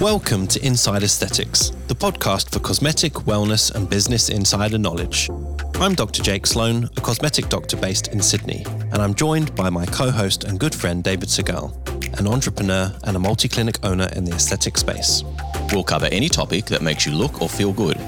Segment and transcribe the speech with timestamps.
[0.00, 5.28] Welcome to Inside Aesthetics, the podcast for cosmetic, wellness, and business insider knowledge.
[5.74, 6.22] I'm Dr.
[6.22, 10.44] Jake Sloane, a cosmetic doctor based in Sydney, and I'm joined by my co host
[10.44, 11.74] and good friend David Segal,
[12.16, 15.24] an entrepreneur and a multi clinic owner in the aesthetic space.
[15.72, 17.98] We'll cover any topic that makes you look or feel good,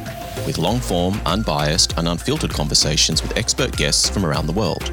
[0.46, 4.92] with long form, unbiased, and unfiltered conversations with expert guests from around the world.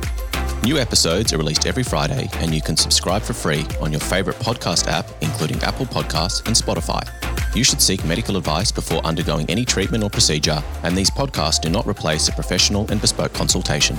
[0.63, 4.35] New episodes are released every Friday, and you can subscribe for free on your favorite
[4.37, 7.07] podcast app, including Apple Podcasts and Spotify.
[7.55, 11.69] You should seek medical advice before undergoing any treatment or procedure, and these podcasts do
[11.69, 13.97] not replace a professional and bespoke consultation.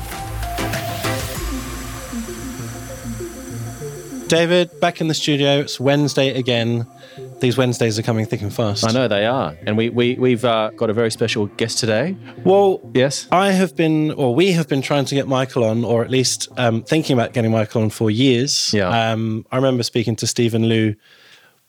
[4.28, 5.60] David, back in the studio.
[5.60, 6.86] It's Wednesday again.
[7.40, 8.84] These Wednesdays are coming thick and fast.
[8.84, 12.16] I know they are, and we we we've uh, got a very special guest today.
[12.44, 13.28] Well, Yes.
[13.30, 16.48] I have been, or we have been trying to get Michael on, or at least
[16.56, 18.72] um, thinking about getting Michael on for years.
[18.74, 18.88] Yeah.
[19.12, 20.96] Um, I remember speaking to Steven Liew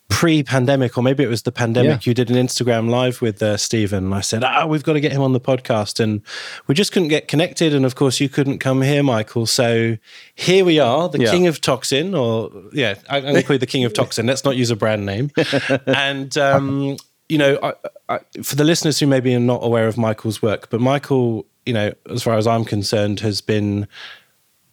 [0.09, 2.05] pre-pandemic, or maybe it was the pandemic.
[2.05, 2.09] Yeah.
[2.09, 4.11] You did an Instagram live with uh, Steven.
[4.11, 6.21] I said, "Ah, we've got to get him on the podcast," and
[6.67, 7.73] we just couldn't get connected.
[7.73, 9.45] And of course, you couldn't come here, Michael.
[9.45, 9.97] So
[10.35, 11.31] here we are, the Yeah.
[11.31, 14.25] king of toxin, or yeah, I'm going to call you the king of toxin.
[14.25, 15.31] Let's not use a brand name.
[15.85, 16.97] and um,
[17.29, 17.73] you know, I,
[18.09, 21.73] I, for the listeners who maybe are not aware of Michael's work, but Michael, you
[21.73, 23.87] know, as far as I'm concerned, has been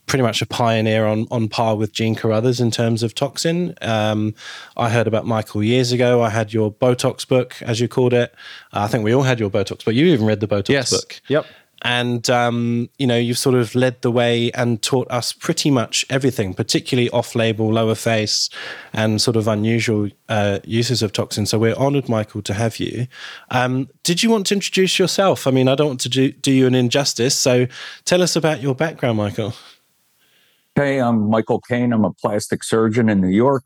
[0.06, 3.74] pretty much a pioneer on on par with Jean Carruthers in terms of toxin.
[3.82, 4.34] Um,
[4.76, 6.22] I heard about Michael years ago.
[6.22, 8.34] I had your Botox book, as you called it.
[8.72, 9.94] Uh, I think we all had your Botox book.
[9.94, 10.90] You even read the Botox Yes.
[10.90, 11.20] book.
[11.28, 11.46] Yep.
[11.82, 16.06] And um, you know, you've sort of led the way and taught us pretty much
[16.08, 18.48] everything, particularly off-label, lower face,
[18.94, 21.50] and sort of unusual uh, uses of toxins.
[21.50, 23.08] So we're honoured, Michael, to have you.
[23.50, 25.46] Um, did you want to introduce yourself?
[25.46, 27.66] I mean, I don't want to do, do you an injustice, so
[28.06, 29.52] tell us about your background, Michael.
[30.76, 31.92] Hey, I'm Michael Kane.
[31.94, 33.64] I'm a plastic surgeon in New York.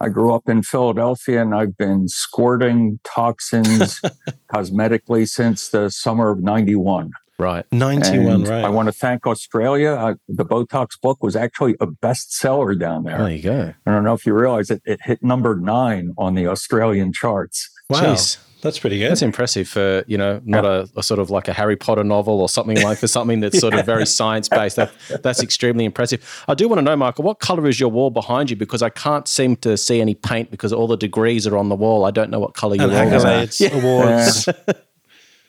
[0.00, 4.00] I grew up in Philadelphia and I've been squirting toxins
[4.54, 7.10] cosmetically since the summer of 91.
[7.38, 7.66] Right.
[7.70, 8.64] Ninety-one, And right?
[8.64, 9.90] I want to thank Australia.
[9.90, 13.18] Uh, the Botox book was actually a bestseller down there.
[13.18, 13.74] There you go.
[13.86, 17.70] I don't know if you realize it, it hit number nine on the Australian charts.
[17.90, 18.38] wow, Jeez.
[18.60, 19.10] That's pretty good.
[19.10, 22.40] That's impressive for you know not a, a sort of like a Harry Potter novel
[22.40, 24.76] or something like for something that's sort of very science based.
[24.76, 24.92] That
[25.22, 26.44] that's extremely impressive.
[26.48, 28.56] I do want to know, Michael, what color is your wall behind you?
[28.56, 31.76] Because I can't seem to see any paint because all the degrees are on the
[31.76, 32.04] wall.
[32.04, 33.58] I don't know what color your and wall is.
[33.58, 34.48] accolades, awards.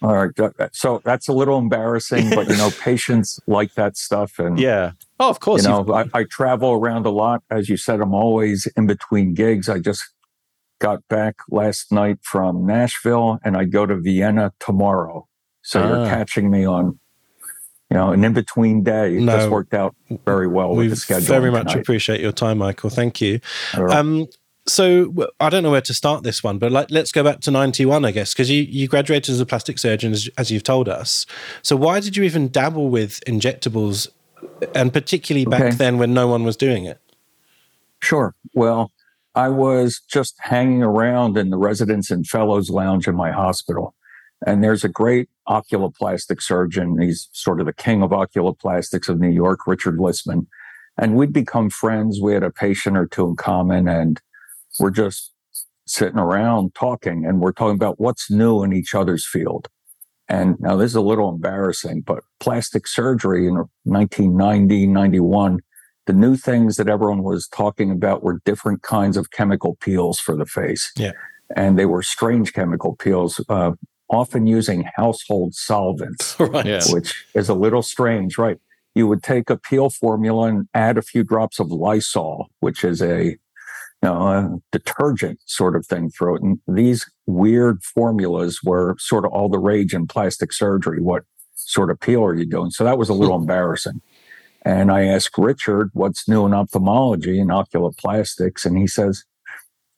[0.01, 0.31] All right.
[0.71, 4.39] So that's a little embarrassing, but you know, patients like that stuff.
[4.39, 4.91] And Yeah.
[5.19, 5.63] Oh, of course.
[5.63, 7.43] you know, I, I travel around a lot.
[7.51, 9.67] As you said, I'm always in between gigs.
[9.67, 10.03] I just
[10.79, 15.27] got back last night from Nashville and I go to Vienna tomorrow.
[15.61, 16.09] So you're Ah.
[16.09, 16.97] catching me on,
[17.89, 19.11] you know, an in between day.
[19.19, 19.37] No.
[19.37, 19.95] just worked out
[20.25, 21.27] very well we with the schedule.
[21.27, 22.89] very much appreciate your time, Michael.
[22.89, 23.39] Thank you.
[23.77, 24.27] Um,
[24.67, 27.51] so I don't know where to start this one, but like, let's go back to
[27.51, 30.87] ninety-one, I guess, because you, you graduated as a plastic surgeon, as, as you've told
[30.87, 31.25] us.
[31.63, 34.07] So why did you even dabble with injectables,
[34.75, 35.75] and particularly back Okay.
[35.75, 36.99] then when no one was doing it?
[38.01, 38.35] Sure.
[38.53, 38.91] Well,
[39.35, 43.95] I was just hanging around in the residents and fellows lounge in my hospital.
[44.45, 46.99] And there's a great oculoplastic surgeon.
[46.99, 50.47] He's sort of the king of oculoplastics of New York, Richard Lisman.
[50.97, 52.19] And we'd become friends.
[52.21, 54.19] We had a patient or two in common and
[54.79, 55.33] we're just
[55.85, 59.67] sitting around talking and we're talking about what's new in each other's field.
[60.27, 65.59] And now this is a little embarrassing, but plastic surgery in 1990, 91,
[66.09, 70.35] the new things that everyone was talking about were different kinds of chemical peels for
[70.35, 70.91] the face.
[70.97, 71.11] Yeah.
[71.55, 73.73] And they were strange chemical peels, uh,
[74.09, 76.65] often using household solvents, right.
[76.65, 76.81] Yeah.
[76.89, 78.57] which is a little strange, right?
[78.95, 83.03] You would take a peel formula and add a few drops of Lysol, which is
[83.03, 83.37] a
[84.01, 86.41] you know, a detergent sort of thing through it.
[86.41, 91.01] And these weird formulas were sort of all the rage in plastic surgery.
[91.01, 92.71] What sort of peel are you doing?
[92.71, 94.01] So that was a little embarrassing.
[94.63, 98.65] And I asked Richard, what's new in ophthalmology and oculoplastics?
[98.65, 99.23] And he says,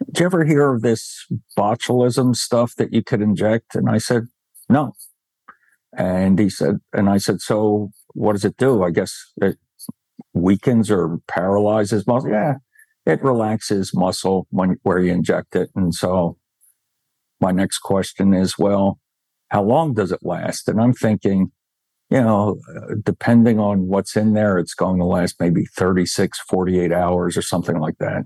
[0.06, 1.26] Did you ever hear of this
[1.58, 3.76] botulism stuff that you could inject?
[3.76, 4.28] And I said,
[4.70, 4.94] No.
[5.98, 8.84] And he said, and I said, So what does it do?
[8.84, 9.58] I guess it
[10.34, 12.32] weakens or paralyzes muscle.
[12.32, 12.56] Yeah,
[13.06, 15.70] it relaxes muscle when where you inject it.
[15.76, 16.38] And so
[17.42, 19.00] my next question is, well,
[19.50, 20.70] how long does it last?
[20.70, 21.52] And I'm thinking,
[22.12, 22.60] you know,
[23.04, 27.80] depending on what's in there, it's going to last maybe 36, 48 hours or something
[27.80, 28.26] like that.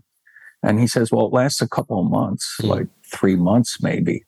[0.64, 2.68] And he says, well, it lasts a couple of months, Hmm.
[2.68, 4.24] like three months maybe.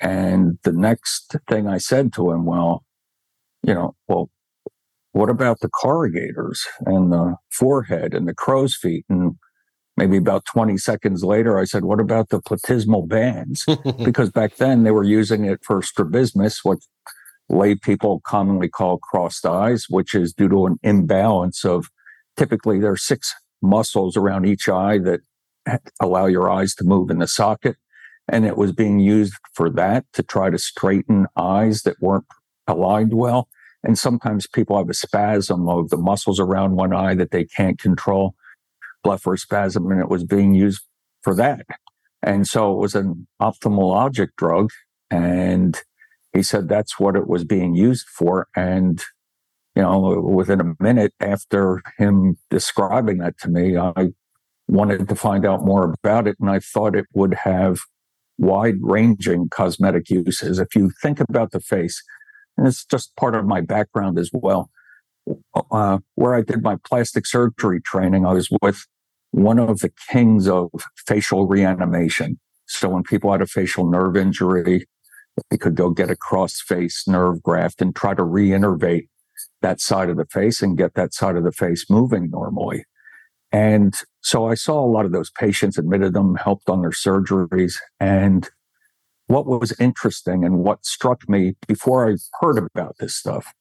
[0.00, 2.84] And the next thing I said to him, well,
[3.62, 4.30] you know, well,
[5.12, 9.36] what about the corrugators and the forehead and the crow's feet and
[9.96, 13.64] maybe about 20 seconds later, I said, What about the platysmal bands?
[14.04, 16.78] because back then they were using it for strabismus, what
[17.48, 21.88] lay people commonly call crossed eyes, which is due to an imbalance of
[22.36, 25.20] typically there are six muscles around each eye that
[26.00, 27.76] allow your eyes to move in the socket.
[28.30, 32.26] And it was being used for that to try to straighten eyes that weren't
[32.66, 33.48] aligned well.
[33.82, 37.78] And sometimes people have a spasm of the muscles around one eye that they can't
[37.78, 38.34] control,
[39.06, 40.82] blepharospasm, and it was being used
[41.22, 41.64] for that.
[42.22, 44.70] And so it was an ophthalmologic drug.
[45.10, 45.80] And
[46.32, 48.48] he said that's what it was being used for.
[48.54, 49.02] And,
[49.74, 54.08] you know, within a minute after him describing that to me, I
[54.66, 56.36] wanted to find out more about it.
[56.40, 57.78] And I thought it would have
[58.36, 60.58] wide ranging cosmetic uses.
[60.58, 62.02] If you think about the face,
[62.56, 64.70] and it's just part of my background as well.
[65.70, 68.86] Uh, where I did my plastic surgery training, I was with
[69.30, 70.70] one of the kings of
[71.06, 72.38] facial reanimation.
[72.66, 74.86] So when people had a facial nerve injury,
[75.50, 79.08] they could go get a cross face nerve graft and try to reinnervate
[79.62, 82.84] that side of the face and get that side of the face moving normally.
[83.50, 87.74] And so I saw a lot of those patients, admitted them, helped on their surgeries.
[87.98, 88.48] And
[89.26, 93.52] what was interesting and what struck me before I heard about this stuff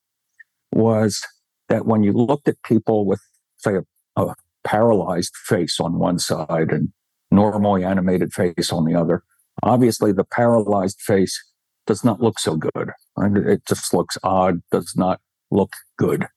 [0.71, 1.25] was
[1.69, 3.21] that when you looked at people with,
[3.57, 6.89] say, a, a paralyzed face on one side and
[7.31, 9.23] normally animated face on the other,
[9.63, 11.41] obviously the paralyzed face
[11.87, 12.91] does not look so good.
[13.17, 13.35] Right?
[13.35, 15.19] It just looks odd, does not
[15.49, 16.27] look good.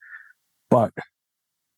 [0.69, 0.93] But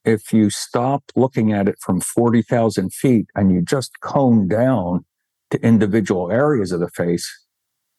[0.06, 5.06] if you stop looking at it from 40,000 feet and you just cone down
[5.52, 7.30] to individual areas of the face,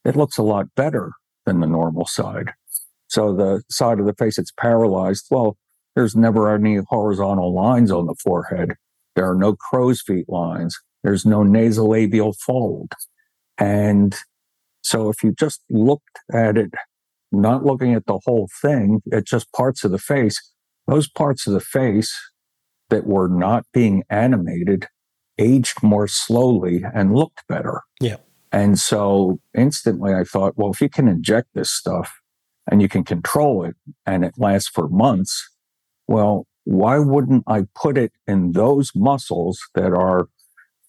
[0.04, 1.12] it looks a lot better
[1.46, 2.52] than the normal side.
[3.08, 5.56] So the side of the face that's paralyzed, well,
[5.94, 8.74] there's never any horizontal lines on the forehead.
[9.14, 10.76] There are no crow's feet lines.
[11.02, 12.92] There's no nasolabial fold.
[13.58, 14.16] And
[14.84, 16.70] so if you just looked at it,
[17.32, 20.38] not looking at the whole thing, at just parts of the face,
[20.86, 22.14] those parts of the face
[22.90, 24.86] that were not being animated
[25.38, 27.80] aged more slowly and looked better.
[28.00, 28.16] Yeah.
[28.52, 32.12] And so instantly I thought, well, if you can inject this stuff
[32.70, 33.74] and you can control it
[34.06, 35.50] and it lasts for months,
[36.06, 40.28] well, why wouldn't I put it in those muscles that are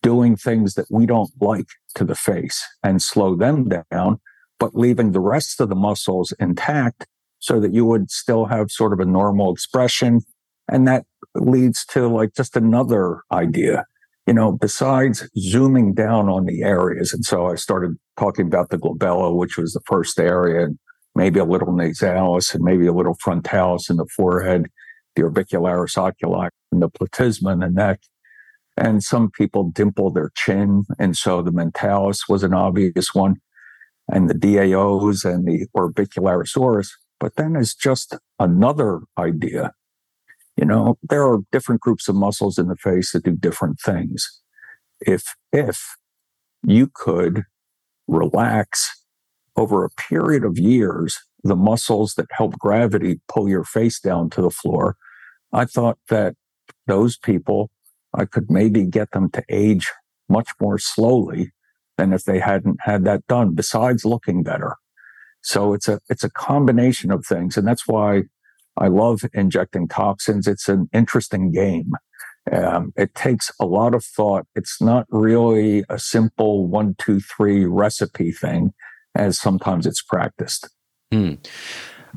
[0.05, 4.19] doing things that we don't like to the face and slow them down,
[4.59, 7.07] but leaving the rest of the muscles intact
[7.39, 10.21] so that you would still have sort of a normal expression.
[10.67, 13.85] And that leads to like just another idea
[14.27, 18.77] you know, besides zooming down on the areas, and so I started talking about the
[18.77, 20.79] glabella, which was the first area, and
[21.13, 24.65] maybe a little nasalis and maybe a little frontalis in the forehead,
[25.15, 28.01] the orbicularis oculi and the platysma in the neck.
[28.77, 30.83] And some people dimple their chin.
[30.99, 33.37] And so the mentalis was an obvious one,
[34.07, 36.89] and the DAOs and the orbicularis.
[37.19, 39.71] But then there's just another idea
[40.57, 44.41] you know, there are different groups of muscles in the face that do different things.
[45.01, 45.97] If, if
[46.65, 47.43] you could
[48.07, 49.03] relax
[49.57, 54.41] over a period of years, the muscles that help gravity pull your face down to
[54.41, 54.95] the floor,
[55.51, 56.35] I thought that
[56.87, 57.69] those people,
[58.15, 59.91] I could maybe get them to age
[60.29, 61.51] much more slowly
[61.97, 64.75] than if they hadn't had that done, besides looking better.
[65.41, 67.55] So it's a, it's a combination of things.
[67.55, 68.23] And that's why
[68.77, 70.47] I love injecting toxins.
[70.47, 71.91] It's an interesting game.
[72.51, 74.45] Um, it takes a lot of thought.
[74.55, 78.73] It's not really a simple one, two, three recipe thing
[79.15, 80.69] as sometimes it's practiced.
[81.11, 81.35] Hmm.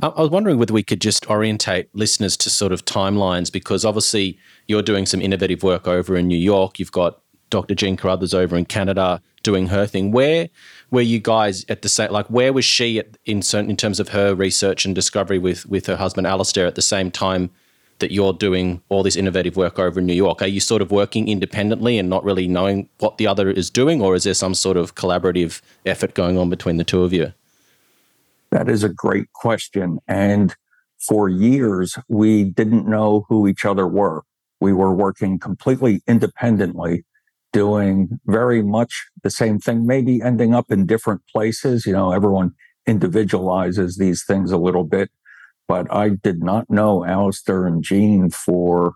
[0.01, 4.39] I was wondering whether we could just orientate listeners to sort of timelines because obviously
[4.69, 6.79] you're doing some innovative work over in New York.
[6.79, 7.75] You've got Dr.
[7.75, 10.13] Jean Carruthers over in Canada doing her thing.
[10.13, 10.51] Where
[10.93, 12.13] were you guys at the same?
[12.13, 15.67] Like, where was she at, in certain in terms of her research and discovery with
[15.67, 17.51] with her husband Alastair at the same time
[17.99, 20.43] that you're doing all this innovative work over in New York?
[20.43, 24.01] Are you sort of working independently and not really knowing what the other is doing,
[24.01, 27.33] or is there some sort of collaborative effort going on between the two of you?
[28.51, 30.55] That is a great question, and
[31.07, 34.23] for years we didn't know who each other were.
[34.61, 37.05] We were working completely independently
[37.53, 41.87] doing very much the same thing, maybe ending up in different places.
[41.87, 42.53] You know, everyone
[42.87, 45.11] individualizes these things a little bit,
[45.67, 48.95] but I did not know Alastair and Jean for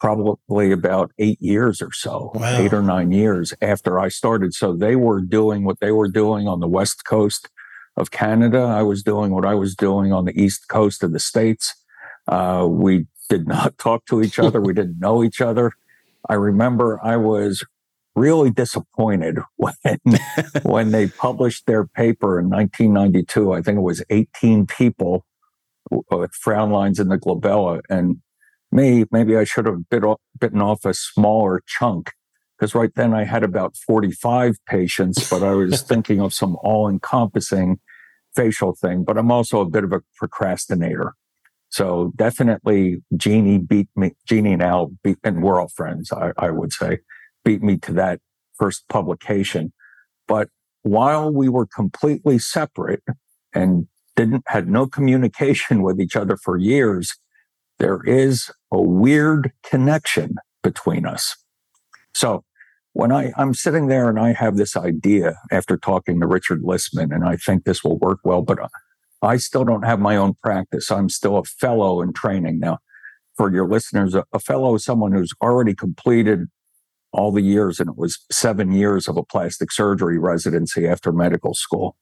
[0.00, 2.58] probably about eight years or so, wow.
[2.58, 4.54] eight or nine years after I started.
[4.54, 7.48] So they were doing what they were doing on the West Coast
[8.00, 8.58] of Canada.
[8.58, 11.74] I was doing what I was doing on the East Coast of the States.
[12.26, 14.60] Uh, we did not talk to each other.
[14.60, 15.72] we didn't know each other.
[16.28, 17.64] I remember I was
[18.16, 19.74] really disappointed when
[20.62, 23.52] when they published their paper in 1992.
[23.52, 25.24] I think it was 18 people
[25.90, 28.18] with frown lines in the glabella, and
[28.70, 32.12] me maybe I should have bit off, bitten off a smaller chunk
[32.60, 37.80] because right then I had about 45 patients, but I was thinking of some all-encompassing
[38.34, 39.04] facial thing.
[39.04, 41.14] But I'm also a bit of a procrastinator.
[41.70, 46.50] So definitely Jeannie beat me, Jeannie and Al beat, and we're all friends, I, I
[46.50, 46.98] would say,
[47.44, 48.20] beat me to that
[48.58, 49.72] first publication.
[50.26, 50.48] But
[50.82, 53.02] while we were completely separate
[53.54, 57.14] and didn't had no communication with each other for years,
[57.78, 61.36] there is a weird connection between us.
[62.14, 62.44] So
[62.92, 67.14] when I, I'm sitting there and I have this idea after talking to Richard Lisman,
[67.14, 68.58] and I think this will work well, but
[69.22, 70.90] I still don't have my own practice.
[70.90, 72.58] I'm still a fellow in training.
[72.58, 72.78] Now,
[73.36, 76.48] for your listeners, a, fellow is someone who's already completed
[77.12, 81.54] all the years, and it was seven years of a plastic surgery residency after medical
[81.54, 81.96] school.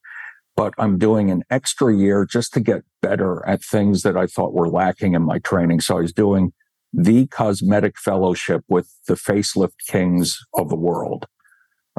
[0.55, 4.53] But I'm doing an extra year just to get better at things that I thought
[4.53, 5.79] were lacking in my training.
[5.81, 6.51] So I was doing
[6.91, 11.25] the cosmetic fellowship with the facelift kings of the world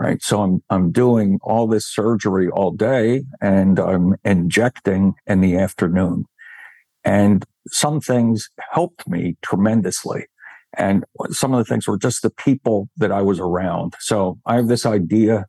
[0.01, 0.23] right?
[0.23, 6.25] So I'm, I'm doing all this surgery all day and I'm injecting in the afternoon.
[7.05, 10.25] And some things helped me tremendously.
[10.77, 13.95] And some of the things were just the people that I was around.
[14.01, 15.45] So I have this idea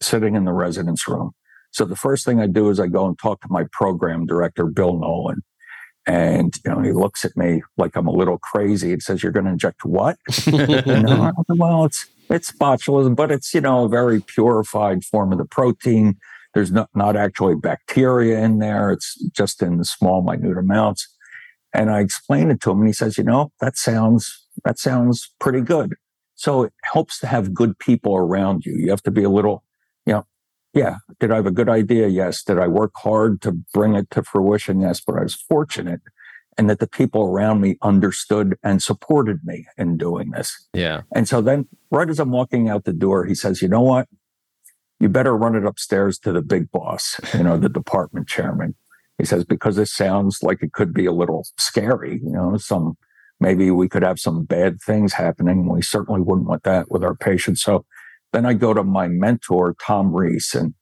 [0.00, 1.32] sitting in the residence room.
[1.70, 4.66] So the first thing I do is I go and talk to my program director,
[4.66, 5.42] Bill Nolan.
[6.08, 9.30] And you know, he looks at me like I'm a little crazy and says, "You're
[9.30, 14.20] going to inject what?" no, well, it's it's botulism, but it's, you know, a very
[14.20, 16.16] purified form of the protein.
[16.54, 18.90] There's not, not actually bacteria in there.
[18.90, 21.08] It's just in small, minute amounts.
[21.74, 25.32] And I explained it to him and he says, you know, that sounds, that sounds
[25.38, 25.94] pretty good.
[26.34, 28.74] So it helps to have good people around you.
[28.74, 29.64] You have to be a little,
[30.78, 32.06] yeah, did I have a good idea?
[32.08, 32.42] Yes.
[32.42, 34.80] Did I work hard to bring it to fruition?
[34.80, 35.00] Yes.
[35.00, 36.00] But I was fortunate
[36.56, 40.68] and that the people around me understood and supported me in doing this.
[40.72, 41.02] Yeah.
[41.14, 44.08] And so then, right as I'm walking out the door, he says, You know what?
[45.00, 48.74] You better run it upstairs to the big boss, you know, the department chairman.
[49.18, 52.96] He says, Because this sounds like it could be a little scary, you know, some
[53.40, 55.68] maybe we could have some bad things happening.
[55.68, 57.62] We certainly wouldn't want that with our patients.
[57.62, 57.84] So
[58.32, 60.54] then I go to my mentor, Tom Rees.
[60.54, 60.74] and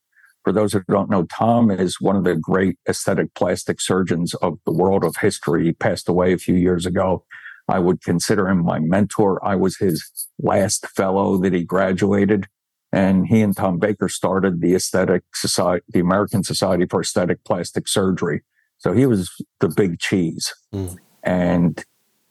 [0.44, 4.58] for those who don't know, Tom is one of the great aesthetic plastic surgeons of
[4.64, 5.64] the world of history.
[5.64, 7.24] He passed away a few years ago.
[7.68, 9.44] I would consider him my mentor.
[9.44, 12.46] I was his last fellow that he graduated.
[12.92, 17.88] And he and Tom Baker started the aesthetic society, the American Society for Aesthetic Plastic
[17.88, 18.42] Surgery.
[18.78, 20.54] So he was the big cheese.
[20.72, 20.96] Mm.
[21.24, 21.84] And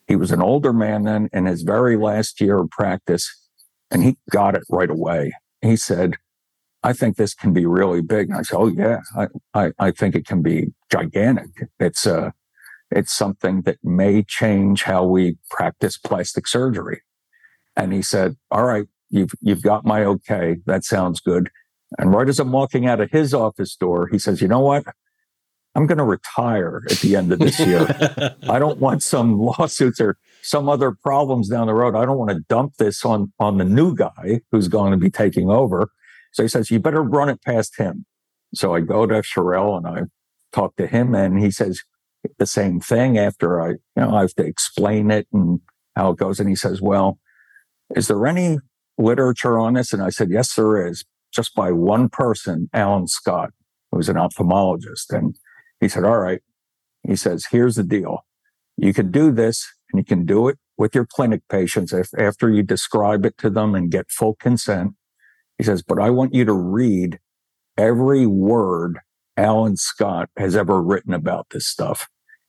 [0.07, 3.29] he was an older man then in his very last year of practice.
[3.92, 5.34] And he got it right away.
[5.62, 6.18] He said,
[6.84, 8.30] I think this can be really big.
[8.30, 11.50] And I said, Oh yeah, I, I, I think it can be gigantic.
[11.80, 12.32] It's uh
[12.92, 17.01] it's something that may change how we practice plastic surgery.
[17.75, 20.58] And he said, All right, you've you've got my okay.
[20.65, 21.50] That sounds good.
[21.98, 24.84] And right as I'm walking out of his office door, he says, You know what?
[25.75, 27.86] I'm going to retire at the end of this year.
[28.50, 31.96] I don't want some lawsuits or some other problems down the road.
[31.96, 35.10] I don't want to dump this on on the new guy who's going to be
[35.10, 35.89] taking over.
[36.32, 38.05] So he says, you better run it past him.
[38.53, 40.01] So I go to Sherrell and I
[40.53, 41.82] talk to him and he says
[42.39, 45.60] the same thing after I, you know, I have to explain it and
[45.96, 46.39] how it goes.
[46.39, 47.20] And he says, well,
[47.96, 48.60] is there any
[48.98, 49.94] literature on this?
[49.94, 53.51] And I said, yes, there is just by one person, Alan Scott,
[53.91, 55.10] who's an ophthalmologist.
[55.10, 55.36] And
[55.79, 56.41] he said, all right.
[57.03, 58.25] He says, here's the deal.
[58.77, 62.50] You can do this and you can do it with your clinic patients if, after
[62.50, 64.94] you describe it to them and get full consent.
[65.58, 67.20] He says, but I want you to read
[67.77, 69.00] every word
[69.38, 72.08] Alan Scott has ever written about this stuff.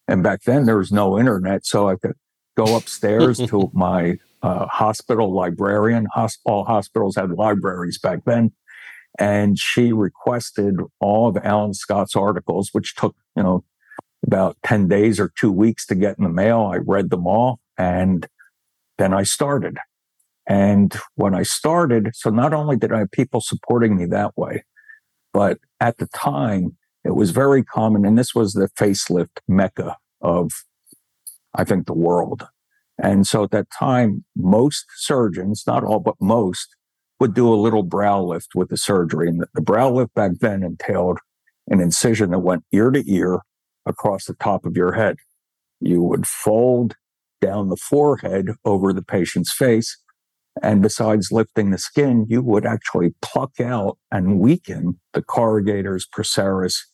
[0.08, 1.66] And back then there was no internet.
[1.66, 2.14] So I could
[2.56, 6.06] go upstairs to my uh, hospital librarian.
[6.44, 8.52] all hospitals had libraries back then.
[9.18, 13.64] And she requested all of Alan Scott's articles, which took, you know,
[14.26, 16.70] about 10 days or two weeks to get in the mail.
[16.72, 18.26] I read them all and
[18.98, 19.78] then I started.
[20.48, 24.64] And when I started, so not only did I have people supporting me that way,
[25.32, 28.04] but at the time, it was very common.
[28.04, 30.50] And this was the facelift mecca of,
[31.54, 32.46] I think, the world.
[32.98, 36.74] And so at that time, most surgeons, not all, but most,
[37.20, 39.28] would do a little brow lift with the surgery.
[39.28, 41.18] And the brow lift back then entailed
[41.68, 43.40] an incision that went ear to ear
[43.86, 45.16] across the top of your head.
[45.80, 46.94] You would fold
[47.40, 49.96] down the forehead over the patient's face
[50.62, 56.86] And besides lifting the skin, you would actually pluck out and weaken the corrugators, procerus,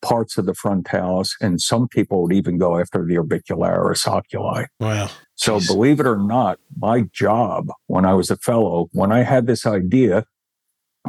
[0.00, 4.64] parts of the frontalis, and some people would even go after the orbicularis oculi.
[4.80, 5.10] Wow.
[5.42, 5.66] So, Jeez.
[5.66, 9.66] believe it or not, my job when I was a fellow, when I had this
[9.66, 10.24] idea,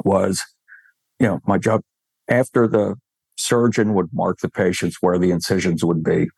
[0.04, 0.42] was,
[1.20, 1.82] you know, my job
[2.28, 2.96] after the
[3.38, 6.30] surgeon would mark the patients where the incisions would be.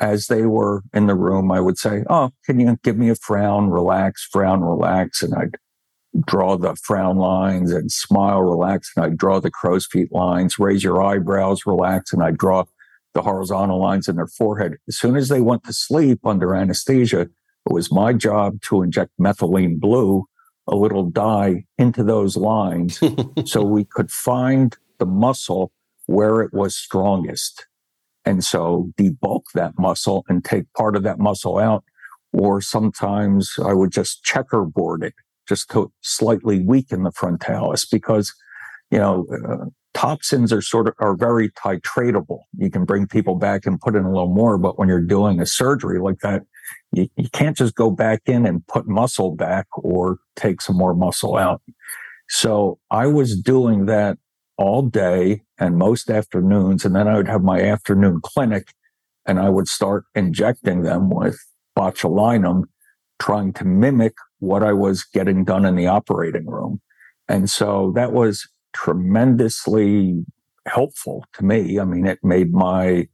[0.00, 3.14] As they were in the room, I would say, Oh, can you give me a
[3.14, 5.22] frown, relax, frown, relax?
[5.22, 5.58] And I'd
[6.26, 8.90] draw the frown lines and smile, relax.
[8.96, 12.10] And I'd draw the crow's feet lines, raise your eyebrows, relax.
[12.10, 12.64] And I'd draw
[13.18, 14.76] the horizontal lines in their forehead.
[14.86, 19.10] As soon as they went to sleep under anesthesia, it was my job to inject
[19.20, 20.24] methylene blue,
[20.68, 23.00] a little dye, into those lines
[23.44, 25.72] so we could find the muscle
[26.06, 27.66] where it was strongest.
[28.24, 31.82] And so debulk that muscle and take part of that muscle out.
[32.32, 35.14] Or sometimes I would just checkerboard it
[35.48, 38.32] just to slightly weaken the frontalis because,
[38.90, 42.40] you know, uh, toxins are sort of are very titratable.
[42.56, 45.40] You can bring people back and put in a little more, but when you're doing
[45.40, 46.42] a surgery like that,
[46.92, 50.94] you, you can't just go back in and put muscle back or take some more
[50.94, 51.62] muscle out.
[52.28, 54.18] So I was doing that
[54.56, 56.84] all day and most afternoons.
[56.84, 58.72] And then I would have my afternoon clinic
[59.26, 61.38] and I would start injecting them with
[61.76, 62.64] botulinum,
[63.18, 66.80] trying to mimic what I was getting done in the operating room.
[67.28, 70.24] And so that was tremendously
[70.66, 71.78] helpful to me.
[71.78, 73.08] I mean, it made my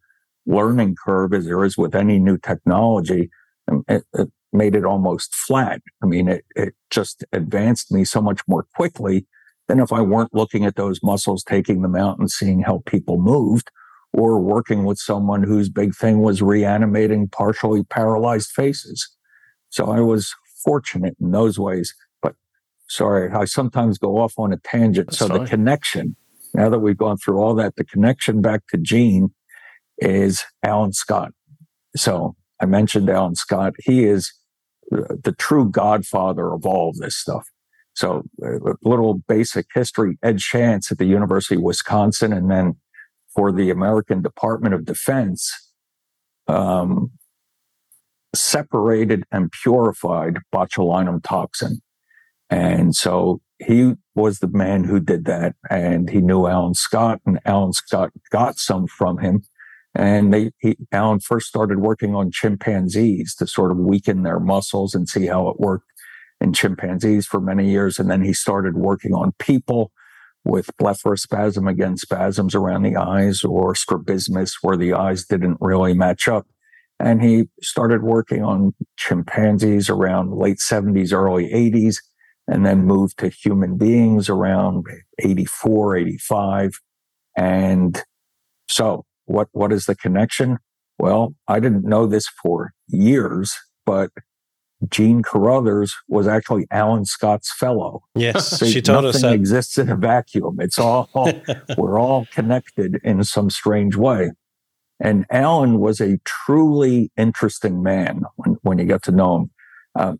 [0.46, 3.30] learning curve, as there is with any new technology,
[3.68, 5.80] um, it, it made it almost flat.
[6.02, 9.26] I mean, it, it just advanced me so much more quickly
[9.68, 13.18] than if I weren't looking at those muscles, taking them out and seeing how people
[13.18, 13.70] moved
[14.12, 19.08] or working with someone whose big thing was reanimating partially paralyzed faces.
[19.70, 21.94] So I was fortunate in those ways.
[22.88, 25.08] Sorry, I sometimes go off on a tangent.
[25.08, 25.40] That's so fine.
[25.40, 26.16] the connection,
[26.52, 29.34] now that we've gone through all that, the connection back to Jean
[29.98, 31.32] is Alan Scott.
[31.96, 33.74] So I mentioned Alan Scott.
[33.78, 34.32] He is
[34.90, 37.48] the true godfather of all of this stuff.
[37.94, 40.18] So a little basic history.
[40.22, 42.74] Ed Schantz at the University of Wisconsin, and then
[43.34, 45.52] for the American Department of Defense,
[46.48, 47.12] um,
[48.34, 51.80] separated and purified botulinum toxin.
[52.50, 55.54] And so he was the man who did that.
[55.70, 59.42] And he knew Alan Scott, and Alan Scott got some from him.
[59.94, 64.94] And they, he, Alan first started working on chimpanzees to sort of weaken their muscles
[64.94, 65.86] and see how it worked
[66.40, 67.98] in chimpanzees for many years.
[67.98, 69.92] And then he started working on people
[70.44, 76.28] with blepharospasm, again, spasms around the eyes, or strabismus, where the eyes didn't really match
[76.28, 76.46] up.
[77.00, 81.96] And he started working on chimpanzees around late 70s, early 80s,
[82.46, 84.86] and then moved to human beings around
[85.18, 86.80] 84, 85.
[87.36, 88.02] And
[88.68, 90.58] so what, what is the connection?
[90.98, 93.54] Well, I didn't know this for years,
[93.86, 94.10] but
[94.90, 98.02] Jean Carruthers was actually Alan Scott's fellow.
[98.14, 100.58] Yes, so she told us that exists in a vacuum.
[100.60, 101.08] It's all
[101.78, 104.32] we're all connected in some strange way.
[105.00, 109.50] And Alan was a truly interesting man when, when you get to know him.
[109.96, 110.14] Uh,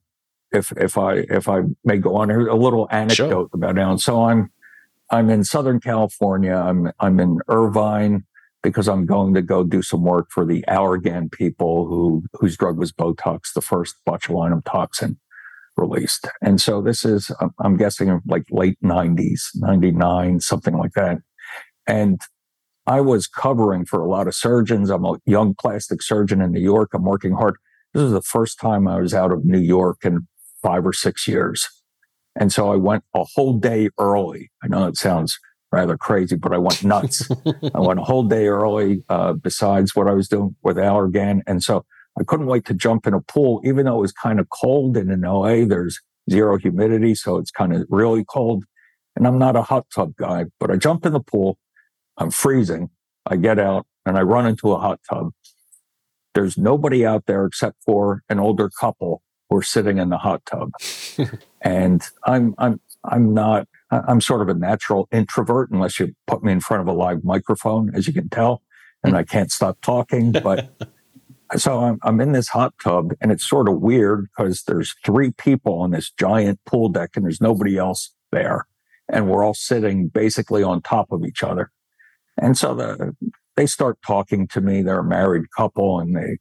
[0.55, 3.49] if if I if I may go on here, a little anecdote sure.
[3.53, 3.99] about Alan.
[3.99, 4.51] So I'm
[5.11, 6.55] I'm in Southern California.
[6.55, 8.25] I'm I'm in Irvine
[8.63, 12.79] because I'm going to go do some work for the Allergan people who whose drug
[12.79, 15.19] was Botox, the first botulinum toxin
[15.77, 16.29] released.
[16.41, 21.19] And so this is, I'm guessing, like late 90s, 99, something like that.
[21.87, 22.21] And
[22.87, 24.91] I was covering for a lot of surgeons.
[24.91, 26.91] I'm a young plastic surgeon in New York.
[26.95, 27.57] I'm working hard.
[27.93, 30.27] This is the first time I was out of New York in
[30.65, 31.69] five or six years.
[32.41, 34.51] And so I went a whole day early.
[34.63, 35.39] I know it sounds
[35.71, 37.29] rather crazy, but I went nuts.
[37.75, 41.43] I went a whole day early, uh, besides what I was doing with Allergan.
[41.47, 41.85] And so
[42.19, 44.97] I couldn't wait to jump in a pool, even though it was kind of cold.
[44.97, 46.01] And in LA, there's
[46.31, 47.15] zero humidity.
[47.15, 48.65] So it's kind of really cold.
[49.17, 51.59] And I'm not a hot tub guy, but I jump in the pool.
[52.17, 52.91] I'm freezing.
[53.27, 55.31] I get out and I run into a hot tub.
[56.35, 60.45] There's nobody out there except for an older couple who are sitting in the hot
[60.47, 60.71] tub.
[61.61, 63.69] and I'm, I'm, I'm not
[64.07, 67.25] I'm sort of a natural introvert unless you put me in front of a live
[67.25, 68.63] microphone, as you can tell,
[69.03, 70.33] and I can't stop talking.
[70.33, 70.71] But
[71.57, 75.33] so I'm, I'm in this hot tub and it's sort of weird because there's three
[75.33, 78.67] people on this giant pool deck and there's nobody else there.
[79.09, 81.71] And we're all sitting basically on top of each other.
[82.41, 83.15] And so the,
[83.57, 84.83] they start talking to me.
[84.83, 86.39] They're a married couple and they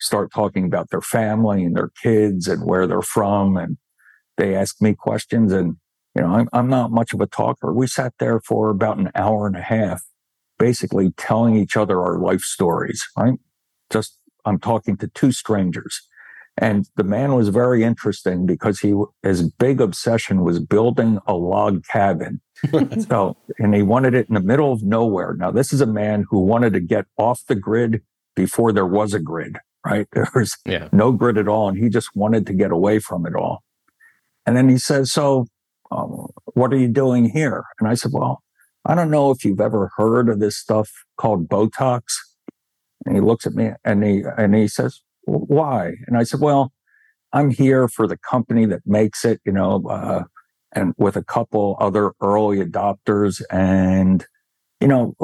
[0.00, 3.56] start talking about their family and their kids and where they're from.
[3.56, 3.78] And
[4.36, 5.76] they ask me questions and,
[6.14, 7.72] you know, I'm, I'm not much of a talker.
[7.72, 10.02] We sat there for about an hour and a half,
[10.58, 13.38] basically telling each other our life stories, right?
[13.90, 16.00] Just, I'm talking to two strangers.
[16.58, 21.84] And the man was very interesting because he, his big obsession was building a log
[21.84, 22.40] cabin.
[23.08, 25.34] so, and he wanted it in the middle of nowhere.
[25.38, 28.00] Now, this is a man who wanted to get off the grid
[28.34, 30.06] before there was a grid, right?
[30.12, 30.88] There was yeah.
[30.92, 31.68] no grit at all.
[31.68, 33.62] And he just wanted to get away from it all.
[34.44, 35.46] And then he says, So,
[35.90, 37.64] um, what are you doing here?
[37.78, 38.42] And I said, Well,
[38.84, 42.02] I don't know if you've ever heard of this stuff called Botox.
[43.04, 45.94] And he looks at me and he, and he says, why?
[46.06, 46.72] And I said, well,
[47.32, 50.24] I'm here for the company that makes it, you know, uh,
[50.72, 53.42] and with a couple other early adopters.
[53.50, 54.24] And,
[54.80, 55.14] you know,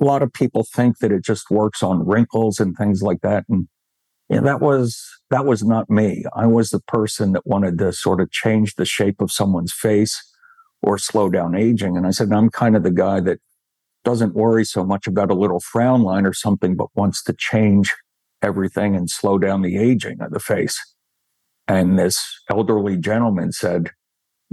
[0.00, 3.44] a lot of people think that it just works on wrinkles and things like that.
[3.48, 3.68] And
[4.28, 6.24] yeah, that was that was not me.
[6.34, 10.22] I was the person that wanted to sort of change the shape of someone's face
[10.82, 11.96] or slow down aging.
[11.96, 13.38] And I said, I'm kind of the guy that
[14.04, 17.94] doesn't worry so much about a little frown line or something, but wants to change
[18.42, 20.78] everything and slow down the aging of the face.
[21.66, 23.90] And this elderly gentleman said,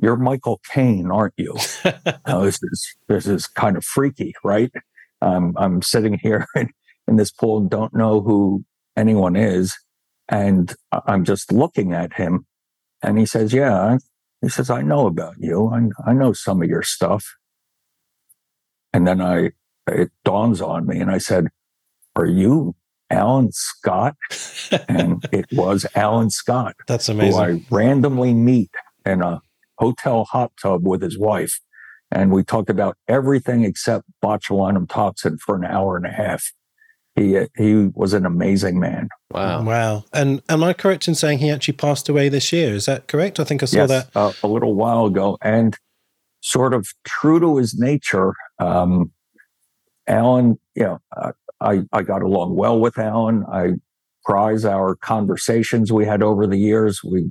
[0.01, 1.57] You're Michael Kane, aren't you?
[2.25, 4.71] now, this is this is kind of freaky, right?
[5.21, 6.69] Um, I'm sitting here in,
[7.07, 8.65] in this pool and don't know who
[8.97, 9.77] anyone is.
[10.29, 10.73] And
[11.07, 12.45] I'm just looking at him.
[13.01, 13.97] And he says, Yeah.
[14.41, 15.67] He says, I know about you.
[15.67, 17.25] I, I know some of your stuff.
[18.91, 19.51] And then I,
[19.87, 21.49] it dawns on me and I said,
[22.15, 22.75] Are you
[23.11, 24.15] Alan Scott,
[24.87, 26.75] and it was Alan Scott.
[26.87, 27.33] That's amazing.
[27.33, 28.71] Who I randomly meet
[29.05, 29.41] in a
[29.77, 31.59] hotel hot tub with his wife,
[32.11, 36.51] and we talked about everything except botulinum toxin for an hour and a half.
[37.15, 39.09] He he was an amazing man.
[39.31, 40.05] Wow, wow.
[40.13, 42.73] And am I correct in saying he actually passed away this year?
[42.73, 43.39] Is that correct?
[43.39, 45.77] I think I saw yes, that uh, a little while ago, and
[46.41, 48.33] sort of true to his nature.
[48.59, 49.11] Um,
[50.07, 53.45] Alan, you know, uh, I, I got along well with Alan.
[53.51, 53.73] I
[54.25, 57.03] prize our conversations we had over the years.
[57.03, 57.29] We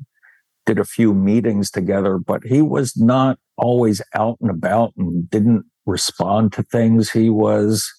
[0.66, 5.64] did a few meetings together, but he was not always out and about and didn't
[5.86, 7.10] respond to things.
[7.10, 7.90] He was,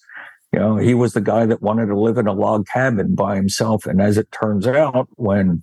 [0.52, 3.36] you know, he was the guy that wanted to live in a log cabin by
[3.36, 3.86] himself.
[3.86, 5.62] And as it turns out, when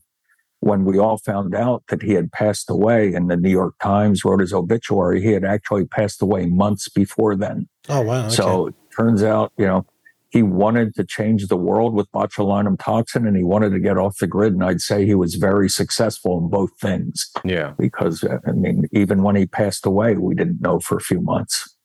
[0.62, 4.25] when we all found out that he had passed away and the New York Times
[4.25, 7.67] wrote his obituary, he had actually passed away months before then.
[7.88, 8.25] Oh wow.
[8.25, 8.35] Okay.
[8.35, 9.85] So it turns out, you know,
[10.29, 14.17] he wanted to change the world with botulinum toxin and he wanted to get off
[14.17, 14.53] the grid.
[14.53, 17.31] And I'd say he was very successful in both things.
[17.43, 17.73] Yeah.
[17.77, 21.19] Because, uh, I mean, even when he passed away, we didn't know for a few
[21.19, 21.75] months.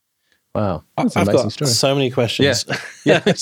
[0.55, 0.85] Wow.
[0.97, 1.71] That's I've got story.
[1.71, 2.65] so many questions.
[3.05, 3.23] Yeah.
[3.27, 3.35] yeah.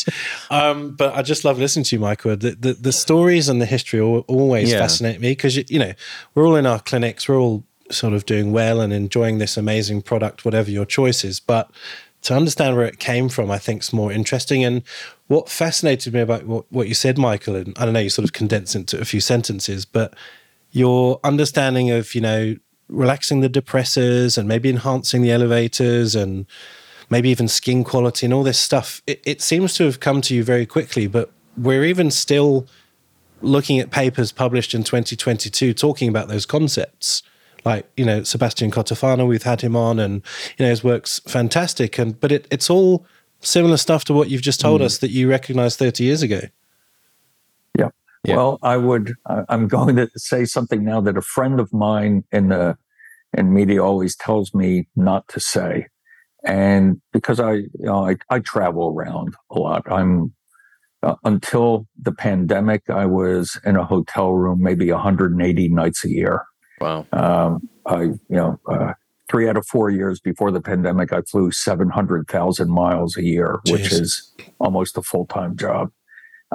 [0.51, 2.37] um, but I just love listening to you, Michael.
[2.37, 4.79] The, the, the stories and the history always yeah.
[4.79, 5.93] fascinate me because, you, you know,
[6.35, 10.03] we're all in our clinics, we're all sort of doing well and enjoying this amazing
[10.03, 11.41] product, whatever your choice is.
[11.41, 11.71] But
[12.23, 14.65] to understand where it came from, I think is more interesting.
[14.65, 14.83] And
[15.27, 18.25] what fascinated me about what, what you said, Michael, and I don't know, you sort
[18.25, 20.15] of condensed into a few sentences, but
[20.71, 22.57] your understanding of, you know,
[22.89, 26.47] relaxing the depressors and maybe enhancing the elevators and
[27.11, 30.35] maybe even skin quality and all this stuff, it, it seems to have come to
[30.35, 32.67] you very quickly, but we're even still
[33.41, 37.23] looking at papers published in 2022 talking about those concepts
[37.65, 40.23] like you know Sebastian Cotofana, we've had him on, and
[40.57, 41.99] you know his work's fantastic.
[41.99, 43.07] And but it, it's all
[43.41, 44.85] similar stuff to what you've just told mm.
[44.85, 46.41] us that you recognized 30 years ago.
[47.79, 47.89] Yeah.
[48.25, 48.37] yeah.
[48.37, 49.15] Well, I would.
[49.27, 52.77] I'm going to say something now that a friend of mine in the
[53.37, 55.87] in media always tells me not to say,
[56.45, 59.91] and because I you know I, I travel around a lot.
[59.91, 60.35] I'm
[61.03, 66.45] uh, until the pandemic, I was in a hotel room maybe 180 nights a year.
[66.83, 67.07] Wow.
[67.13, 68.93] Um, I, you know, uh,
[69.31, 73.73] three out of four years before the pandemic, I flew 700,000 miles a year, Jeez.
[73.73, 75.91] which is almost a full time job.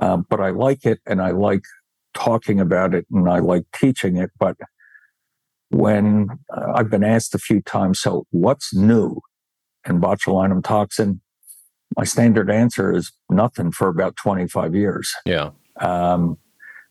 [0.01, 1.63] Um, but I like it and I like
[2.13, 4.31] talking about it and I like teaching it.
[4.39, 4.57] But
[5.69, 9.21] when uh, I've been asked a few times, so what's new
[9.87, 11.21] in botulinum toxin?
[11.97, 15.11] My standard answer is nothing for about 25 years.
[15.25, 15.51] Yeah.
[15.79, 16.37] Um,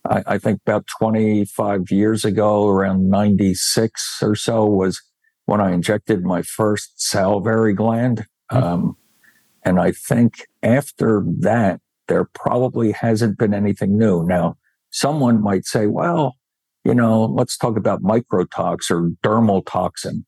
[0.09, 5.01] I, I, think about 25 years ago, around 96 or so, was
[5.45, 8.25] when I injected my first salivary gland.
[8.51, 8.63] Mm-hmm.
[8.63, 8.97] Um,
[9.63, 14.23] and I think after that, there probably hasn't been anything new.
[14.23, 14.57] Now,
[14.91, 16.35] someone might say, well,
[16.85, 20.25] you know, let's talk about microtox or dermal toxin.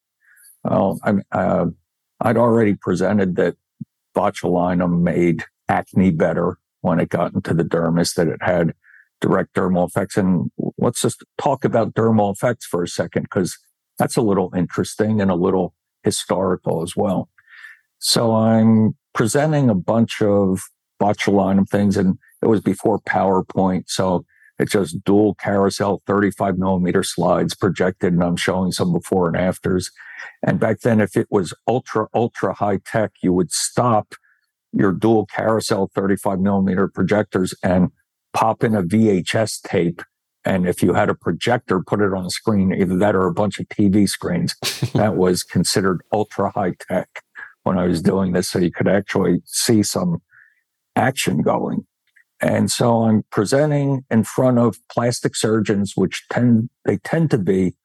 [0.64, 1.68] Well, I, uh,
[2.20, 3.56] I'd already presented that
[4.16, 8.74] botulinum made acne better when it got into the dermis, that it had
[9.22, 10.18] direct dermal effects.
[10.18, 13.58] And let's just talk about dermal effects for a second, because
[13.98, 17.30] that's a little interesting and a little historical as well.
[18.00, 20.62] So I'm presenting a bunch of
[21.02, 23.84] botulinum things, and it was before PowerPoint.
[23.88, 24.26] So
[24.58, 29.92] it's just dual carousel 35 millimeter slides projected, and I'm showing some before and afters.
[30.46, 34.16] And back then, if it was ultra, ultra high tech, you would stop
[34.72, 37.90] your dual carousel 35 millimeter projectors and
[38.34, 40.02] pop in a VHS tape.
[40.46, 43.34] And if you had a projector, put it on a screen, either that or a
[43.34, 44.56] bunch of TV screens.
[44.94, 47.10] that was considered ultra high tech
[47.64, 48.50] when I was doing this.
[48.50, 50.22] So you could actually see some
[50.96, 51.86] action going.
[52.42, 57.76] And so I'm presenting in front of plastic surgeons, which tend, they tend to be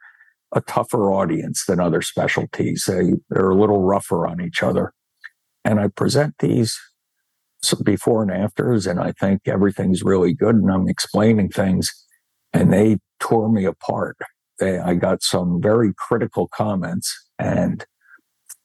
[0.55, 2.85] a tougher audience than other specialties.
[2.87, 4.93] They, they're a little rougher on each other.
[5.65, 6.79] And I present these
[7.73, 10.57] before and afters, and I think everything's really good.
[10.57, 11.91] And I'm explaining things,
[12.53, 14.17] and they tore me apart.
[14.59, 17.85] They, I got some very critical comments, and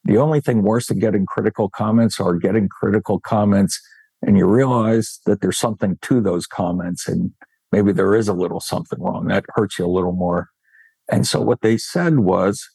[0.03, 3.79] the only thing worse than getting critical comments are getting critical comments,
[4.21, 7.31] and you realize that there's something to those comments, and
[7.71, 9.27] maybe there is a little something wrong.
[9.27, 10.49] That hurts you a little more.
[11.11, 12.67] And so what they said was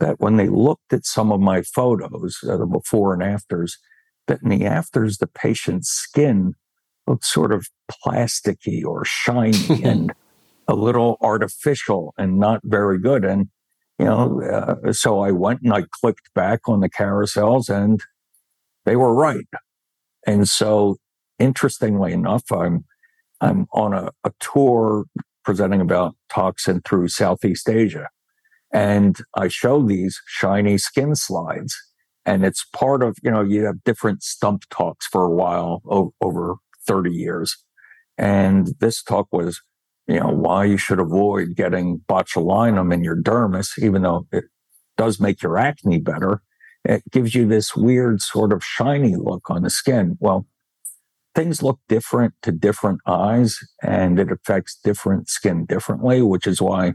[0.00, 3.78] that when they looked at some of my photos, uh, the before and afters,
[4.26, 6.54] that in the afters, the patient's skin
[7.06, 10.12] looked sort of plasticky or shiny and
[10.68, 13.24] a little artificial and not very good.
[13.24, 13.48] And,
[13.98, 18.02] you know, uh, so I went and I clicked back on the carousels and
[18.84, 19.46] they were right.
[20.26, 20.96] And so,
[21.38, 22.84] interestingly enough, I'm,
[23.40, 25.04] I'm on a, a tour
[25.44, 28.08] presenting about toxin through Southeast Asia.
[28.72, 31.76] And I show these shiny skin slides
[32.26, 36.14] and it's part of you know you have different stump talks for a while o-
[36.20, 36.56] over
[36.86, 37.56] 30 years.
[38.18, 39.62] And this talk was
[40.06, 44.44] you know why you should avoid getting botulinum in your dermis even though it
[44.96, 46.42] does make your acne better.
[46.84, 50.16] It gives you this weird sort of shiny look on the skin.
[50.20, 50.46] Well
[51.34, 56.94] things look different to different eyes and it affects different skin differently which is why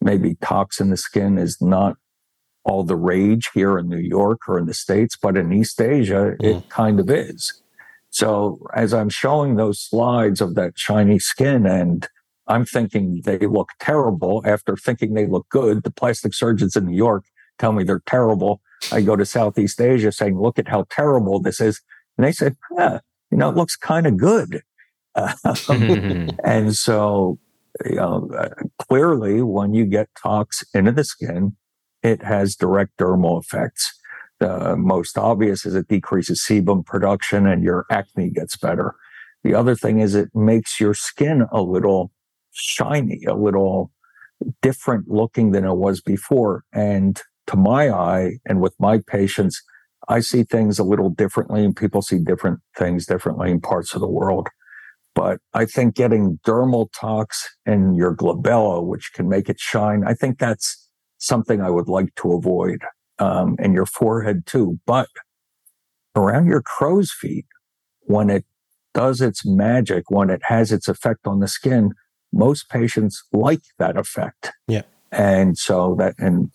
[0.00, 1.96] maybe toxin in the skin is not
[2.64, 6.36] all the rage here in New York or in the States, but in East Asia,
[6.40, 6.44] mm.
[6.44, 7.60] it kind of is.
[8.10, 12.06] So as I'm showing those slides of that shiny skin and
[12.48, 16.96] I'm thinking they look terrible after thinking they look good, the plastic surgeons in New
[16.96, 17.24] York
[17.58, 18.60] tell me they're terrible.
[18.90, 21.80] I go to Southeast Asia saying, look at how terrible this is.
[22.18, 22.98] And they said, yeah,
[23.30, 24.62] you know, it looks kind of good.
[26.44, 27.38] and so,
[27.84, 31.56] you know, uh, clearly when you get tox into the skin,
[32.02, 33.98] it has direct dermal effects.
[34.38, 38.94] The most obvious is it decreases sebum production and your acne gets better.
[39.44, 42.10] The other thing is it makes your skin a little
[42.52, 43.90] shiny, a little
[44.62, 46.64] different looking than it was before.
[46.72, 49.62] And to my eye and with my patients,
[50.08, 54.00] I see things a little differently and people see different things differently in parts of
[54.00, 54.48] the world.
[55.14, 60.14] But I think getting dermal tox in your glabella, which can make it shine, I
[60.14, 60.88] think that's
[61.20, 62.80] something I would like to avoid.
[63.18, 64.80] Um, and your forehead too.
[64.86, 65.08] But
[66.16, 67.44] around your crow's feet,
[68.00, 68.44] when it
[68.94, 71.92] does its magic, when it has its effect on the skin,
[72.32, 74.52] most patients like that effect.
[74.66, 74.82] Yeah.
[75.12, 76.50] And so that, and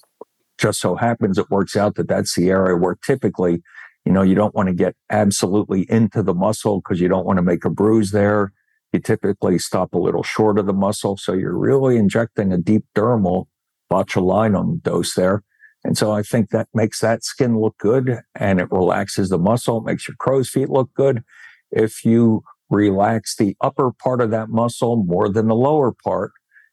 [0.57, 3.61] just so happens it works out that that's the area where typically,
[4.05, 7.37] you know, you don't want to get absolutely into the muscle because you don't want
[7.37, 8.53] to make a bruise there.
[8.91, 11.17] You typically stop a little short of the muscle.
[11.17, 13.47] So you're really injecting a deep dermal
[13.91, 15.43] botulinum dose there.
[15.83, 19.81] And so I think that makes that skin look good and it relaxes the muscle,
[19.81, 21.23] makes your crow's feet look good.
[21.71, 26.31] If you relax the upper part of that muscle more than the lower part,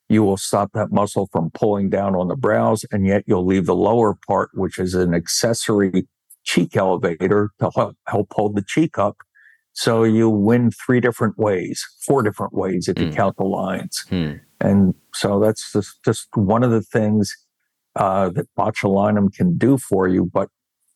[0.09, 3.65] you will stop that muscle from pulling down on the brows, and yet you'll leave
[3.65, 6.07] the lower part, which is an accessory
[6.43, 7.69] cheek elevator to
[8.07, 9.17] help hold the cheek up.
[9.73, 13.15] So you win three different ways, four different ways if you mm.
[13.15, 14.05] count the lines.
[14.09, 14.39] Mm.
[14.61, 17.35] And so that's just, just one of the things
[17.95, 20.29] uh, that botulinum can do for you.
[20.31, 20.49] But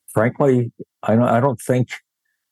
[0.07, 0.71] frankly,
[1.03, 1.89] I don't, I don't think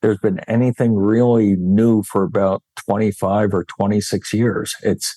[0.01, 4.75] there's been anything really new for about 25 or 26 years.
[4.83, 5.15] It's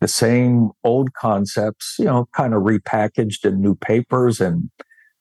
[0.00, 4.70] the same old concepts, you know, kind of repackaged in new papers and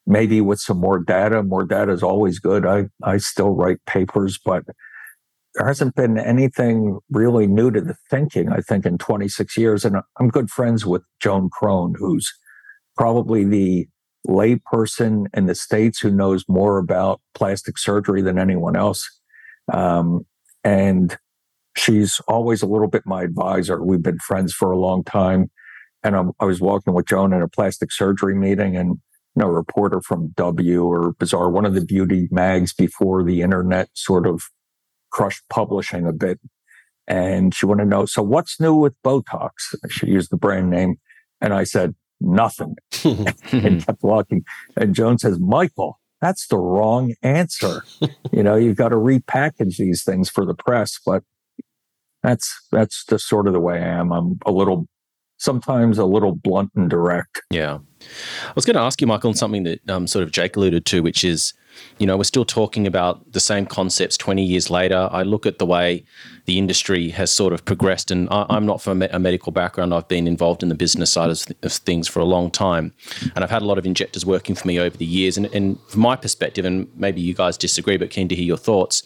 [0.05, 1.43] maybe with some more data.
[1.43, 2.65] More data is always good.
[2.65, 4.63] I, I still write papers, but
[5.59, 9.83] there hasn't been anything really new to the thinking, I think, in 26 years.
[9.83, 12.33] And I'm good friends with Joan Kron, who's
[12.95, 13.89] probably the
[14.25, 19.09] layperson in the States who knows more about plastic surgery than anyone else.
[19.71, 20.25] Um,
[20.63, 21.17] and
[21.75, 23.83] she's always a little bit my advisor.
[23.83, 25.51] We've been friends for a long time.
[26.03, 28.91] And I'm, i was walking with Joan in a plastic surgery meeting and
[29.35, 33.41] you know, a reporter from W or Bazaar, one of the beauty mags before the
[33.41, 34.43] internet sort of
[35.11, 36.39] crushed publishing a bit.
[37.07, 39.49] And she wanted to know, so what's new with Botox?
[39.89, 40.97] She used the brand name.
[41.41, 42.75] And I said, nothing.
[43.51, 44.43] and kept walking.
[44.75, 47.83] And Joan says, Michael, that's the wrong answer.
[48.31, 51.23] you know, you've got to repackage these things for the press, but
[52.21, 54.11] that's that's just sort of the way I am.
[54.11, 54.87] I'm a little
[55.39, 57.41] sometimes a little blunt and direct.
[57.49, 57.79] Yeah.
[58.47, 60.85] I was going to ask you, Michael, on something that um, sort of Jake alluded
[60.87, 61.53] to, which is,
[61.97, 65.09] you know, we're still talking about the same concepts 20 years later.
[65.11, 66.03] I look at the way
[66.45, 69.93] the industry has sort of progressed, and I, am not from a medical background.
[69.93, 72.93] I've been involved in the business side of, th- of, things for a long time,
[73.35, 75.37] and I've had a lot of injectors working for me over the years.
[75.37, 78.57] And, and from my perspective, and maybe you guys disagree, but keen to hear your
[78.57, 79.03] thoughts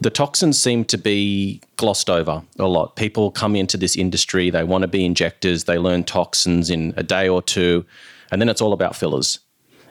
[0.00, 2.96] the toxins seem to be glossed over a lot.
[2.96, 7.02] People come into this industry, they want to be injectors, they learn toxins in a
[7.02, 7.84] day or two,
[8.30, 9.38] and then it's all about fillers.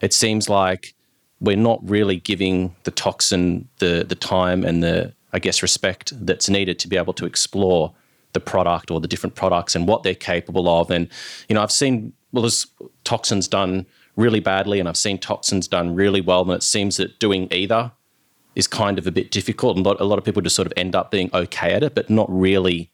[0.01, 0.93] It seems like
[1.39, 6.49] we're not really giving the toxin the the time and the I guess respect that's
[6.49, 7.93] needed to be able to explore
[8.33, 10.91] the product or the different products and what they're capable of.
[10.91, 11.09] And
[11.49, 12.67] you know, I've seen well, there's
[13.03, 17.19] toxins done really badly, and I've seen toxins done really well, and it seems that
[17.19, 17.91] doing either
[18.55, 19.77] is kind of a bit difficult.
[19.77, 22.09] And a lot of people just sort of end up being okay at it, but
[22.09, 22.89] not really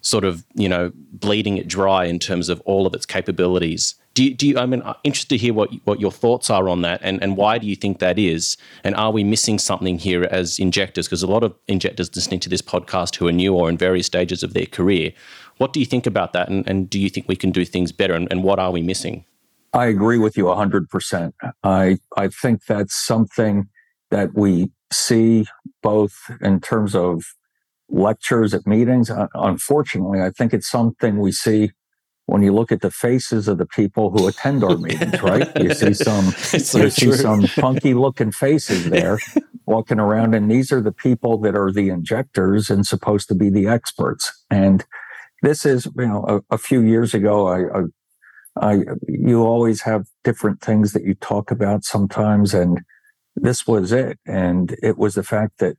[0.00, 3.94] sort of, you know, bleeding it dry in terms of all of its capabilities.
[4.14, 6.68] Do you, do you I mean, I'm interested to hear what, what your thoughts are
[6.68, 8.56] on that and, and why do you think that is?
[8.84, 11.06] And are we missing something here as injectors?
[11.06, 14.06] Because a lot of injectors listening to this podcast who are new or in various
[14.06, 15.12] stages of their career,
[15.58, 16.48] what do you think about that?
[16.48, 18.14] And, and do you think we can do things better?
[18.14, 19.24] And, and what are we missing?
[19.72, 21.32] I agree with you 100%.
[21.62, 23.68] I, I think that's something
[24.10, 25.46] that we see
[25.82, 27.24] both in terms of
[27.88, 29.10] lectures at meetings.
[29.34, 31.72] Unfortunately, I think it's something we see
[32.26, 35.50] when you look at the faces of the people who attend our meetings, right?
[35.60, 39.18] You see some so you see some funky looking faces there
[39.66, 43.50] walking around, and these are the people that are the injectors and supposed to be
[43.50, 44.32] the experts.
[44.50, 44.84] And
[45.42, 47.82] this is, you know, a, a few years ago, I, I
[48.60, 52.54] I, you always have different things that you talk about sometimes.
[52.54, 52.80] And
[53.42, 54.18] this was it.
[54.26, 55.76] And it was the fact that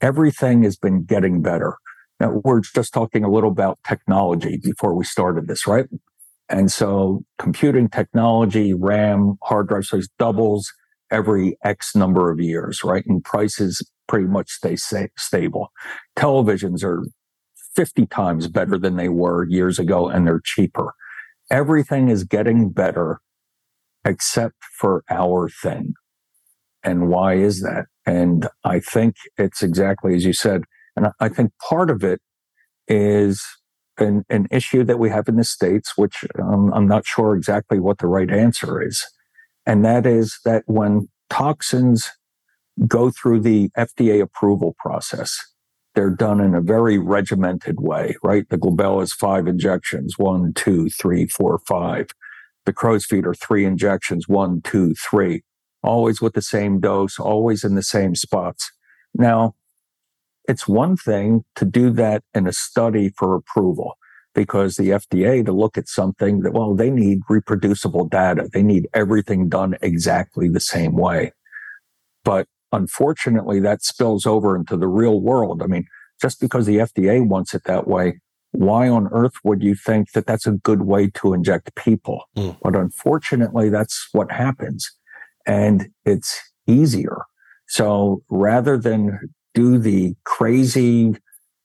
[0.00, 1.76] everything has been getting better.
[2.20, 5.86] Now, we're just talking a little about technology before we started this, right?
[6.48, 10.72] And so computing technology, RAM, hard drive size doubles
[11.10, 13.04] every X number of years, right?
[13.06, 15.72] And prices pretty much stay stable.
[16.16, 17.04] Televisions are
[17.74, 20.94] 50 times better than they were years ago and they're cheaper.
[21.50, 23.20] Everything is getting better
[24.04, 25.94] except for our thing.
[26.86, 27.86] And why is that?
[28.06, 30.62] And I think it's exactly as you said.
[30.94, 32.20] And I think part of it
[32.86, 33.44] is
[33.98, 37.80] an, an issue that we have in the States, which um, I'm not sure exactly
[37.80, 39.04] what the right answer is.
[39.66, 42.08] And that is that when toxins
[42.86, 45.36] go through the FDA approval process,
[45.96, 48.48] they're done in a very regimented way, right?
[48.48, 52.06] The glabella is five injections, one, two, three, four, five.
[52.64, 55.42] The crow's feet are three injections, one, two, three
[55.86, 58.70] always with the same dose, always in the same spots.
[59.14, 59.54] Now,
[60.48, 63.96] it's one thing to do that in a study for approval
[64.34, 68.48] because the FDA to look at something that, well, they need reproducible data.
[68.52, 71.32] They need everything done exactly the same way.
[72.22, 75.62] But unfortunately, that spills over into the real world.
[75.62, 75.86] I mean,
[76.20, 78.20] just because the FDA wants it that way,
[78.52, 82.24] why on earth would you think that that's a good way to inject people?
[82.36, 82.56] Mm.
[82.62, 84.90] But unfortunately, that's what happens
[85.46, 87.22] and it's easier.
[87.68, 89.18] So rather than
[89.54, 91.16] do the crazy,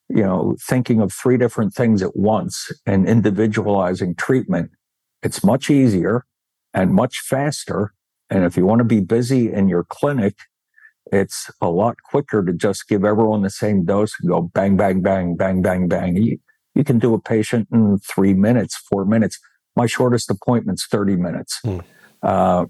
[0.09, 4.71] you know, thinking of three different things at once and individualizing treatment,
[5.23, 6.25] it's much easier
[6.73, 7.93] and much faster.
[8.29, 10.35] And if you want to be busy in your clinic,
[11.11, 15.01] it's a lot quicker to just give everyone the same dose and go bang, bang,
[15.01, 16.15] bang, bang, bang, bang.
[16.15, 16.37] You,
[16.73, 19.39] you can do a patient in three minutes, four minutes.
[19.75, 21.59] My shortest appointment's 30 minutes.
[21.65, 21.83] Mm.
[22.23, 22.65] Uh,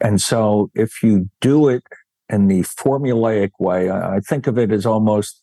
[0.00, 1.82] and so if you do it
[2.28, 5.42] in the formulaic way, I think of it as almost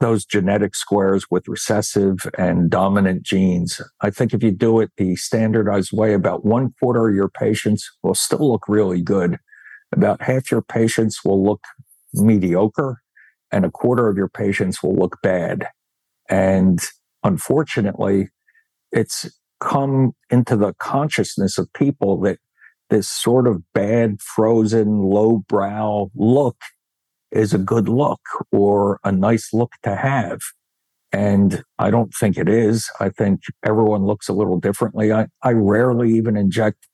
[0.00, 3.80] those genetic squares with recessive and dominant genes.
[4.00, 7.88] I think if you do it the standardized way, about one quarter of your patients
[8.02, 9.36] will still look really good.
[9.92, 11.60] About half your patients will look
[12.14, 13.02] mediocre
[13.52, 15.68] and a quarter of your patients will look bad.
[16.28, 16.80] And
[17.22, 18.28] unfortunately,
[18.92, 19.28] it's
[19.60, 22.38] come into the consciousness of people that
[22.90, 26.56] this sort of bad, frozen, lowbrow look
[27.32, 28.20] is a good look
[28.52, 30.40] or a nice look to have.
[31.12, 32.88] And I don't think it is.
[33.00, 35.12] I think everyone looks a little differently.
[35.12, 36.88] I, I rarely even inject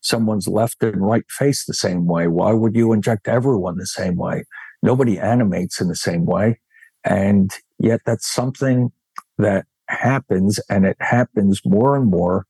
[0.00, 2.26] someone's left and right face the same way.
[2.26, 4.44] Why would you inject everyone the same way?
[4.82, 6.58] Nobody animates in the same way.
[7.04, 8.92] And yet that's something
[9.36, 12.46] that happens and it happens more and more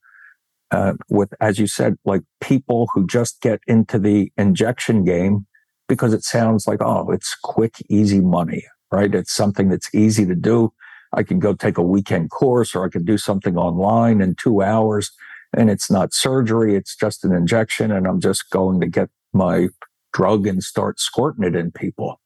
[0.71, 5.45] uh, with, as you said, like people who just get into the injection game
[5.87, 9.13] because it sounds like, oh, it's quick, easy money, right?
[9.13, 10.73] It's something that's easy to do.
[11.13, 14.61] I can go take a weekend course or I can do something online in two
[14.61, 15.11] hours
[15.55, 16.75] and it's not surgery.
[16.75, 19.67] It's just an injection and I'm just going to get my
[20.13, 22.21] drug and start squirting it in people.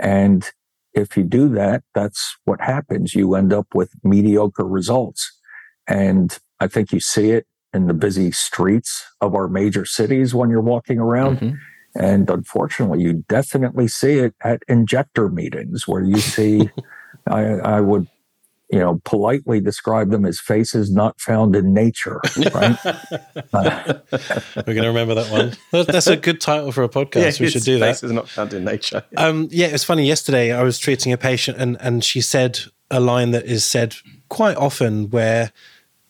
[0.00, 0.50] And
[0.94, 3.14] if you do that, that's what happens.
[3.14, 5.30] You end up with mediocre results.
[5.86, 10.48] And I think you see it in the busy streets of our major cities when
[10.50, 11.38] you're walking around.
[11.38, 11.56] Mm-hmm.
[11.96, 16.70] And unfortunately, you definitely see it at injector meetings where you see,
[17.26, 18.08] I, I would
[18.70, 22.20] you know, politely describe them as faces not found in nature.
[22.52, 22.76] Right?
[23.52, 24.02] We're
[24.64, 25.84] going to remember that one.
[25.86, 27.38] That's a good title for a podcast.
[27.38, 27.86] Yeah, we should do that.
[27.86, 29.04] Faces not found in nature.
[29.16, 30.06] Um, yeah, it's funny.
[30.06, 32.58] Yesterday, I was treating a patient, and and she said
[32.90, 33.94] a line that is said
[34.28, 35.52] quite often, where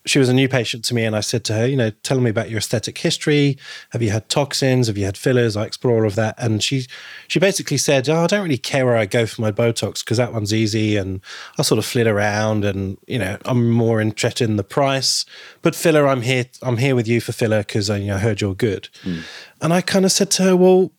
[0.05, 2.19] she was a new patient to me and I said to her, you know, tell
[2.19, 3.57] me about your aesthetic history.
[3.91, 4.87] Have you had toxins?
[4.87, 5.57] Have you had fillers?
[5.57, 6.35] I explore all of that.
[6.37, 6.85] And she
[7.27, 10.17] she basically said, Oh, I don't really care where I go for my Botox because
[10.17, 11.21] that one's easy and
[11.57, 15.25] I sort of flit around and, you know, I'm more interested in the price.
[15.61, 18.19] But filler, I'm here I'm here with you for filler because I, you know, I
[18.19, 18.89] heard you're good.
[19.03, 19.23] Mm.
[19.61, 20.91] And I kind of said to her, Well,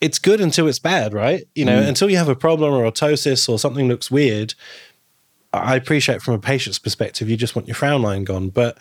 [0.00, 1.44] it's good until it's bad, right?
[1.54, 1.88] You know, mm.
[1.88, 4.54] until you have a problem or a ptosis or something looks weird,
[5.52, 8.48] I appreciate from a patient's perspective, you just want your frown line gone.
[8.48, 8.78] But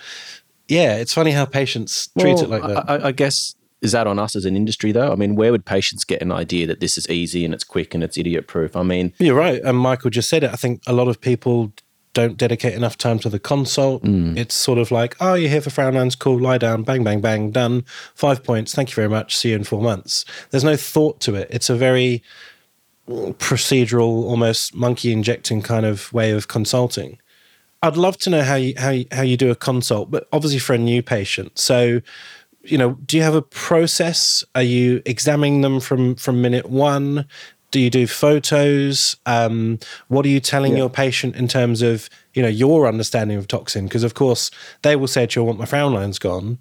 [0.68, 2.90] yeah, it's funny how patients well, treat it like that.
[2.90, 5.12] I, I, guess is that on us as an industry though?
[5.12, 7.94] I mean, where would patients get an idea that this is easy and it's quick
[7.94, 8.76] and it's idiot proof?
[8.76, 9.62] I mean, you're right.
[9.64, 10.52] And Michael just said it.
[10.52, 11.74] I think a lot of people
[12.14, 14.04] don't dedicate enough time to the consult.
[14.04, 14.38] Mm.
[14.38, 17.22] It's sort of like, oh, you're here for frown lines, cool, lie down, bang, bang,
[17.22, 17.86] bang, done.
[18.16, 18.76] Five points.
[18.76, 19.36] Thank you very much.
[19.36, 20.26] See you in four months.
[20.50, 21.48] There's no thought to it.
[21.52, 22.22] It's a very
[23.34, 27.18] procedural, almost monkey injecting kind of way of consulting.
[27.84, 30.60] I'd love to know how you how you, how you do a consult, but obviously
[30.60, 31.58] for a new patient.
[31.58, 32.02] So,
[32.64, 34.44] you know, do you have a process?
[34.54, 37.26] Are you examining them from from minute one?
[37.72, 39.16] Do you do photos?
[39.26, 40.80] Um, what are you telling yeah.
[40.80, 43.86] your patient in terms of you know your understanding of toxin?
[43.86, 44.52] Because of course
[44.84, 46.60] they will say, to "I want my frown lines gone,"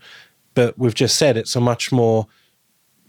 [0.54, 2.28] but we've just said it's a much more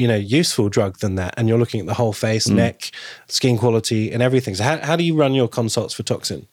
[0.01, 2.55] you know useful drug than that and you're looking at the whole face mm.
[2.55, 2.91] neck
[3.27, 4.55] skin quality and everything.
[4.55, 6.47] So how, how do you run your consults for toxin?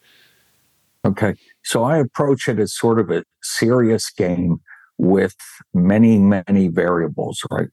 [1.07, 1.35] Okay.
[1.65, 4.61] So i approach it as sort of a serious game
[4.99, 5.35] with
[5.73, 7.69] many many variables right?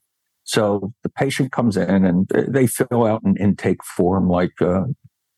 [0.45, 4.83] So the patient comes in and they fill out an intake form like uh,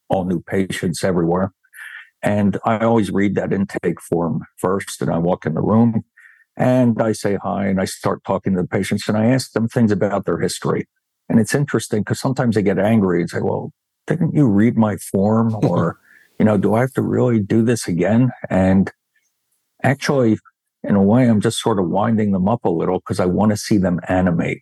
[0.10, 1.52] all new patients everywhere.
[2.22, 6.04] And i always read that intake form first and i walk in the room
[6.58, 9.68] and I say hi and I start talking to the patients and I ask them
[9.68, 10.88] things about their history.
[11.30, 13.72] And it's interesting because sometimes they get angry and say, well,
[14.08, 15.56] didn't you read my form?
[15.64, 16.00] Or,
[16.40, 18.32] you know, do I have to really do this again?
[18.50, 18.92] And
[19.84, 20.40] actually,
[20.84, 23.52] in a way, I'm just sort of winding them up a little because I want
[23.52, 24.62] to see them animate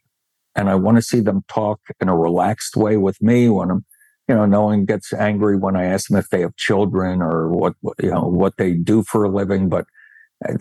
[0.56, 3.86] and I want to see them talk in a relaxed way with me when I'm,
[4.28, 7.50] you know, no one gets angry when I ask them if they have children or
[7.50, 9.70] what, you know, what they do for a living.
[9.70, 9.86] But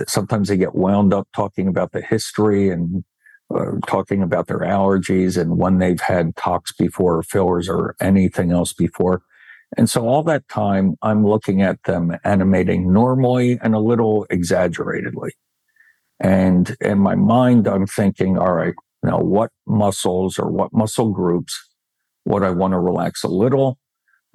[0.09, 3.05] sometimes they get wound up talking about the history and
[3.55, 8.53] uh, talking about their allergies and when they've had tox before or fillers or anything
[8.53, 9.23] else before.
[9.77, 15.33] And so all that time, I'm looking at them animating normally and a little exaggeratedly.
[16.21, 21.69] And in my mind, I'm thinking, all right, now what muscles or what muscle groups
[22.25, 23.79] would I want to relax a little?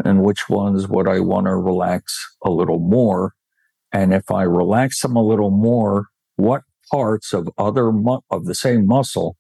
[0.03, 3.33] And which ones would I want to relax a little more?
[3.91, 8.55] And if I relax them a little more, what parts of other mu- of the
[8.55, 9.37] same muscle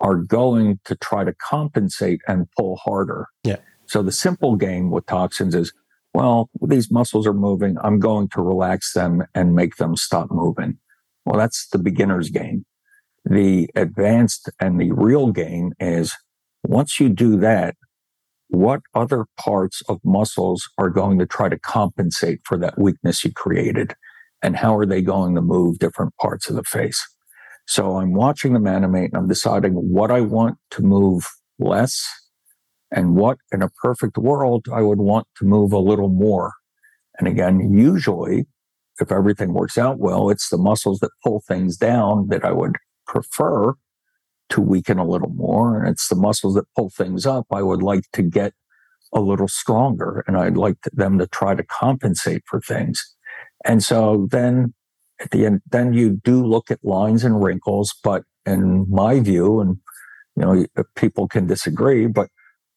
[0.00, 3.26] are going to try to compensate and pull harder?
[3.44, 3.56] Yeah.
[3.86, 5.72] So the simple game with toxins is,
[6.14, 7.76] well, these muscles are moving.
[7.82, 10.78] I'm going to relax them and make them stop moving.
[11.24, 12.64] Well, that's the beginner's game.
[13.24, 16.14] The advanced and the real game is
[16.64, 17.76] once you do that,
[18.50, 23.32] what other parts of muscles are going to try to compensate for that weakness you
[23.32, 23.94] created?
[24.42, 27.00] And how are they going to move different parts of the face?
[27.66, 31.24] So I'm watching them animate and I'm deciding what I want to move
[31.58, 32.04] less
[32.90, 36.52] and what in a perfect world I would want to move a little more.
[37.18, 38.46] And again, usually
[38.98, 42.76] if everything works out well, it's the muscles that pull things down that I would
[43.06, 43.74] prefer
[44.50, 45.78] to weaken a little more.
[45.78, 48.52] And it's the muscles that pull things up I would like to get
[49.12, 50.24] a little stronger.
[50.26, 53.02] And I'd like them to try to compensate for things.
[53.64, 54.74] And so then
[55.20, 59.60] at the end, then you do look at lines and wrinkles, but in my view,
[59.60, 59.76] and
[60.36, 62.28] you know, people can disagree, but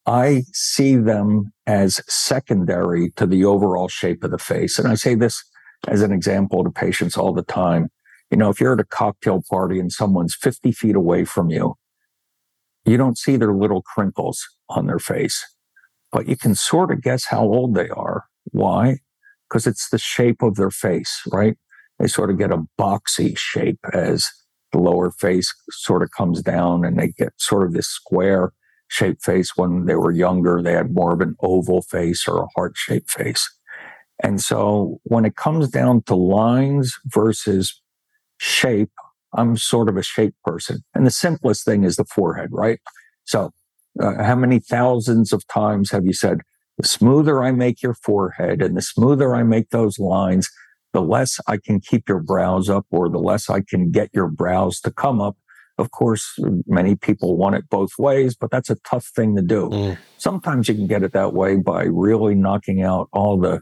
[0.06, 4.78] I see them as secondary to the overall shape of the face.
[4.78, 5.42] And I say this
[5.88, 7.88] as an example to patients all the time.
[8.34, 11.76] You know, if you're at a cocktail party and someone's 50 feet away from you,
[12.84, 15.40] you don't see their little crinkles on their face,
[16.10, 18.24] but you can sort of guess how old they are.
[18.50, 18.98] Why?
[19.48, 21.56] Because it's the shape of their face, right?
[22.00, 24.28] They sort of get a boxy shape as
[24.72, 28.52] the lower face sort of comes down and they get sort of this square
[28.88, 29.52] shaped face.
[29.54, 33.12] When they were younger, they had more of an oval face or a heart shaped
[33.12, 33.48] face.
[34.24, 37.80] And so when it comes down to lines versus
[38.38, 38.90] shape,
[39.34, 40.84] I'm sort of a shape person.
[40.94, 42.80] And the simplest thing is the forehead, right?
[43.24, 43.52] So
[44.00, 46.38] uh, how many thousands of times have you said,
[46.78, 50.50] the smoother I make your forehead and the smoother I make those lines,
[50.92, 54.28] the less I can keep your brows up or the less I can get your
[54.28, 55.36] brows to come up.
[55.76, 59.70] Of course, many people want it both ways, but that's a tough thing to do.
[59.70, 59.98] Mm.
[60.18, 63.60] Sometimes you can get it that way by really knocking out all the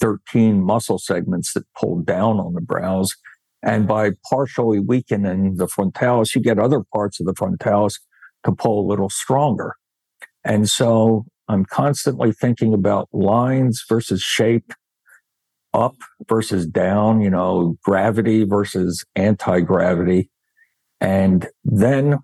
[0.00, 3.16] 13 muscle segments that pull down on the brows.
[3.62, 7.98] And by partially weakening the frontalis, you get other parts of the frontalis
[8.44, 9.74] to pull a little stronger.
[10.44, 14.72] And so I'm constantly thinking about lines versus shape
[15.74, 15.96] up
[16.28, 20.30] versus down, you know, gravity versus anti gravity.
[21.00, 22.18] And then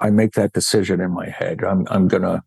[0.00, 1.62] I make that decision in my head.
[1.64, 2.42] I'm, I'm going to,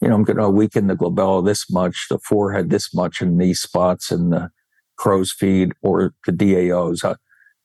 [0.00, 3.40] you know, I'm going to weaken the glabella this much, the forehead this much, and
[3.40, 4.50] these spots and the
[4.96, 7.04] crow's feet or the DAOs.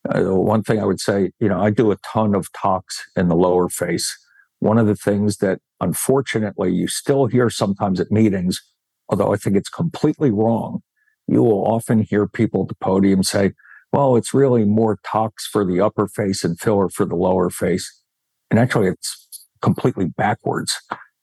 [0.09, 3.29] Uh, one thing I would say, you know, I do a ton of tox in
[3.29, 4.17] the lower face.
[4.59, 8.61] One of the things that unfortunately you still hear sometimes at meetings,
[9.09, 10.81] although I think it's completely wrong,
[11.27, 13.53] you will often hear people at the podium say,
[13.91, 18.01] well, it's really more tox for the upper face and filler for the lower face.
[18.49, 20.75] And actually, it's completely backwards.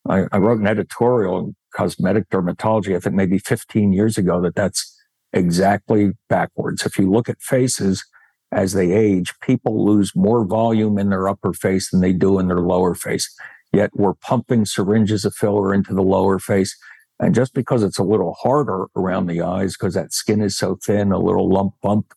[0.08, 4.54] I, I wrote an editorial in cosmetic dermatology, I think maybe 15 years ago, that
[4.54, 4.96] that's
[5.32, 6.86] exactly backwards.
[6.86, 8.04] If you look at faces
[8.53, 12.48] as they age, people lose more volume in their upper face than they do in
[12.48, 13.32] their lower face.
[13.72, 16.76] Yet we're pumping syringes of filler into the lower face
[17.20, 20.78] and just because it's a little harder around the eyes, because that skin is so
[20.84, 22.14] thin, a little lump bump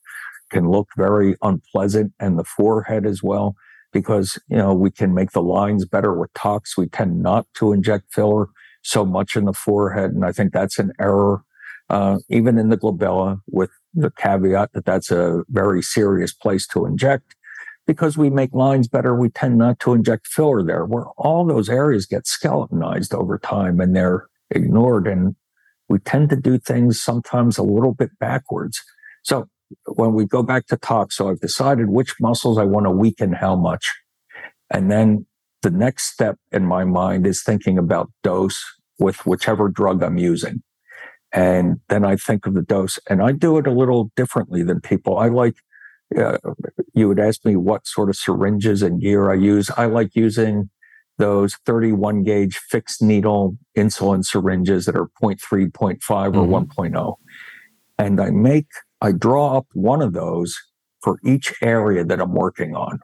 [0.50, 3.56] can look very unpleasant and the forehead as well,
[3.92, 6.78] because, you know, we can make the lines better with tox.
[6.78, 8.48] We tend not to inject filler
[8.82, 10.12] so much in the forehead.
[10.12, 11.44] And I think that's an error,
[11.90, 16.86] uh, even in the glabella with the caveat that that's a very serious place to
[16.86, 17.36] inject
[17.86, 21.70] because we make lines better, we tend not to inject filler there, where all those
[21.70, 25.08] areas get skeletonized over time and they're ignored.
[25.08, 25.36] And
[25.90, 28.82] we tend to do things sometimes a little bit backwards.
[29.24, 29.50] So
[29.86, 33.34] when we go back to tox, so I've decided which muscles I want to weaken
[33.34, 33.94] how much.
[34.72, 35.26] And then
[35.62, 38.64] the next step in my mind is thinking about dose
[39.00, 40.64] with whichever drug I'm using.
[41.34, 44.80] And then I think of the dose and I do it a little differently than
[44.82, 45.18] people.
[45.18, 45.56] I like,
[46.16, 46.38] uh,
[46.94, 49.72] you would ask me what sort of syringes and gear I use.
[49.76, 50.70] I like using
[51.18, 56.38] those 31 gauge fixed needle insulin syringes that are 0.3, 0.5, mm-hmm.
[56.38, 57.16] or 1.0.
[57.98, 58.68] And I make,
[59.02, 60.56] I draw up one of those
[61.02, 63.00] for each area that I'm working on.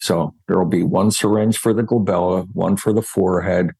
[0.00, 3.70] So there will be one syringe for the glabella, one for the forehead,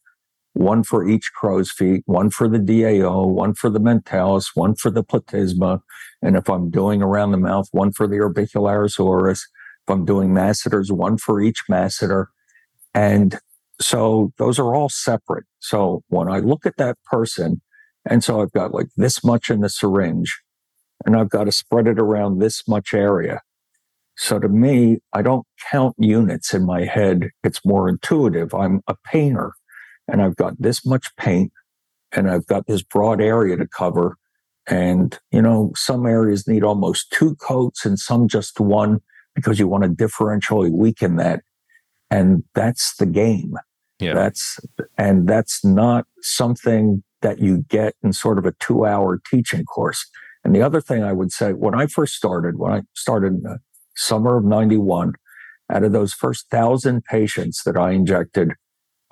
[0.55, 4.91] one for each crow's feet, one for the DAO, one for the mentalis, one for
[4.91, 5.81] the platysma.
[6.23, 9.47] And if I'm doing around the mouth, one for the orbicularis oris.
[9.87, 12.27] If I'm doing masseters, one for each masseter.
[12.95, 13.39] And
[13.81, 15.45] so those are all separate.
[15.59, 17.61] So when I look at that person,
[18.09, 20.41] and so I've got like this much in the syringe,
[21.05, 23.43] and I've got to spread it around this much area.
[24.17, 27.31] So to me, I don't count units in my head.
[27.43, 28.55] It's more intuitive.
[28.55, 29.53] I'm a painter
[30.09, 31.53] and I've got this much paint
[32.13, 34.17] and I've got this broad area to cover.
[34.67, 39.01] And, you know, some areas need almost two coats and some just one
[39.35, 41.43] because you want to differentially weaken that
[42.11, 43.55] and that's the game.
[44.01, 44.15] Yeah.
[44.15, 44.61] That's
[44.99, 50.09] and that's not something that you get in sort of a two hour teaching course.
[50.45, 53.43] And the other thing I would say, when I first started, when I started in
[53.43, 53.59] the
[53.97, 55.15] summer of 91,
[55.73, 58.53] out of those first thousand patients that I injected,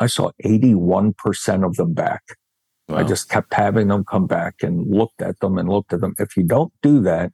[0.03, 2.23] I saw 81% of them back.
[2.89, 2.99] Wow.
[2.99, 6.15] I just kept having them come back and looked at them and looked at them.
[6.19, 7.31] If you don't do that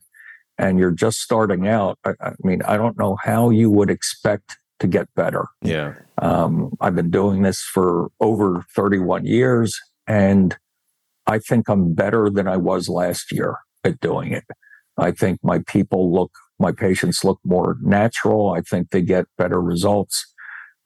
[0.58, 4.58] and you're just starting out, I, I mean, I don't know how you would expect
[4.80, 5.46] to get better.
[5.62, 5.94] Yeah.
[6.20, 10.54] Um, I've been doing this for over 31 years and
[11.26, 14.44] I think I'm better than I was last year at doing it.
[14.98, 18.50] I think my people look, my patients look more natural.
[18.50, 20.34] I think they get better results.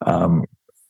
[0.05, 0.45] Um,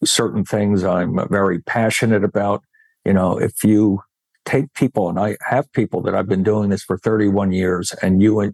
[0.06, 2.64] certain things I'm very passionate about.
[3.06, 4.02] You know, if you
[4.46, 8.22] take people, and I have people that I've been doing this for 31 years, and
[8.22, 8.54] you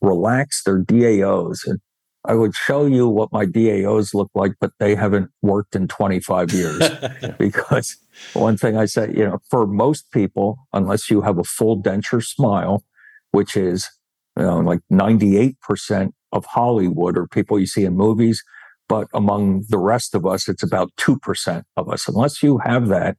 [0.00, 1.80] relax their DAOs, and
[2.24, 6.52] I would show you what my DAOs look like, but they haven't worked in 25
[6.52, 6.90] years.
[7.38, 7.96] because
[8.34, 12.24] one thing I say, you know, for most people, unless you have a full denture
[12.24, 12.82] smile,
[13.30, 13.88] which is
[14.36, 18.42] you know, like 98% of Hollywood or people you see in movies,
[18.88, 22.08] but among the rest of us, it's about 2% of us.
[22.08, 23.16] Unless you have that,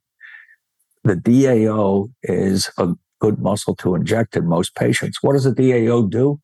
[1.03, 2.89] the DAO is a
[3.19, 5.19] good muscle to inject in most patients.
[5.21, 6.39] What does a DAO do?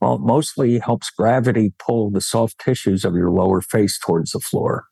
[0.00, 4.40] Well, it mostly helps gravity pull the soft tissues of your lower face towards the
[4.40, 4.84] floor.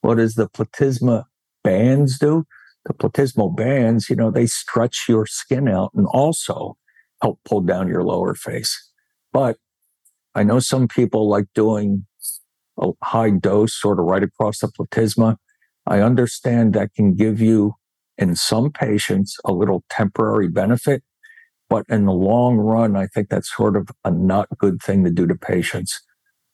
[0.00, 1.24] What does the platysma
[1.64, 2.44] bands do?
[2.84, 6.76] The platysmal bands, you know, they stretch your skin out and also
[7.20, 8.92] help pull down your lower face.
[9.32, 9.56] But
[10.34, 12.06] I know some people like doing
[12.80, 15.36] a high dose sort of right across the platysma.
[15.86, 17.74] I understand that can give you,
[18.16, 21.02] in some patients, a little temporary benefit.
[21.70, 25.10] But in the long run, I think that's sort of a not good thing to
[25.10, 26.00] do to patients.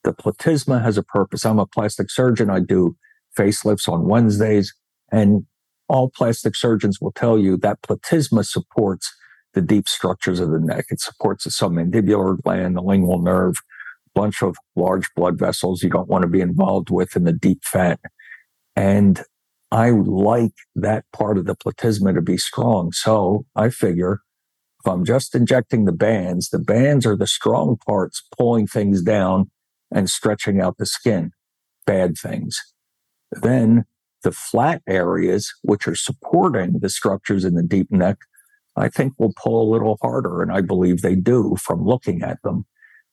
[0.02, 1.46] The platysma has a purpose.
[1.46, 2.50] I'm a plastic surgeon.
[2.50, 2.96] I do
[3.38, 4.74] facelifts on Wednesdays,
[5.10, 5.46] and
[5.88, 9.12] all plastic surgeons will tell you that platysma supports
[9.54, 10.86] the deep structures of the neck.
[10.90, 13.54] It supports the submandibular gland, the lingual nerve,
[14.14, 17.64] bunch of large blood vessels you don't want to be involved with in the deep
[17.64, 18.00] fat.
[18.76, 19.22] And
[19.70, 22.92] I like that part of the platysma to be strong.
[22.92, 24.20] So I figure
[24.84, 29.50] if I'm just injecting the bands, the bands are the strong parts pulling things down
[29.90, 31.32] and stretching out the skin,
[31.86, 32.60] bad things.
[33.32, 33.86] Then
[34.22, 38.18] the flat areas, which are supporting the structures in the deep neck,
[38.76, 40.42] I think will pull a little harder.
[40.42, 42.66] And I believe they do from looking at them.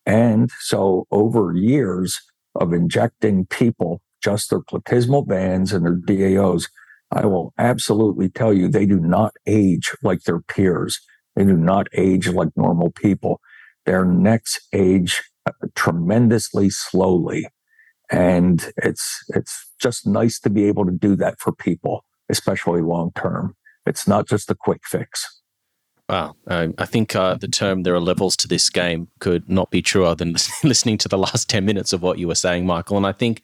[0.06, 2.20] And so over years
[2.56, 6.70] of injecting people just their platysmal bands and their DAOs,
[7.12, 11.00] I will absolutely tell you they do not age like their peers.
[11.36, 13.42] They do not age like normal people.
[13.86, 17.48] Their necks age uh, tremendously slowly.
[18.12, 23.12] And it's, it's just nice to be able to do that for people, especially long
[23.16, 23.56] term.
[23.86, 25.41] It's not just a quick fix.
[26.12, 26.36] Wow.
[26.48, 29.82] Um, I think uh, the term there are levels to this game could not be
[29.82, 32.98] truer than listening to the last 10 minutes of what you were saying, Michael.
[32.98, 33.42] And I think,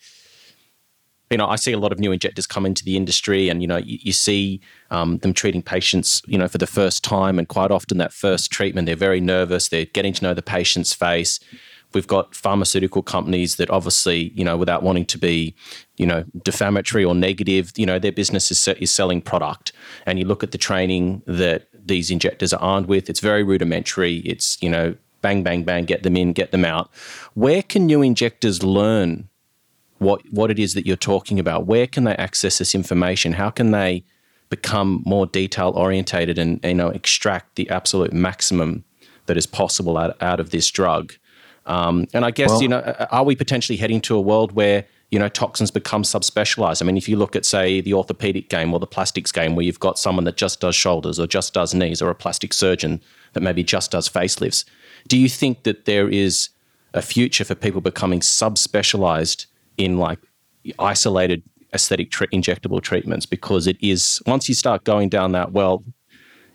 [1.32, 3.70] you know, I see a lot of new injectors come into the industry and, you
[3.70, 4.60] know, you, you see
[4.92, 7.40] um, them treating patients, you know, for the first time.
[7.40, 9.70] And quite often that first treatment, they're very nervous.
[9.70, 11.40] They're getting to know the patient's face.
[11.94, 15.56] We've got pharmaceutical companies that obviously, you know, without wanting to be,
[15.96, 19.72] you know, defamatory or negative, you know, their business is, is selling product.
[20.06, 23.10] And you look at the training that these injectors are armed with.
[23.10, 24.18] It's very rudimentary.
[24.18, 26.90] It's, you know, bang, bang, bang, get them in, get them out.
[27.34, 29.30] Where can new injectors learn
[29.98, 31.66] what, what it is that you're talking about?
[31.66, 33.34] Where can they access this information?
[33.34, 34.04] How can they
[34.50, 38.84] become more detail orientated and, you know, extract the absolute maximum
[39.26, 41.14] that is possible out, out of this drug?
[41.66, 42.80] Um, and I guess, well, you know,
[43.12, 46.82] are we potentially heading to a world where you know, toxins become subspecialized.
[46.82, 49.66] I mean, if you look at, say, the orthopedic game or the plastics game, where
[49.66, 53.02] you've got someone that just does shoulders or just does knees, or a plastic surgeon
[53.34, 54.66] that maybe just does facelifts,
[55.08, 56.50] do you think that there is
[56.94, 59.46] a future for people becoming subspecialized
[59.78, 60.20] in like
[60.80, 61.44] isolated
[61.74, 63.26] aesthetic tre- injectable treatments?
[63.26, 65.84] Because it is once you start going down that well,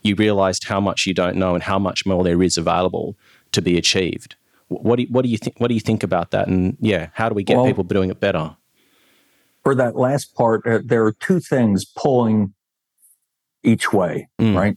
[0.03, 3.17] you realized how much you don't know and how much more there is available
[3.53, 4.37] to be achieved.
[4.81, 5.59] What do you, what do you think?
[5.59, 6.49] What do you think about that?
[6.49, 8.57] And yeah, how do we get well, people doing it better?
[9.63, 12.55] For that last part, uh, there are two things pulling
[13.63, 14.57] each way, mm.
[14.57, 14.77] right?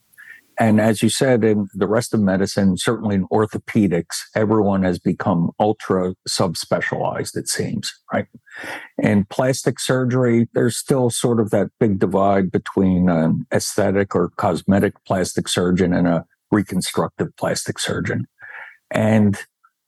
[0.58, 5.52] And as you said, in the rest of medicine, certainly in orthopedics, everyone has become
[5.60, 8.28] ultra subspecialized, it seems, right?
[8.98, 14.94] In plastic surgery, there's still sort of that big divide between an aesthetic or cosmetic
[15.06, 18.26] plastic surgeon and a reconstructive plastic surgeon.
[18.92, 19.38] And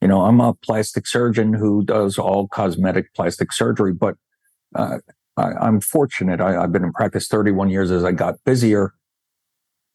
[0.01, 4.15] you know, I'm a plastic surgeon who does all cosmetic plastic surgery, but
[4.75, 4.99] uh,
[5.37, 6.39] I, am fortunate.
[6.39, 7.91] I, have been in practice 31 years.
[7.91, 8.93] As I got busier,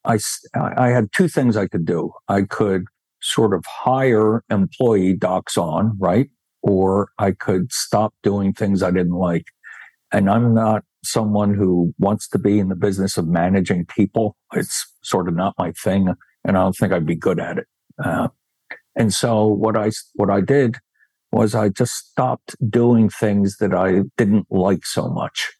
[0.05, 0.19] I,
[0.55, 2.11] I had two things I could do.
[2.27, 2.85] I could
[3.21, 6.29] sort of hire employee docs on, right?
[6.61, 9.45] Or I could stop doing things I didn't like.
[10.11, 14.35] And I'm not someone who wants to be in the business of managing people.
[14.53, 16.13] It's sort of not my thing.
[16.45, 17.67] And I don't think I'd be good at it.
[18.03, 18.27] Uh,
[18.95, 20.77] and so what I, what I did
[21.31, 25.51] was I just stopped doing things that I didn't like so much.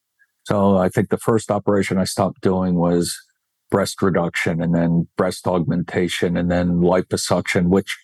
[0.46, 3.18] So I think the first operation I stopped doing was
[3.72, 7.98] breast reduction and then breast augmentation and then liposuction, which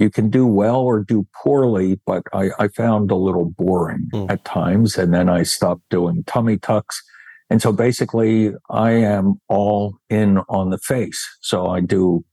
[0.00, 4.30] you can do well or do poorly, but I, I found a little boring mm.
[4.30, 4.96] at times.
[4.96, 7.02] And then I stopped doing tummy tucks.
[7.50, 11.22] And so basically, I am all in on the face.
[11.42, 12.24] So I do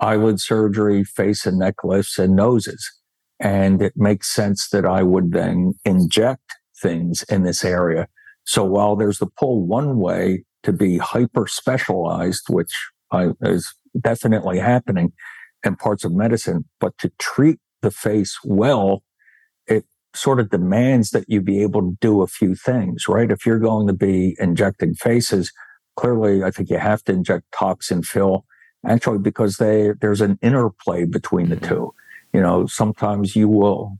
[0.00, 2.90] eyelid surgery, face and neck lifts, and noses.
[3.40, 8.08] And it makes sense that I would then inject things in this area.
[8.44, 12.72] So while there's the pull one way to be hyper specialized, which
[13.12, 15.12] I, is definitely happening
[15.64, 19.02] in parts of medicine, but to treat the face well,
[19.66, 19.84] it
[20.14, 23.30] sort of demands that you be able to do a few things, right?
[23.30, 25.52] If you're going to be injecting faces,
[25.96, 28.44] clearly I think you have to inject toxin fill
[28.88, 31.68] actually because they there's an interplay between the mm-hmm.
[31.68, 31.94] two.
[32.32, 33.98] You know, sometimes you will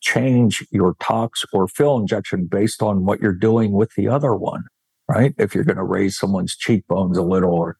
[0.00, 4.64] change your tox or fill injection based on what you're doing with the other one,
[5.08, 5.34] right?
[5.38, 7.76] If you're going to raise someone's cheekbones a little or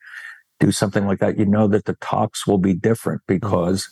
[0.58, 3.36] do something like that, you know that the tox will be different mm-hmm.
[3.36, 3.88] because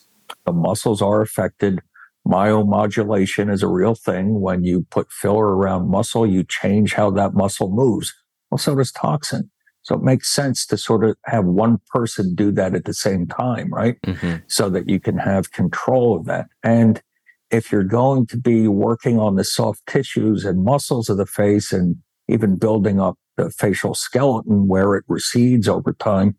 [0.47, 1.81] the muscles are affected.
[2.27, 4.41] Myomodulation is a real thing.
[4.41, 8.15] When you put filler around muscle, you change how that muscle moves.
[8.51, 9.51] Well, so does toxin.
[9.85, 13.27] So it makes sense to sort of have one person do that at the same
[13.27, 14.01] time, right?
[14.03, 14.37] Mm-hmm.
[14.49, 16.47] So that you can have control of that.
[16.63, 17.03] And
[17.51, 21.73] if you're going to be working on the soft tissues and muscles of the face
[21.73, 21.97] and
[22.29, 26.37] even building up the facial skeleton where it recedes over time,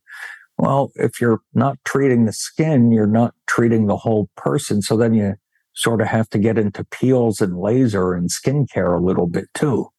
[0.57, 4.81] well, if you're not treating the skin, you're not treating the whole person.
[4.81, 5.35] So then you
[5.73, 9.89] sort of have to get into peels and laser and skincare a little bit too.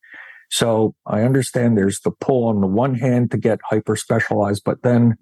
[0.51, 4.83] So I understand there's the pull on the one hand to get hyper specialized, but
[4.83, 5.17] then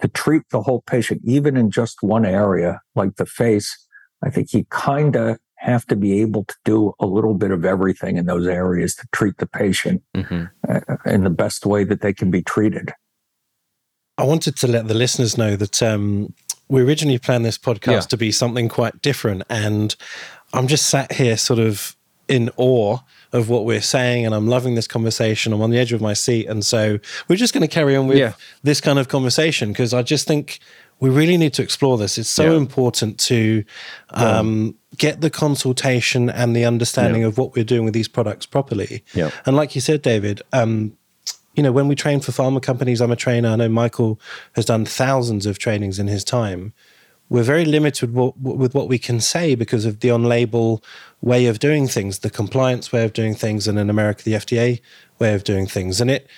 [0.00, 3.86] to treat the whole patient, even in just one area like the face,
[4.22, 7.64] I think you kind of have to be able to do a little bit of
[7.64, 10.44] everything in those areas to treat the patient mm-hmm.
[10.68, 12.92] Uh, in the best way that they can be treated.
[14.18, 16.32] I wanted to let the listeners know that um,
[16.68, 18.00] we originally planned this podcast yeah.
[18.00, 19.42] to be something quite different.
[19.48, 19.94] And
[20.52, 21.96] I'm just sat here sort of
[22.28, 22.98] in awe
[23.36, 25.52] of what we're saying and I'm loving this conversation.
[25.52, 26.46] I'm on the edge of my seat.
[26.46, 28.32] And so we're just going to carry on with yeah.
[28.62, 30.58] this kind of conversation because I just think
[30.98, 32.16] we really need to explore this.
[32.16, 32.56] It's so yeah.
[32.56, 33.64] important to
[34.10, 34.96] um, yeah.
[34.96, 39.04] get the consultation and the understanding of what we're doing with these products properly.
[39.44, 40.96] And like you said, David, um,
[41.54, 43.48] you know, when we train for pharma companies, I'm a trainer.
[43.48, 44.20] I know Michael
[44.54, 46.72] has done thousands of trainings in his time
[47.28, 50.82] we're very limited with what we can say because of the on label
[51.20, 54.80] way of doing things, the compliance way of doing things, and in America, the FDA
[55.18, 56.00] way of doing things.
[56.00, 56.28] And it,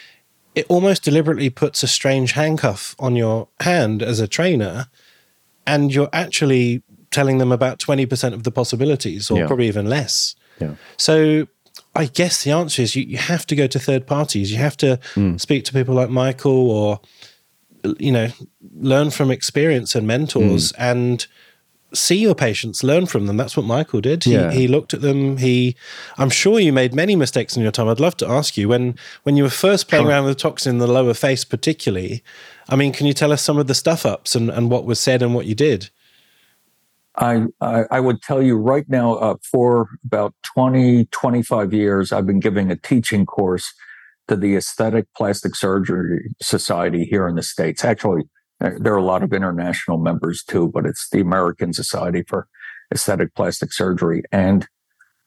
[0.55, 4.87] it almost deliberately puts a strange handcuff on your hand as a trainer,
[5.67, 9.47] and you're actually telling them about 20% of the possibilities, or yeah.
[9.47, 10.37] probably even less.
[10.59, 10.75] Yeah.
[10.97, 11.47] So
[11.95, 14.51] I guess the answer is you, you have to go to third parties.
[14.51, 15.41] You have to mm.
[15.41, 17.01] speak to people like Michael or
[17.99, 18.29] you know,
[18.75, 20.77] learn from experience and mentors mm.
[20.79, 21.27] and
[21.95, 23.37] see your patients, learn from them.
[23.37, 24.25] That's what Michael did.
[24.25, 24.51] He, yeah.
[24.51, 25.39] he looked at them.
[25.39, 25.77] He,
[26.19, 27.89] I'm sure you made many mistakes in your time.
[27.89, 30.73] I'd love to ask you when when you were first playing around with the toxin
[30.75, 32.23] in the lower face, particularly.
[32.69, 35.01] I mean, can you tell us some of the stuff ups and, and what was
[35.01, 35.91] said and what you did?
[37.17, 42.27] I, I, I would tell you right now, uh, for about 20, 25 years, I've
[42.27, 43.75] been giving a teaching course
[44.29, 47.85] to the Aesthetic Plastic Surgery Society here in the States.
[47.85, 48.25] Actually,
[48.61, 52.47] there are a lot of international members too, but it's the American Society for
[52.93, 54.23] Aesthetic Plastic Surgery.
[54.31, 54.67] And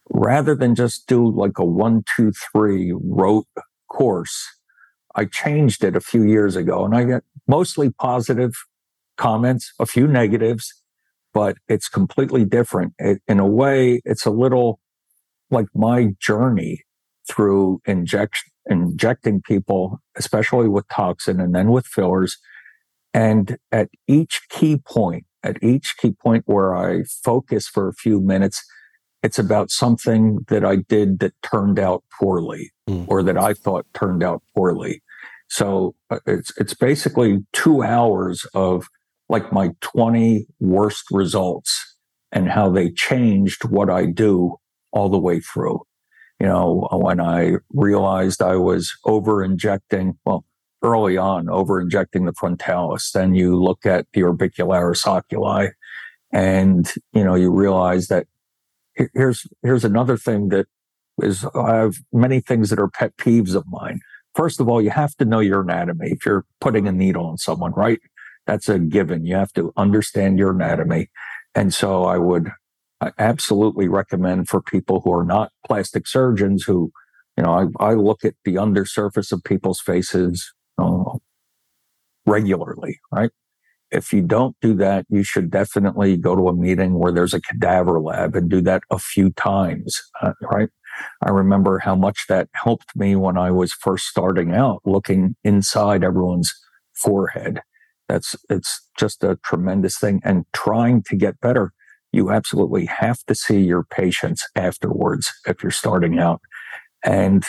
[0.09, 3.47] rather than just do like a one, two, three rote
[3.89, 4.47] course,
[5.15, 8.53] I changed it a few years ago and I get mostly positive
[9.17, 10.73] comments, a few negatives,
[11.33, 12.93] but it's completely different.
[12.97, 14.79] It, in a way, it's a little
[15.49, 16.83] like my journey
[17.29, 22.37] through injection injecting people, especially with toxin and then with fillers.
[23.13, 28.21] And at each key point, at each key point where I focus for a few
[28.21, 28.63] minutes,
[29.23, 33.05] it's about something that I did that turned out poorly mm.
[33.07, 35.01] or that I thought turned out poorly.
[35.49, 38.87] So uh, it's, it's basically two hours of
[39.29, 41.95] like my 20 worst results
[42.31, 44.55] and how they changed what I do
[44.91, 45.81] all the way through
[46.41, 50.43] you know, when I realized I was over injecting, well,
[50.81, 55.67] early on, over injecting the frontalis, then you look at the orbicularis oculi
[56.33, 58.25] and, you know, you realize that
[59.13, 60.65] here's, here's another thing that
[61.21, 63.99] is, I have many things that are pet peeves of mine.
[64.33, 66.09] First of all, you have to know your anatomy.
[66.09, 67.99] If you're putting a needle on someone, right?
[68.47, 69.27] That's a given.
[69.27, 71.11] You have to understand your anatomy.
[71.53, 72.49] And so I would
[73.01, 76.91] I absolutely recommend for people who are not plastic surgeons who,
[77.37, 80.53] you know, I, I look at the undersurface of people's faces.
[82.25, 83.31] regularly, right?
[83.91, 87.41] If you don't do that, you should definitely go to a meeting where there's a
[87.41, 90.69] cadaver lab and do that a few times, uh, right?
[91.25, 96.03] I remember how much that helped me when I was first starting out, looking inside
[96.03, 96.53] everyone's
[96.93, 97.61] forehead.
[98.07, 100.21] That's, it's just a tremendous thing.
[100.23, 101.73] And trying to get better,
[102.11, 106.41] you absolutely have to see your patients afterwards if you're starting out.
[107.03, 107.43] And,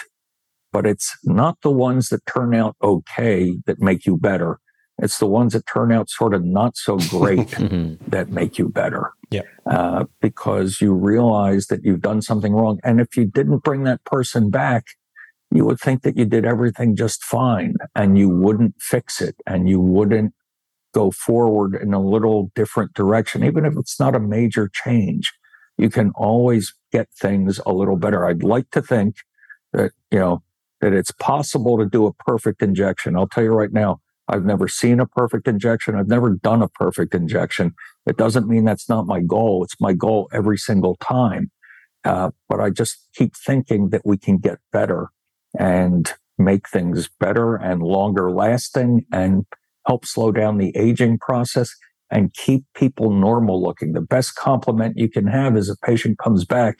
[0.72, 4.58] but it's not the ones that turn out okay that make you better.
[4.98, 8.08] It's the ones that turn out sort of not so great mm-hmm.
[8.08, 9.12] that make you better.
[9.30, 9.42] Yeah.
[9.66, 12.78] Uh, because you realize that you've done something wrong.
[12.84, 14.84] And if you didn't bring that person back,
[15.50, 19.68] you would think that you did everything just fine and you wouldn't fix it and
[19.68, 20.34] you wouldn't
[20.92, 25.32] go forward in a little different direction, even if it's not a major change.
[25.78, 28.26] You can always get things a little better.
[28.26, 29.16] I'd like to think
[29.72, 30.42] that, you know,
[30.80, 33.16] that it's possible to do a perfect injection.
[33.16, 35.94] I'll tell you right now, I've never seen a perfect injection.
[35.94, 37.74] I've never done a perfect injection.
[38.06, 39.64] It doesn't mean that's not my goal.
[39.64, 41.50] It's my goal every single time.
[42.04, 45.08] Uh, but I just keep thinking that we can get better
[45.58, 49.46] and make things better and longer lasting and
[49.86, 51.74] help slow down the aging process
[52.10, 53.92] and keep people normal looking.
[53.92, 56.78] The best compliment you can have is a patient comes back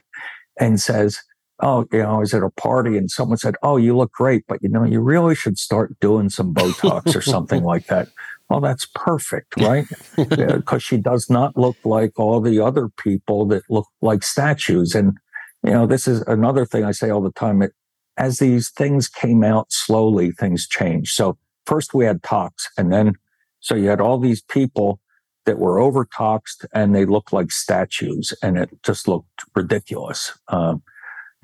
[0.61, 1.21] and says,
[1.61, 4.45] Oh, you know, I was at a party and someone said, Oh, you look great,
[4.49, 8.09] but you know, you really should start doing some Botox or something like that.
[8.51, 9.87] Well, that's perfect, right?
[10.17, 14.95] Because she does not look like all the other people that look like statues.
[14.95, 15.17] And,
[15.65, 17.63] you know, this is another thing I say all the time.
[17.63, 17.73] It,
[18.19, 21.15] as these things came out slowly, things changed.
[21.15, 23.15] So first we had tox and then,
[23.61, 25.01] so you had all these people
[25.45, 30.39] that were overtoxed and they looked like statues and it just looked ridiculous.
[30.49, 30.83] Um,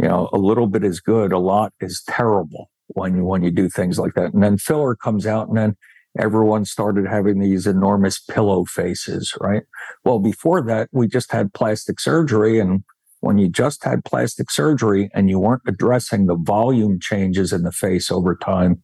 [0.01, 3.51] you know, a little bit is good, a lot is terrible when you, when you
[3.51, 4.33] do things like that.
[4.33, 5.77] And then filler comes out and then
[6.19, 9.62] everyone started having these enormous pillow faces, right?
[10.05, 12.85] Well, before that, we just had plastic surgery and
[13.21, 17.73] when you just had plastic surgery and you weren't addressing the volume changes in the
[17.73, 18.81] face over time,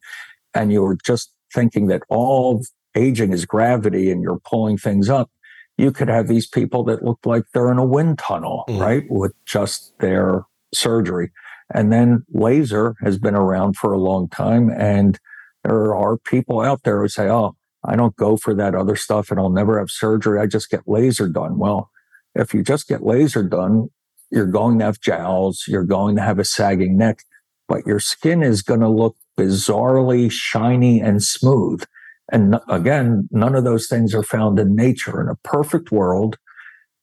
[0.55, 2.63] and you're just thinking that all
[2.95, 5.29] aging is gravity and you're pulling things up,
[5.77, 8.79] you could have these people that look like they're in a wind tunnel, mm.
[8.79, 9.03] right?
[9.09, 11.31] With just their surgery.
[11.73, 14.69] And then laser has been around for a long time.
[14.69, 15.19] And
[15.63, 19.31] there are people out there who say, oh, I don't go for that other stuff
[19.31, 20.39] and I'll never have surgery.
[20.39, 21.57] I just get laser done.
[21.57, 21.89] Well,
[22.33, 23.89] if you just get laser done,
[24.31, 27.19] you're going to have jowls, you're going to have a sagging neck,
[27.67, 31.83] but your skin is going to look bizarrely shiny and smooth.
[32.31, 35.21] And again, none of those things are found in nature.
[35.21, 36.37] In a perfect world,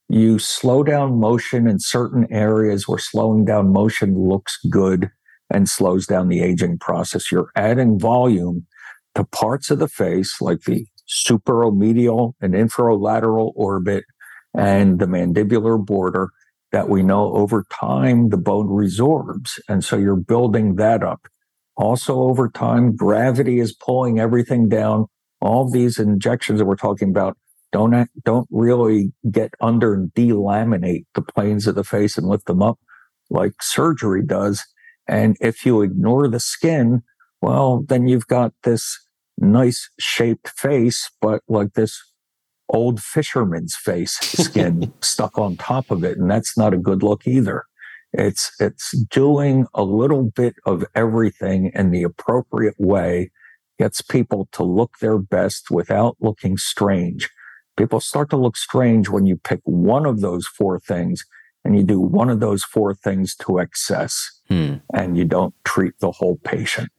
[0.09, 5.11] you slow down motion in certain areas where slowing down motion looks good
[5.51, 7.31] and slows down the aging process.
[7.31, 8.67] You're adding volume
[9.15, 14.05] to parts of the face like the superomedial and infralateral orbit
[14.55, 16.31] and the mandibular border
[16.73, 19.59] that we know over time the bone resorbs.
[19.69, 21.27] And so you're building that up.
[21.77, 25.07] Also, over time, gravity is pulling everything down.
[25.41, 27.37] All these injections that we're talking about
[27.73, 32.47] don't act, don't really get under and delaminate the planes of the face and lift
[32.47, 32.79] them up
[33.33, 34.63] like surgery does.
[35.09, 37.03] And if you ignore the skin,
[37.41, 38.99] well, then you've got this
[39.39, 42.01] nice shaped face, but like this
[42.69, 46.19] old fisherman's face skin stuck on top of it.
[46.19, 47.65] And that's not a good look either.
[48.13, 53.31] It's, it's doing a little bit of everything in the appropriate way,
[53.79, 57.31] gets people to look their best without looking strange.
[57.77, 61.25] People start to look strange when you pick one of those four things
[61.65, 64.75] and you do one of those four things to excess hmm.
[64.93, 66.91] and you don't treat the whole patient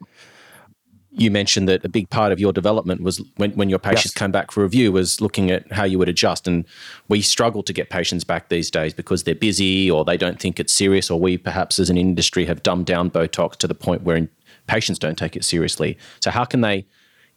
[1.15, 4.13] you mentioned that a big part of your development was when, when your patients yes.
[4.13, 6.47] came back for review was looking at how you would adjust.
[6.47, 6.65] And
[7.07, 10.59] we struggle to get patients back these days because they're busy or they don't think
[10.59, 14.01] it's serious, or we perhaps as an industry have dumbed down Botox to the point
[14.03, 14.27] where
[14.67, 15.97] patients don't take it seriously.
[16.19, 16.85] So, how can they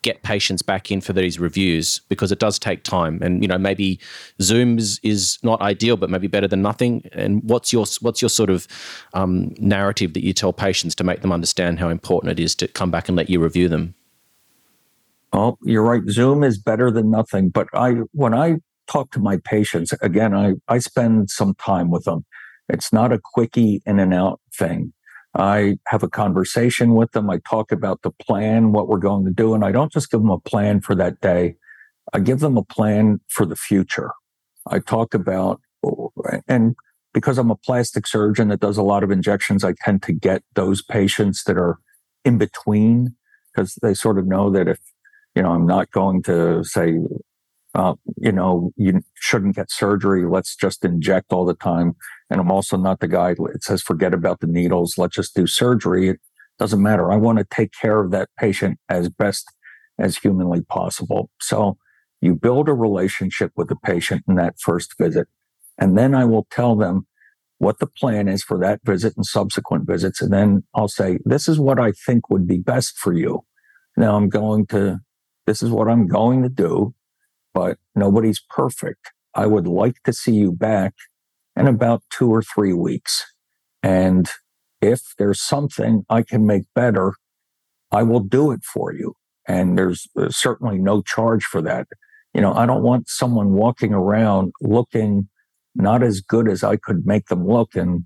[0.03, 3.21] get patients back in for these reviews because it does take time.
[3.23, 3.99] And you know maybe
[4.41, 7.09] zoom is, is not ideal but maybe better than nothing.
[7.13, 8.67] And what's your what's your sort of
[9.15, 12.69] um, narrative that you tell patients to make them understand how important it is to
[12.69, 13.95] come back and let you review them?
[15.33, 16.03] Oh you're right.
[16.09, 17.51] Zoom is better than nothing.
[17.51, 22.05] But i when i talk to my patients again i i spend some time with
[22.05, 22.25] them.
[22.69, 24.93] It's not a quickie in and out thing
[25.37, 27.29] I have a conversation with them.
[27.29, 29.55] I talk about the plan, what we're going to do.
[29.55, 31.57] And I don't just give them a plan for that day.
[32.15, 34.13] I give them a plan for the future.
[34.69, 35.61] I talk about,
[36.49, 36.75] and
[37.13, 40.43] because I'm a plastic surgeon that does a lot of injections, I tend to get
[40.55, 41.79] those patients that are
[42.25, 43.15] in between
[43.55, 44.79] because they sort of know that if,
[45.35, 46.99] You know, I'm not going to say,
[47.75, 50.25] uh, you know, you shouldn't get surgery.
[50.27, 51.95] Let's just inject all the time.
[52.31, 54.99] And I'm also not the guy that says, forget about the needles.
[54.99, 56.09] Let's just do surgery.
[56.09, 56.21] It
[56.59, 57.13] doesn't matter.
[57.13, 59.53] I want to take care of that patient as best
[59.99, 61.31] as humanly possible.
[61.41, 61.79] So
[62.21, 65.29] you build a relationship with the patient in that first visit.
[65.79, 67.07] And then I will tell them
[67.59, 70.21] what the plan is for that visit and subsequent visits.
[70.21, 73.45] And then I'll say, this is what I think would be best for you.
[73.97, 75.01] Now I'm going to,
[75.47, 76.95] this is what I'm going to do,
[77.55, 79.13] but nobody's perfect.
[79.35, 80.95] I would like to see you back
[81.57, 83.25] in about two or three weeks.
[83.83, 84.29] And
[84.83, 87.15] if there's something I can make better,
[87.91, 89.15] I will do it for you.
[89.49, 91.87] And there's, there's certainly no charge for that.
[92.35, 95.29] You know, I don't want someone walking around looking
[95.75, 98.05] not as good as I could make them look and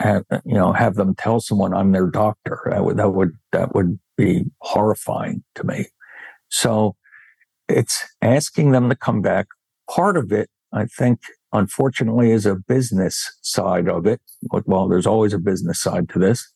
[0.00, 2.68] have, you know, have them tell someone I'm their doctor.
[2.70, 5.86] That would, that would, that would be horrifying to me.
[6.48, 6.96] So
[7.68, 9.46] it's asking them to come back.
[9.90, 11.20] Part of it, I think,
[11.52, 14.20] unfortunately, is a business side of it.
[14.66, 16.52] Well, there's always a business side to this.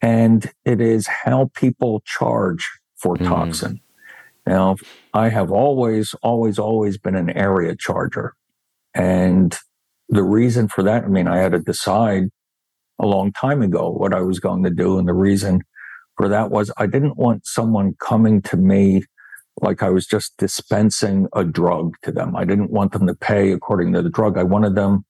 [0.00, 3.26] And it is how people charge for mm.
[3.26, 3.80] toxin.
[4.46, 4.76] Now,
[5.14, 8.34] I have always, always, always been an area charger.
[8.94, 9.56] And
[10.08, 12.24] the reason for that, I mean, I had to decide
[12.98, 14.98] a long time ago what I was going to do.
[14.98, 15.60] And the reason
[16.16, 19.04] for that was I didn't want someone coming to me
[19.60, 22.34] like I was just dispensing a drug to them.
[22.34, 24.38] I didn't want them to pay according to the drug.
[24.38, 25.04] I wanted them,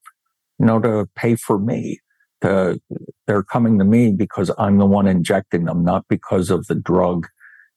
[0.59, 2.01] you know, to pay for me.
[2.43, 2.80] To,
[3.26, 7.28] they're coming to me because I'm the one injecting them, not because of the drug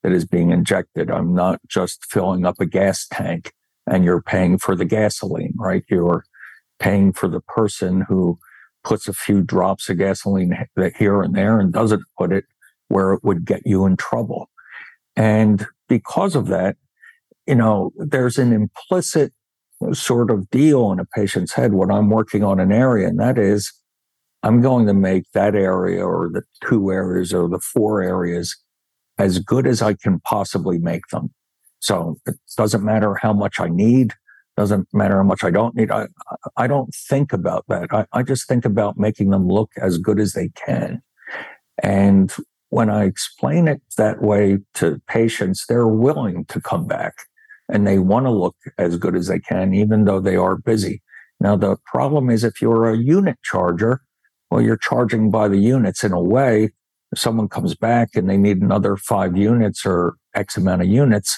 [0.01, 1.11] that is being injected.
[1.11, 3.53] I'm not just filling up a gas tank
[3.87, 5.83] and you're paying for the gasoline, right?
[5.89, 6.25] You're
[6.79, 8.39] paying for the person who
[8.83, 10.55] puts a few drops of gasoline
[10.97, 12.45] here and there and doesn't put it
[12.87, 14.49] where it would get you in trouble.
[15.15, 16.77] And because of that,
[17.47, 19.33] you know, there's an implicit
[19.93, 23.37] sort of deal in a patient's head when I'm working on an area, and that
[23.37, 23.71] is
[24.43, 28.55] I'm going to make that area or the two areas or the four areas
[29.17, 31.33] as good as I can possibly make them.
[31.79, 34.13] So it doesn't matter how much I need.
[34.57, 35.91] Doesn't matter how much I don't need.
[35.91, 36.07] I,
[36.55, 37.89] I don't think about that.
[37.91, 41.01] I, I just think about making them look as good as they can.
[41.83, 42.33] And
[42.75, 47.13] when I explain it that way to patients, they're willing to come back
[47.69, 51.01] and they want to look as good as they can, even though they are busy.
[51.39, 54.01] Now, the problem is if you're a unit charger,
[54.51, 56.71] well, you're charging by the units in a way.
[57.13, 61.33] If someone comes back and they need another five units or X amount of units,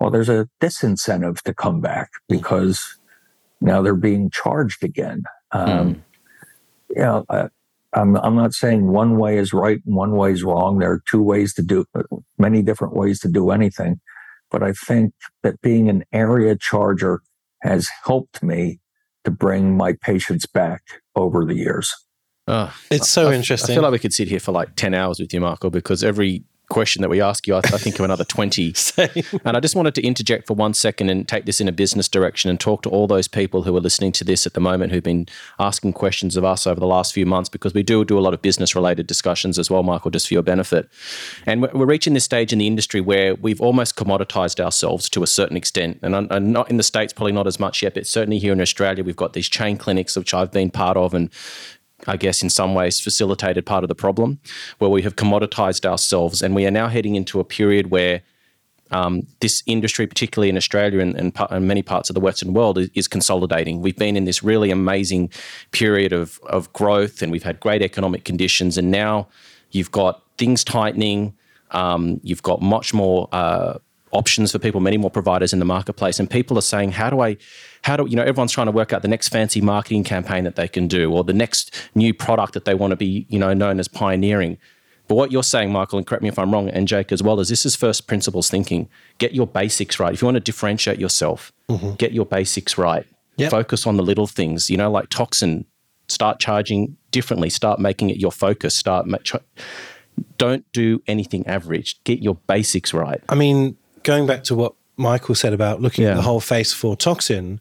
[0.00, 2.98] well, there's a disincentive to come back because
[3.60, 5.22] now they're being charged again.
[5.52, 6.00] Um, mm.
[6.90, 7.48] You know, uh,
[7.94, 10.78] I'm, I'm not saying one way is right and one way is wrong.
[10.78, 12.02] There are two ways to do, uh,
[12.38, 14.00] many different ways to do anything.
[14.50, 17.22] But I think that being an area charger
[17.62, 18.80] has helped me
[19.24, 20.82] to bring my patients back
[21.14, 21.92] over the years.
[22.48, 23.72] Oh, it's so I, interesting.
[23.72, 26.02] I feel like we could sit here for like 10 hours with you, Michael, because
[26.02, 28.74] every question that we ask you, I, I think of another 20.
[29.44, 32.08] and I just wanted to interject for one second and take this in a business
[32.08, 34.92] direction and talk to all those people who are listening to this at the moment
[34.92, 35.26] who've been
[35.58, 38.34] asking questions of us over the last few months because we do do a lot
[38.34, 40.88] of business related discussions as well, Michael, just for your benefit.
[41.46, 45.26] And we're reaching this stage in the industry where we've almost commoditized ourselves to a
[45.26, 45.98] certain extent.
[46.02, 48.60] And, and not in the States, probably not as much yet, but certainly here in
[48.60, 51.30] Australia, we've got these chain clinics, which I've been part of and
[52.06, 54.40] I guess, in some ways facilitated part of the problem,
[54.78, 56.42] where we have commoditized ourselves.
[56.42, 58.22] And we are now heading into a period where
[58.92, 62.76] um, this industry, particularly in Australia and, and, and, many parts of the Western world,
[62.76, 63.80] is, is, consolidating.
[63.80, 65.30] We've been in this really amazing
[65.70, 68.76] period of, of growth and we've had great economic conditions.
[68.76, 69.28] And now
[69.70, 71.34] you've got things tightening,
[71.70, 73.28] um, you've got much more.
[73.32, 73.78] Uh,
[74.12, 77.20] options for people, many more providers in the marketplace, and people are saying, "How do
[77.20, 77.36] I,
[77.82, 80.56] how do you know?" Everyone's trying to work out the next fancy marketing campaign that
[80.56, 83.52] they can do, or the next new product that they want to be, you know,
[83.52, 84.58] known as pioneering.
[85.08, 87.40] But what you're saying, Michael, and correct me if I'm wrong, and Jake as well,
[87.40, 88.88] is this is first principles thinking.
[89.18, 90.12] Get your basics right.
[90.12, 91.94] If you want to differentiate yourself, mm-hmm.
[91.94, 93.06] get your basics right.
[93.36, 93.50] Yep.
[93.50, 94.70] Focus on the little things.
[94.70, 95.66] You know, like toxin.
[96.08, 97.48] Start charging differently.
[97.48, 98.76] Start making it your focus.
[98.76, 99.06] Start.
[99.06, 99.18] Ma-
[100.36, 102.02] don't do anything average.
[102.04, 103.22] Get your basics right.
[103.28, 106.10] I mean, going back to what Michael said about looking yeah.
[106.10, 107.60] at the whole face for toxin,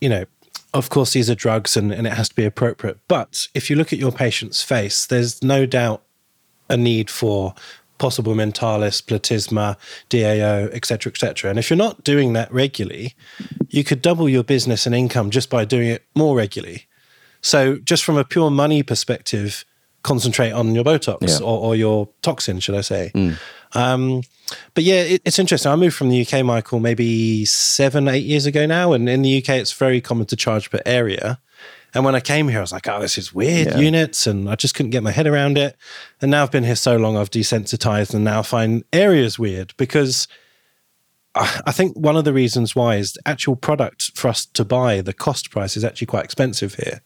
[0.00, 0.24] you know,
[0.72, 2.98] of course, these are drugs and, and it has to be appropriate.
[3.08, 6.02] But if you look at your patient's face, there's no doubt
[6.68, 7.54] a need for
[7.98, 9.76] possible mentalis, platysma,
[10.08, 11.50] DAO, etc., etc.
[11.50, 13.14] And if you're not doing that regularly,
[13.68, 16.86] you could double your business and income just by doing it more regularly.
[17.42, 19.64] So, just from a pure money perspective,
[20.02, 21.46] concentrate on your Botox yeah.
[21.46, 23.10] or, or, your toxin, should I say?
[23.14, 23.38] Mm.
[23.74, 24.22] Um,
[24.74, 25.70] but yeah, it, it's interesting.
[25.70, 29.38] I moved from the UK, Michael, maybe seven, eight years ago now, and in the
[29.38, 31.38] UK, it's very common to charge per area.
[31.94, 33.78] And when I came here, I was like, oh, this is weird yeah.
[33.78, 34.26] units.
[34.26, 35.76] And I just couldn't get my head around it.
[36.20, 40.28] And now I've been here so long, I've desensitized and now find areas weird because
[41.36, 45.00] I think one of the reasons why is the actual product for us to buy,
[45.00, 47.02] the cost price is actually quite expensive here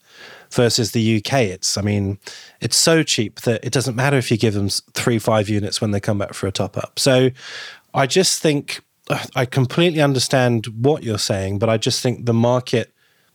[0.50, 1.32] versus the UK.
[1.42, 2.18] It's, I mean,
[2.60, 5.90] it's so cheap that it doesn't matter if you give them three, five units when
[5.90, 6.98] they come back for a top up.
[6.98, 7.30] So
[7.92, 8.80] I just think
[9.36, 12.92] I completely understand what you're saying, but I just think the market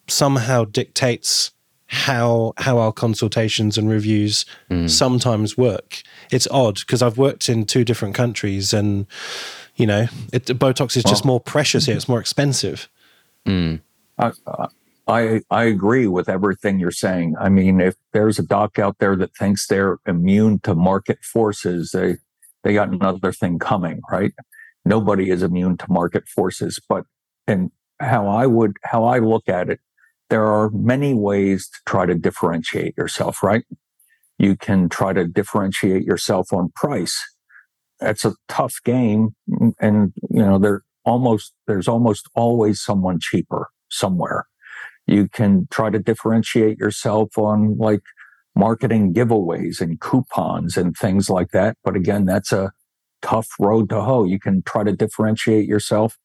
[0.07, 1.51] somehow dictates
[1.85, 4.89] how how our consultations and reviews mm.
[4.89, 6.01] sometimes work.
[6.31, 9.05] It's odd because I've worked in two different countries, and
[9.79, 11.95] you know, it, Botox is just more precious here.
[11.95, 12.89] It's more expensive.
[13.45, 13.81] Mm.
[14.17, 14.31] I,
[15.07, 17.35] I I agree with everything you're saying.
[17.39, 21.91] I mean, if there's a doc out there that thinks they're immune to market forces,
[21.91, 22.17] they
[22.63, 24.33] they got another thing coming, right?
[24.85, 27.05] Nobody is immune to market forces, but
[27.47, 29.79] and how I would how I look at it
[30.29, 33.65] there are many ways to try to differentiate yourself, right?
[34.37, 37.19] You can try to differentiate yourself on price.
[37.99, 39.29] That's a tough game.
[39.79, 44.45] And, you know, there almost, there's almost always someone cheaper somewhere.
[45.07, 48.01] You can try to differentiate yourself on like
[48.55, 51.77] marketing giveaways and coupons and things like that.
[51.83, 52.71] But again, that's a
[53.21, 54.25] tough road to hoe.
[54.25, 56.17] You can try to differentiate yourself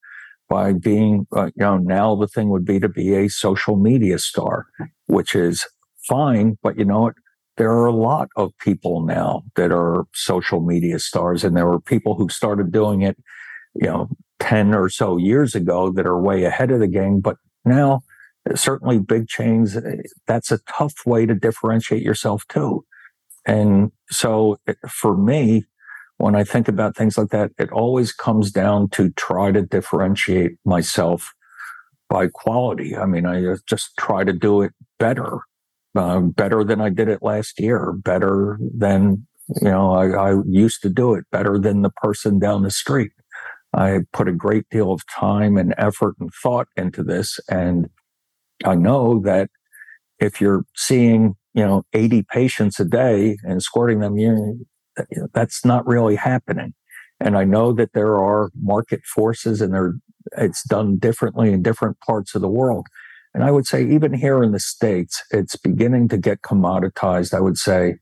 [0.47, 4.19] by being, uh, you know, now the thing would be to be a social media
[4.19, 4.65] star,
[5.07, 5.65] which is
[6.07, 6.57] fine.
[6.61, 7.15] But you know what?
[7.57, 11.79] There are a lot of people now that are social media stars, and there were
[11.79, 13.17] people who started doing it,
[13.73, 17.21] you know, 10 or so years ago that are way ahead of the game.
[17.21, 18.03] But now,
[18.53, 22.85] certainly big chains, eh, that's a tough way to differentiate yourself too.
[23.45, 25.65] And so eh, for me,
[26.17, 30.53] when I think about things like that, it always comes down to try to differentiate
[30.65, 31.33] myself
[32.09, 32.95] by quality.
[32.95, 35.39] I mean, I just try to do it better,
[35.95, 39.27] uh, better than I did it last year, better than,
[39.61, 43.11] you know, I, I used to do it, better than the person down the street.
[43.73, 47.39] I put a great deal of time and effort and thought into this.
[47.49, 47.89] And
[48.63, 49.49] I know that
[50.19, 54.65] if you're seeing, you know, 80 patients a day and squirting them, you
[55.33, 56.73] that's not really happening.
[57.19, 59.95] And I know that there are market forces and there,
[60.37, 62.87] it's done differently in different parts of the world.
[63.35, 67.33] And I would say even here in the States, it's beginning to get commoditized.
[67.33, 67.97] I would say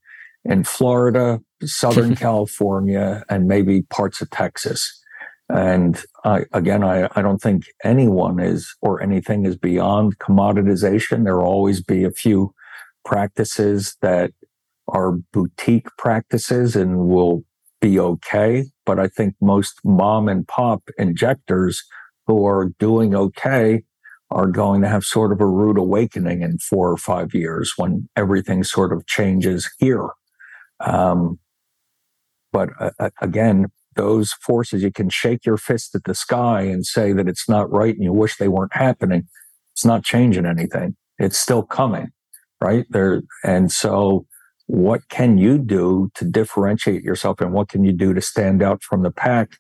[0.46, 4.88] in Florida, Southern California, and maybe parts of Texas.
[5.50, 11.24] And I, again, I, I don't think anyone is or anything is beyond commoditization.
[11.24, 12.54] There will always be a few
[13.04, 14.34] practices that
[14.88, 17.44] are boutique practices and will
[17.82, 18.66] be okay.
[18.86, 21.84] But I think most mom and pop injectors
[22.28, 23.82] who are doing okay
[24.34, 28.10] are going to have sort of a rude awakening in four or five years when
[28.16, 30.10] everything sort of changes here.
[30.80, 31.40] Um,
[32.52, 37.14] but uh, again, those forces, you can shake your fist at the sky and say
[37.14, 39.28] that it's not right and you wish they weren't happening.
[39.74, 40.96] It's not changing anything.
[41.20, 42.12] It's still coming,
[42.62, 42.86] right?
[42.90, 43.22] There.
[43.44, 44.26] And so
[44.68, 48.84] what can you do to differentiate yourself and what can you do to stand out
[48.84, 49.58] from the pack?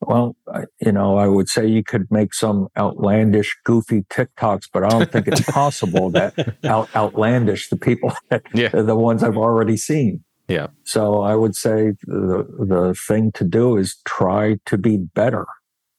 [0.00, 0.34] Well,
[0.80, 5.12] you know, I would say you could make some outlandish, goofy TikToks, but I don't
[5.12, 8.68] think it's possible that out, outlandish the people that yeah.
[8.68, 10.24] the ones I've already seen.
[10.48, 10.68] Yeah.
[10.84, 15.46] So I would say the the thing to do is try to be better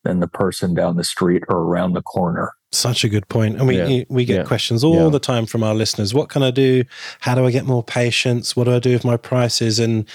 [0.03, 2.51] than the person down the street or around the corner.
[2.73, 3.57] Such a good point.
[3.57, 4.03] And we yeah.
[4.09, 4.43] we get yeah.
[4.43, 5.09] questions all yeah.
[5.09, 6.13] the time from our listeners.
[6.13, 6.83] What can I do?
[7.19, 8.55] How do I get more patients?
[8.55, 9.79] What do I do with my prices?
[9.79, 10.05] And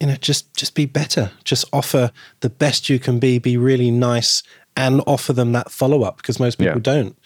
[0.00, 1.30] you know, just just be better.
[1.44, 2.10] Just offer
[2.40, 3.38] the best you can be.
[3.38, 4.42] Be really nice
[4.76, 7.16] and offer them that follow up because most people don't.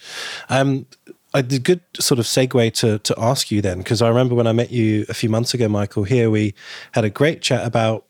[0.49, 0.85] Um,
[1.33, 4.53] a good sort of segue to to ask you then because I remember when I
[4.53, 6.03] met you a few months ago, Michael.
[6.03, 6.53] Here we
[6.91, 8.05] had a great chat about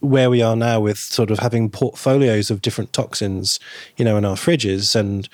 [0.00, 3.58] where we are now with sort of having portfolios of different toxins,
[3.96, 5.28] you know, in our fridges and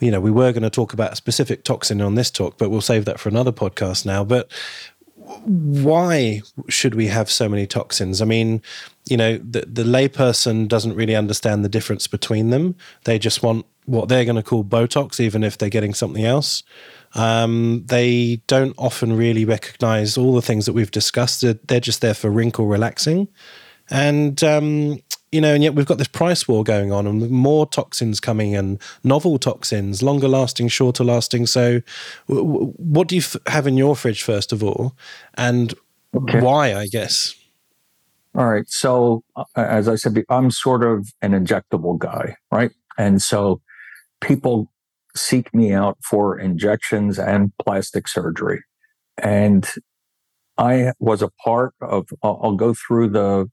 [0.00, 2.70] you know, we were going to talk about a specific toxin on this talk, but
[2.70, 4.24] we'll save that for another podcast now.
[4.24, 4.50] But
[5.44, 8.20] why should we have so many toxins?
[8.20, 8.62] I mean,
[9.08, 12.76] you know, the, the layperson doesn't really understand the difference between them.
[13.04, 16.62] They just want what they're going to call Botox, even if they're getting something else.
[17.14, 21.40] Um, they don't often really recognize all the things that we've discussed.
[21.40, 23.28] They're just there for wrinkle relaxing.
[23.90, 25.00] And um,
[25.32, 28.56] you know, and yet we've got this price war going on and more toxins coming
[28.56, 31.46] and novel toxins, longer lasting, shorter lasting.
[31.46, 31.82] So,
[32.28, 34.96] w- what do you f- have in your fridge, first of all?
[35.34, 35.72] And
[36.14, 36.40] okay.
[36.40, 37.34] why, I guess?
[38.34, 38.68] All right.
[38.68, 42.72] So, uh, as I said, I'm sort of an injectable guy, right?
[42.98, 43.60] And so
[44.20, 44.70] people
[45.14, 48.62] seek me out for injections and plastic surgery.
[49.16, 49.68] And
[50.58, 53.50] I was a part of, I'll go through the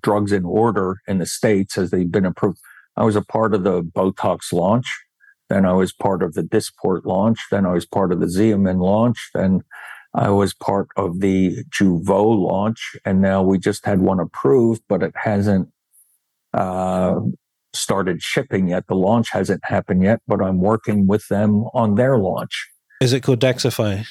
[0.00, 2.58] drugs in order in the States as they've been approved.
[2.96, 4.86] I was a part of the Botox launch.
[5.48, 7.38] Then I was part of the Dysport launch.
[7.50, 9.30] Then I was part of the Xeomin launch.
[9.34, 9.62] Then
[10.14, 15.02] I was part of the Jeuveau launch, and now we just had one approved, but
[15.02, 15.70] it hasn't
[16.52, 17.18] uh,
[17.72, 18.86] started shipping yet.
[18.88, 22.68] The launch hasn't happened yet, but I'm working with them on their launch.
[23.00, 24.06] Is it called Daxxify?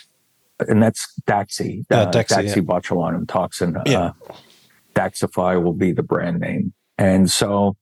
[0.68, 2.62] And that's Daxi, uh, uh, Daxi, Daxi yeah.
[2.62, 3.78] botulinum toxin.
[3.86, 4.12] Yeah.
[4.30, 4.34] Uh,
[5.02, 6.74] Daxxify will be the brand name.
[6.98, 7.76] And so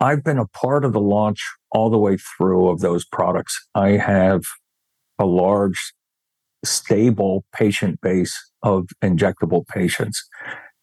[0.00, 3.58] I've been a part of the launch all the way through of those products.
[3.74, 4.42] I have
[5.18, 5.92] a large
[6.64, 10.24] stable patient base of injectable patients.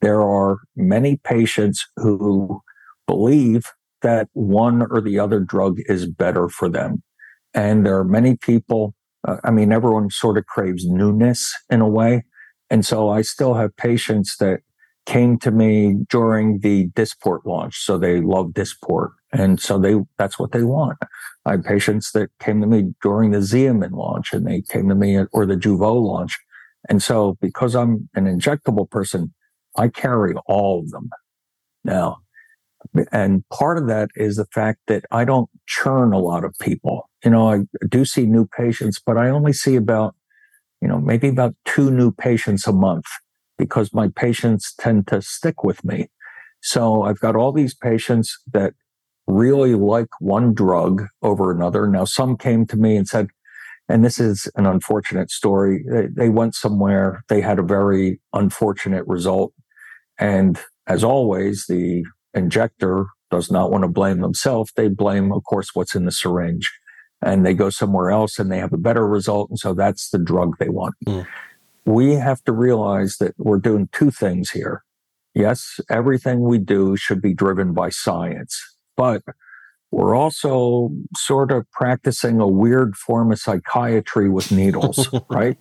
[0.01, 2.61] There are many patients who
[3.07, 3.65] believe
[4.01, 7.01] that one or the other drug is better for them.
[7.53, 8.93] And there are many people,
[9.27, 12.25] uh, I mean, everyone sort of craves newness in a way.
[12.69, 14.59] And so I still have patients that
[15.05, 17.77] came to me during the Dysport launch.
[17.79, 19.09] So they love Dysport.
[19.31, 20.97] And so they, that's what they want.
[21.45, 24.95] I have patients that came to me during the Xeomin launch and they came to
[24.95, 26.37] me at, or the Jeuveau launch.
[26.89, 29.33] And so because I'm an injectable person,
[29.77, 31.09] I carry all of them
[31.83, 32.17] now.
[33.11, 37.09] And part of that is the fact that I don't churn a lot of people.
[37.23, 40.15] You know, I do see new patients, but I only see about,
[40.81, 43.05] you know, maybe about two new patients a month
[43.57, 46.07] because my patients tend to stick with me.
[46.61, 48.73] So I've got all these patients that
[49.27, 51.87] really like one drug over another.
[51.87, 53.27] Now, some came to me and said,
[53.87, 55.83] and this is an unfortunate story.
[55.89, 59.53] They, they went somewhere, they had a very unfortunate result.
[60.17, 62.03] And as always, the
[62.33, 64.71] injector does not want to blame themselves.
[64.75, 66.71] They blame, of course, what's in the syringe.
[67.21, 69.49] And they go somewhere else and they have a better result.
[69.49, 70.95] And so that's the drug they want.
[71.07, 71.25] Mm
[71.85, 74.83] we have to realize that we're doing two things here.
[75.33, 78.59] Yes, everything we do should be driven by science,
[78.95, 79.21] but
[79.91, 85.57] we're also sort of practicing a weird form of psychiatry with needles, right?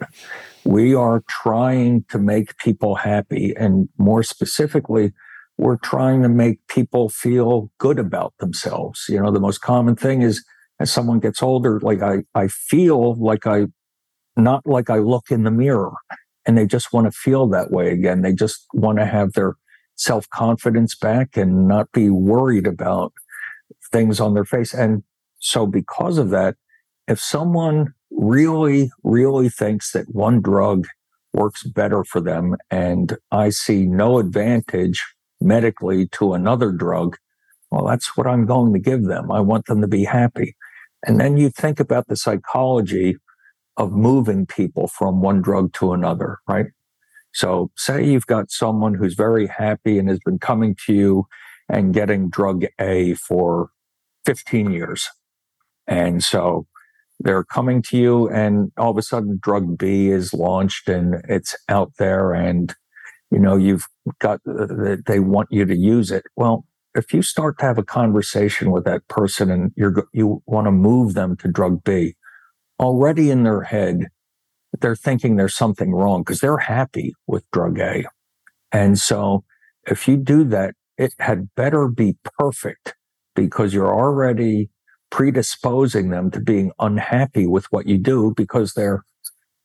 [0.64, 3.54] We are trying to make people happy.
[3.56, 5.12] And more specifically,
[5.56, 9.04] we're trying to make people feel good about themselves.
[9.08, 10.44] You know, the most common thing is
[10.80, 13.66] as someone gets older, like I, I feel like I
[14.36, 15.92] not like I look in the mirror
[16.46, 18.22] and they just want to feel that way again.
[18.22, 19.56] They just want to have their
[19.96, 23.12] self confidence back and not be worried about
[23.92, 24.74] things on their face.
[24.74, 25.02] And
[25.38, 26.56] so, because of that,
[27.06, 30.86] if someone really, really thinks that one drug
[31.32, 35.04] works better for them and I see no advantage
[35.40, 37.16] medically to another drug,
[37.70, 39.30] well, that's what I'm going to give them.
[39.30, 40.56] I want them to be happy.
[41.06, 43.16] And then you think about the psychology
[43.76, 46.66] of moving people from one drug to another, right?
[47.32, 51.26] So say you've got someone who's very happy and has been coming to you
[51.68, 53.70] and getting drug A for
[54.24, 55.08] 15 years.
[55.86, 56.66] And so
[57.20, 61.56] they're coming to you and all of a sudden drug B is launched and it's
[61.68, 62.74] out there and
[63.30, 63.86] you know you've
[64.20, 66.24] got uh, they want you to use it.
[66.36, 70.66] Well, if you start to have a conversation with that person and you're you want
[70.66, 72.14] to move them to drug B,
[72.80, 74.06] already in their head,
[74.80, 78.04] they're thinking there's something wrong because they're happy with drug A.
[78.72, 79.44] And so
[79.86, 82.94] if you do that, it had better be perfect
[83.34, 84.70] because you're already
[85.10, 89.04] predisposing them to being unhappy with what you do because they're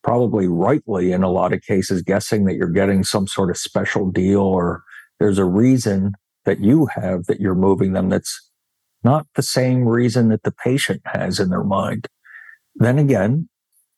[0.03, 4.09] probably rightly in a lot of cases guessing that you're getting some sort of special
[4.11, 4.83] deal or
[5.19, 6.13] there's a reason
[6.45, 8.49] that you have that you're moving them that's
[9.03, 12.07] not the same reason that the patient has in their mind.
[12.79, 13.49] Then again,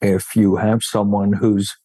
[0.01, 1.77] if you have someone who's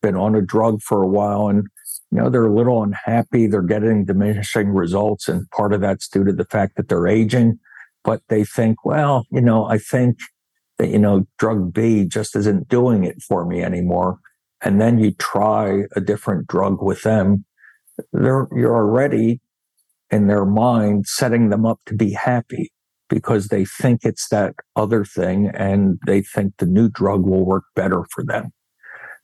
[0.00, 1.64] been on a drug for a while and
[2.10, 6.24] you know they're a little unhappy, they're getting diminishing results, and part of that's due
[6.24, 7.58] to the fact that they're aging,
[8.02, 10.16] but they think, well, you know, I think
[10.78, 14.18] that you know drug B just isn't doing it for me anymore.
[14.62, 17.44] And then you try a different drug with them,
[18.12, 19.40] they're, you're already
[20.10, 22.72] in their mind setting them up to be happy
[23.08, 27.64] because they think it's that other thing and they think the new drug will work
[27.74, 28.50] better for them.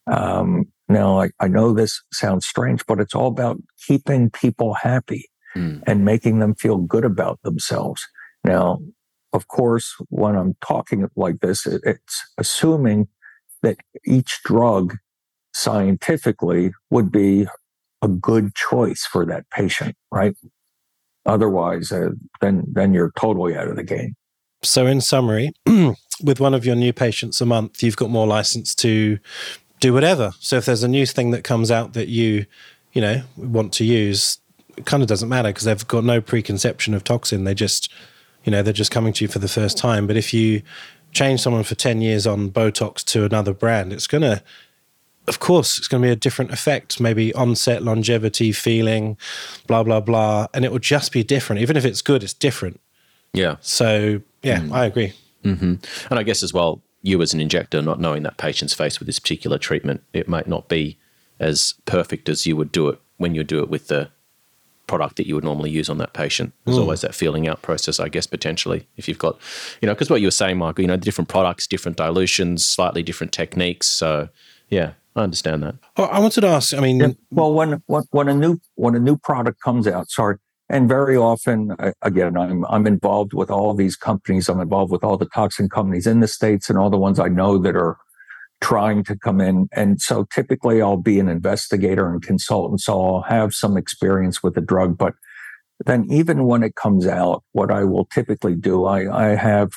[0.07, 5.31] Um, now, I, I, know this sounds strange, but it's all about keeping people happy
[5.57, 5.83] mm.
[5.87, 8.07] and making them feel good about themselves.
[8.45, 8.81] Now,
[9.33, 13.09] of course, when I'm talking like this, it, it's assuming
[13.63, 14.97] that each drug
[15.55, 17.47] scientifically would be
[18.03, 20.35] a good choice for that patient, right?
[21.27, 22.11] Otherwise, uh,
[22.41, 24.15] then then you're totally out of the game.
[24.63, 25.53] So, in summary,
[26.23, 29.19] with one of your new patients a month, you've got more license to
[29.81, 30.33] do whatever.
[30.41, 32.47] So, if there's a new thing that comes out that you,
[32.93, 34.39] you know, want to use,
[34.77, 37.45] it kind of doesn't matter because they've got no preconception of toxin.
[37.45, 37.93] They just,
[38.45, 40.07] you know, they're just coming to you for the first time.
[40.07, 40.63] But if you
[41.13, 44.43] change someone for 10 years on Botox to another brand, it's going to
[45.27, 49.17] of course, it's going to be a different effect, maybe onset, longevity, feeling,
[49.67, 50.47] blah, blah, blah.
[50.53, 51.63] And it will just be different.
[51.63, 52.81] Even if it's good, it's different.
[53.33, 53.57] Yeah.
[53.61, 54.73] So, yeah, mm.
[54.73, 55.13] I agree.
[55.45, 55.75] Mm-hmm.
[56.11, 59.07] And I guess as well, you as an injector, not knowing that patient's faced with
[59.07, 60.99] this particular treatment, it might not be
[61.41, 64.11] as perfect as you would do it when you do it with the
[64.87, 66.53] product that you would normally use on that patient.
[66.65, 66.83] There's mm.
[66.83, 68.87] always that feeling out process, I guess, potentially.
[68.97, 69.39] If you've got,
[69.81, 73.03] you know, because what you were saying, Michael, you know, different products, different dilutions, slightly
[73.03, 73.87] different techniques.
[73.87, 74.29] So,
[74.69, 75.77] yeah, I understand that.
[75.97, 76.75] Oh, I wanted to ask.
[76.75, 80.11] I mean, yeah, well, when, when when a new when a new product comes out,
[80.11, 80.39] sorry,
[80.69, 84.49] and very often, again, I'm I'm involved with all these companies.
[84.49, 87.29] I'm involved with all the toxin companies in the states and all the ones I
[87.29, 87.97] know that are
[88.61, 89.69] trying to come in.
[89.73, 94.55] And so, typically, I'll be an investigator and consultant, so I'll have some experience with
[94.55, 94.99] the drug.
[94.99, 95.15] But
[95.87, 99.71] then, even when it comes out, what I will typically do, I I have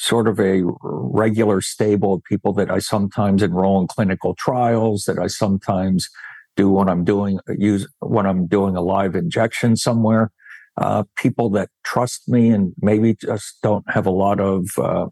[0.00, 5.18] sort of a regular stable of people that I sometimes enroll in clinical trials, that
[5.18, 6.08] I sometimes
[6.56, 10.30] do when I'm doing use when I'm doing a live injection somewhere.
[10.78, 15.08] Uh, people that trust me and maybe just don't have a lot of uh,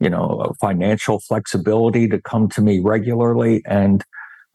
[0.00, 4.02] you know financial flexibility to come to me regularly, and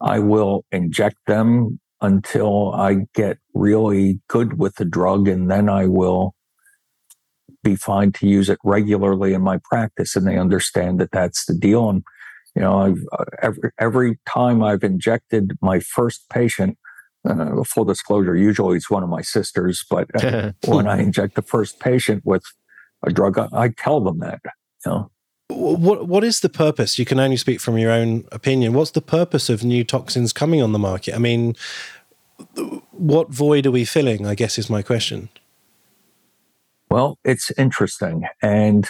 [0.00, 5.86] I will inject them until I get really good with the drug, and then I
[5.86, 6.34] will
[7.66, 11.54] be fine to use it regularly in my practice, and they understand that that's the
[11.54, 11.90] deal.
[11.90, 12.04] And
[12.54, 16.78] you know, I've, uh, every every time I've injected my first patient,
[17.28, 21.42] uh, full disclosure, usually it's one of my sisters, but uh, when I inject the
[21.42, 22.44] first patient with
[23.04, 24.40] a drug, I, I tell them that.
[24.84, 25.10] You know.
[25.48, 26.98] What what is the purpose?
[26.98, 28.74] You can only speak from your own opinion.
[28.74, 31.14] What's the purpose of new toxins coming on the market?
[31.14, 31.54] I mean,
[32.92, 34.26] what void are we filling?
[34.26, 35.28] I guess is my question.
[36.96, 38.22] Well, it's interesting.
[38.40, 38.88] And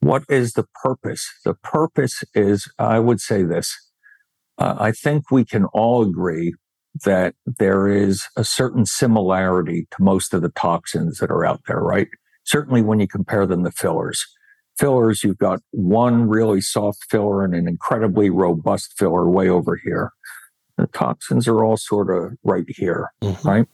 [0.00, 1.26] what is the purpose?
[1.42, 3.74] The purpose is, I would say this.
[4.58, 6.52] Uh, I think we can all agree
[7.06, 11.80] that there is a certain similarity to most of the toxins that are out there,
[11.80, 12.08] right?
[12.44, 14.22] Certainly when you compare them to fillers.
[14.78, 20.10] Fillers, you've got one really soft filler and an incredibly robust filler way over here.
[20.76, 23.48] The toxins are all sort of right here, mm-hmm.
[23.48, 23.66] right?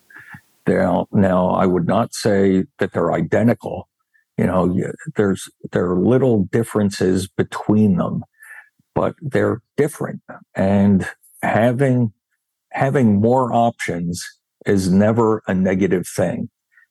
[0.67, 3.89] Now, now I would not say that they're identical.
[4.39, 4.77] You know,
[5.17, 8.25] there's there are little differences between them,
[8.95, 10.23] but they're different.
[10.55, 11.09] And
[11.43, 12.13] having
[12.73, 14.25] having more options
[14.67, 16.49] is never a negative thing.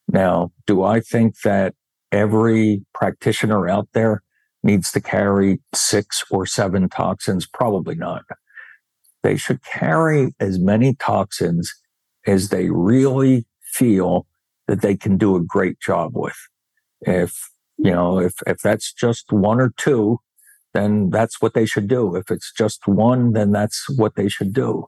[0.08, 1.74] Now, do I think that
[2.12, 4.22] every practitioner out there
[4.64, 7.48] needs to carry six or seven toxins?
[7.48, 8.24] Probably not.
[9.24, 11.74] They should carry as many toxins
[12.26, 14.28] as they really feel
[14.68, 16.38] that they can do a great job with.
[17.02, 20.20] If, you know, if, if that's just one or two,
[20.74, 22.16] then that's what they should do.
[22.16, 24.88] If it's just one, then that's what they should do.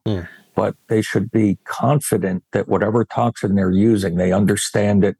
[0.55, 5.17] But they should be confident that whatever toxin they're using, they understand it.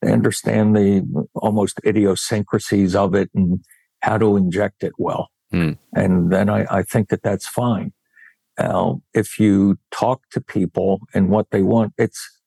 [0.00, 3.60] They understand the almost idiosyncrasies of it and
[4.00, 5.28] how to inject it well.
[5.52, 5.76] Mm.
[5.94, 7.92] And then I, I think that that's fine.
[8.58, 12.37] Now, if you talk to people and what they want, it's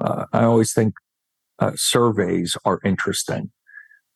[0.00, 0.94] uh, I always think
[1.58, 3.50] uh, surveys are interesting.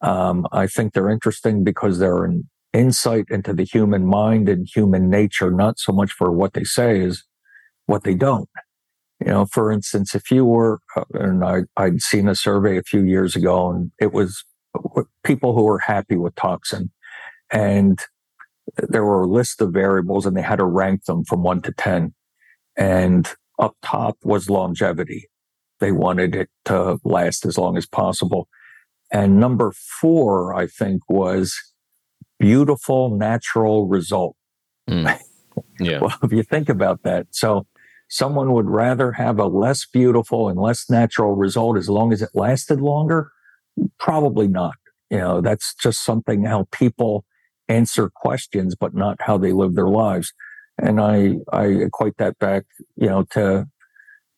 [0.01, 5.09] Um, I think they're interesting because they're an insight into the human mind and human
[5.09, 7.23] nature, not so much for what they say as
[7.87, 8.49] what they don't.
[9.21, 12.83] You know, for instance, if you were, uh, and I, I'd seen a survey a
[12.83, 14.45] few years ago, and it was
[15.23, 16.91] people who were happy with toxin,
[17.51, 17.99] and
[18.77, 21.73] there were a list of variables, and they had to rank them from one to
[21.73, 22.13] ten,
[22.77, 25.29] and up top was longevity.
[25.81, 28.49] They wanted it to last as long as possible.
[29.13, 31.57] And number four, I think, was
[32.39, 34.37] beautiful natural result.
[34.89, 35.19] Mm.
[35.79, 36.01] Yeah.
[36.01, 37.65] well, if you think about that, so
[38.09, 42.31] someone would rather have a less beautiful and less natural result as long as it
[42.35, 43.31] lasted longer?
[44.01, 44.75] Probably not.
[45.11, 47.25] You know, that's just something how people
[47.69, 50.33] answer questions, but not how they live their lives.
[50.79, 52.65] And I, I equate that back,
[52.97, 53.69] you know, to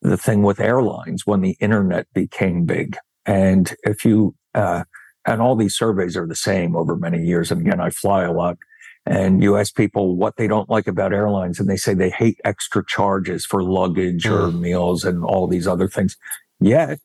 [0.02, 2.97] the thing with airlines when the internet became big.
[3.24, 4.85] And if you, uh,
[5.27, 7.51] and all these surveys are the same over many years.
[7.51, 8.56] And again, I fly a lot.
[9.05, 12.40] and you ask people what they don't like about airlines and they say they hate
[12.44, 14.32] extra charges for luggage mm.
[14.32, 16.16] or meals and all these other things.
[16.60, 16.98] Yet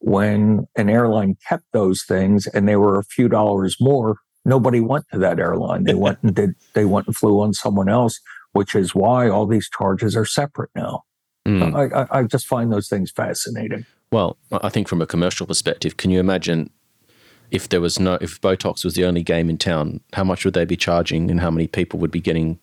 [0.00, 5.06] when an airline kept those things and they were a few dollars more, nobody went
[5.12, 5.84] to that airline.
[5.84, 8.20] They went and did, they went and flew on someone else,
[8.52, 11.02] which is why all these charges are separate now.
[11.46, 11.92] Mm.
[11.92, 13.84] I, I just find those things fascinating.
[14.10, 16.70] Well, I think from a commercial perspective, can you imagine
[17.50, 20.54] if there was no if Botox was the only game in town, how much would
[20.54, 22.58] they be charging and how many people would be getting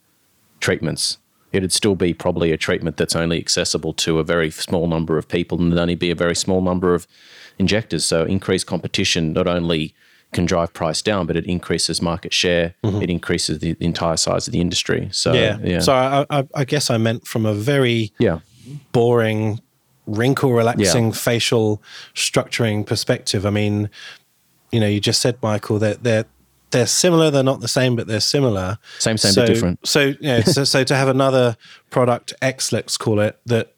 [0.59, 1.17] treatments?
[1.51, 5.27] It'd still be probably a treatment that's only accessible to a very small number of
[5.27, 7.07] people and there'd only be a very small number of
[7.57, 8.05] injectors.
[8.05, 9.93] So increased competition not only
[10.31, 12.75] can drive price down, but it increases market share.
[12.83, 13.01] Mm-hmm.
[13.01, 15.09] It increases the entire size of the industry.
[15.11, 15.79] So yeah, yeah.
[15.79, 18.39] So I, I, I guess I meant from a very yeah
[18.91, 19.61] boring
[20.05, 21.11] wrinkle relaxing yeah.
[21.11, 21.81] facial
[22.15, 23.45] structuring perspective.
[23.45, 23.89] I mean,
[24.71, 26.25] you know, you just said, Michael, that they're
[26.71, 27.31] they're similar.
[27.31, 28.77] They're not the same, but they're similar.
[28.99, 29.87] Same, same, so, but different.
[29.87, 31.57] So, you know, so, so to have another
[31.89, 33.73] product X, let's call it, that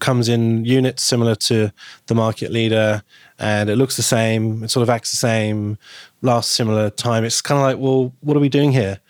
[0.00, 1.70] comes in units similar to
[2.06, 3.02] the market leader,
[3.38, 4.64] and it looks the same.
[4.64, 5.76] It sort of acts the same,
[6.22, 7.24] lasts similar time.
[7.24, 9.00] It's kind of like, well, what are we doing here?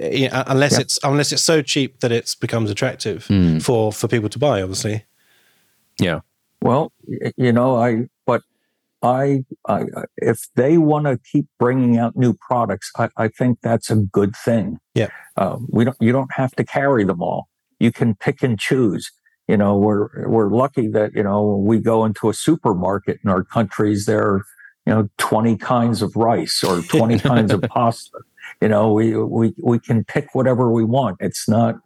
[0.00, 0.80] Uh, unless yeah.
[0.80, 3.62] it's unless it's so cheap that it becomes attractive mm.
[3.62, 5.04] for for people to buy, obviously.
[5.98, 6.20] Yeah.
[6.60, 6.92] Well,
[7.36, 8.42] you know, I but
[9.02, 9.84] I, I
[10.16, 14.34] if they want to keep bringing out new products, I, I, think that's a good
[14.36, 14.78] thing.
[14.94, 15.08] Yeah.
[15.36, 15.96] Uh, we don't.
[16.00, 17.48] You don't have to carry them all.
[17.78, 19.10] You can pick and choose.
[19.48, 23.44] You know, we're we're lucky that you know we go into a supermarket in our
[23.44, 24.06] countries.
[24.06, 24.42] There are
[24.86, 28.18] you know twenty kinds of rice or twenty kinds of pasta.
[28.60, 31.18] You know, we we we can pick whatever we want.
[31.20, 31.76] It's not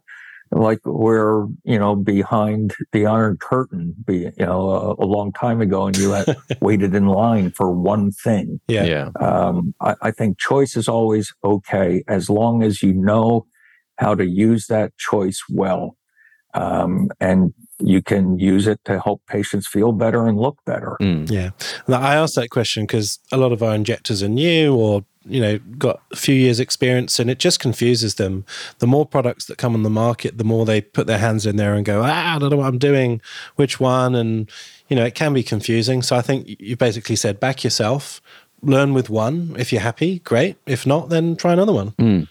[0.51, 5.61] like we're you know behind the iron curtain be you know a, a long time
[5.61, 8.59] ago and you had waited in line for one thing.
[8.67, 8.83] Yeah.
[8.83, 9.09] Yeah.
[9.19, 13.45] Um, I, I, think choice is always okay as long as you know
[13.97, 15.95] how to use that choice well.
[16.53, 20.97] Um, and you can use it to help patients feel better and look better.
[21.01, 21.29] Mm.
[21.29, 21.51] Yeah.
[21.87, 25.59] I asked that question because a lot of our injectors are new or you know
[25.77, 28.43] got a few years experience and it just confuses them
[28.79, 31.57] the more products that come on the market the more they put their hands in
[31.57, 33.21] there and go ah i don't know what i'm doing
[33.55, 34.49] which one and
[34.89, 38.19] you know it can be confusing so i think you basically said back yourself
[38.63, 42.27] learn with one if you're happy great if not then try another one mm.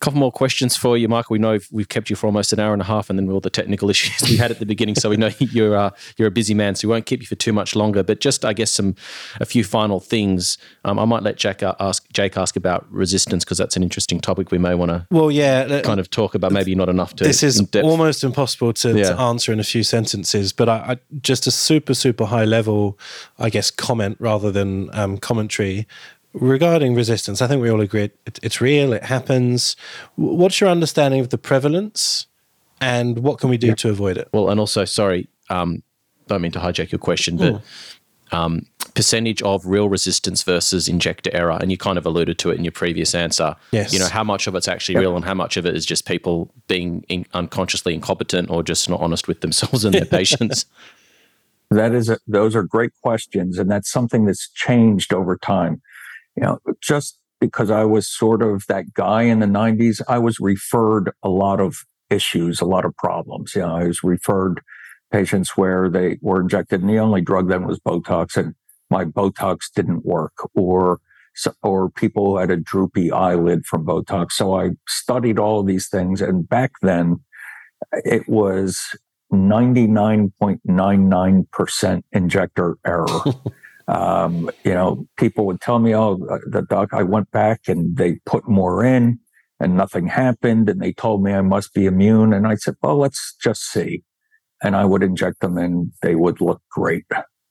[0.00, 1.34] Couple more questions for you, Michael.
[1.34, 3.40] We know we've kept you for almost an hour and a half, and then all
[3.40, 4.94] the technical issues we had at the beginning.
[4.94, 7.34] So we know you're uh, you're a busy man, so we won't keep you for
[7.34, 8.02] too much longer.
[8.02, 8.94] But just, I guess, some
[9.40, 10.58] a few final things.
[10.84, 14.20] Um, I might let Jack uh, ask Jake ask about resistance because that's an interesting
[14.20, 15.06] topic we may want to.
[15.10, 16.52] Well, yeah, kind of talk about.
[16.52, 17.24] Maybe not enough to.
[17.24, 19.10] This is almost impossible to, yeah.
[19.10, 22.98] to, answer in a few sentences, but I, I, just a super super high level,
[23.38, 25.86] I guess, comment rather than um, commentary
[26.40, 29.76] regarding resistance, I think we all agree it, it's real, it happens.
[30.16, 32.26] What's your understanding of the prevalence
[32.80, 33.74] and what can we do yeah.
[33.76, 34.28] to avoid it?
[34.32, 35.82] Well, and also, sorry, um,
[36.26, 37.62] don't mean to hijack your question, but mm.
[38.32, 42.58] um, percentage of real resistance versus injector error, and you kind of alluded to it
[42.58, 43.56] in your previous answer.
[43.72, 43.92] Yes.
[43.92, 45.02] You know, how much of it's actually yep.
[45.02, 48.88] real and how much of it is just people being in, unconsciously incompetent or just
[48.88, 50.66] not honest with themselves and their patients?
[51.70, 55.82] That is, a, those are great questions, and that's something that's changed over time
[56.38, 60.38] you know, just because I was sort of that guy in the 90s, I was
[60.38, 61.78] referred a lot of
[62.10, 63.54] issues, a lot of problems.
[63.54, 64.60] You know, I was referred
[65.10, 68.54] patients where they were injected and the only drug then was Botox and
[68.90, 71.00] my Botox didn't work or
[71.62, 74.32] or people had a droopy eyelid from Botox.
[74.32, 76.20] So I studied all of these things.
[76.20, 77.20] And back then
[77.92, 78.80] it was
[79.32, 83.06] 99.99% injector error.
[83.88, 86.16] Um, you know, people would tell me, "Oh,
[86.46, 89.18] the doc." I went back and they put more in,
[89.58, 90.68] and nothing happened.
[90.68, 92.32] And they told me I must be immune.
[92.32, 94.04] And I said, "Well, let's just see."
[94.62, 97.04] And I would inject them, and they would look great,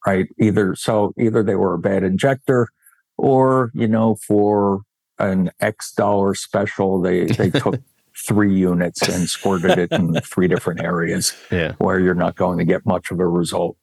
[0.06, 0.28] right?
[0.40, 2.70] Either so, either they were a bad injector,
[3.18, 4.82] or you know, for
[5.20, 7.82] an X dollar special, they they took
[8.28, 11.74] three units and squirted it in three different areas yeah.
[11.78, 13.78] where you're not going to get much of a result.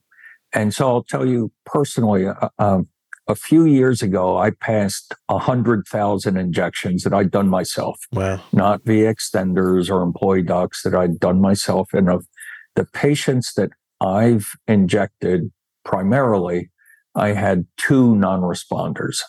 [0.55, 2.89] And so I'll tell you personally, uh, um,
[3.26, 7.98] a few years ago, I passed 100,000 injections that I'd done myself.
[8.12, 8.40] Wow.
[8.52, 11.89] Not via extenders or employee docs that I'd done myself.
[11.93, 12.26] And of
[12.76, 13.70] the patients that
[14.01, 15.51] I've injected
[15.85, 16.70] primarily,
[17.14, 19.20] I had two non responders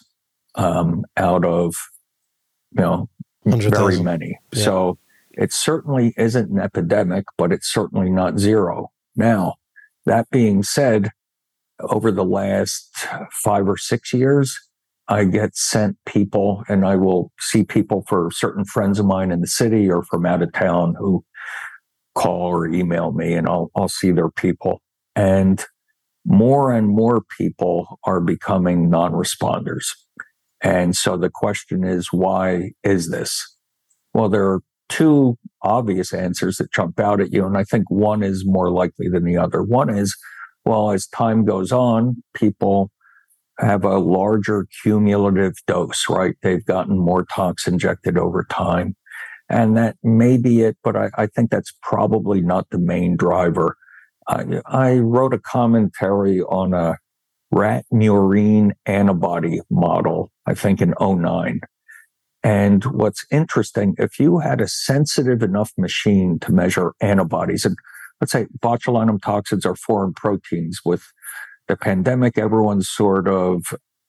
[0.56, 1.76] um, out of,
[2.72, 3.10] you know,
[3.45, 4.38] very many.
[4.53, 4.64] Yeah.
[4.64, 4.97] So
[5.31, 8.91] it certainly isn't an epidemic, but it's certainly not zero.
[9.15, 9.56] Now,
[10.06, 11.11] that being said,
[11.80, 12.89] over the last
[13.43, 14.57] five or six years,
[15.07, 19.41] I get sent people and I will see people for certain friends of mine in
[19.41, 21.23] the city or from out of town who
[22.15, 24.81] call or email me and I'll, I'll see their people.
[25.15, 25.64] And
[26.26, 29.85] more and more people are becoming non responders.
[30.61, 33.56] And so the question is, why is this?
[34.14, 37.45] Well, there are two obvious answers that jump out at you.
[37.45, 39.61] And I think one is more likely than the other.
[39.61, 40.15] One is,
[40.66, 42.92] well, as time goes on, people
[43.60, 46.36] have a larger cumulative dose, right?
[46.42, 48.96] They've gotten more tox injected over time.
[49.50, 53.78] And that may be it, but I, I think that's probably not the main driver.
[54.28, 56.98] I, I wrote a commentary on a
[57.52, 61.62] rat murine antibody model, I think in 09.
[62.44, 67.76] And what's interesting, if you had a sensitive enough machine to measure antibodies, and
[68.22, 71.04] let's say botulinum toxins are foreign proteins with
[71.68, 73.64] the pandemic, everyone's sort of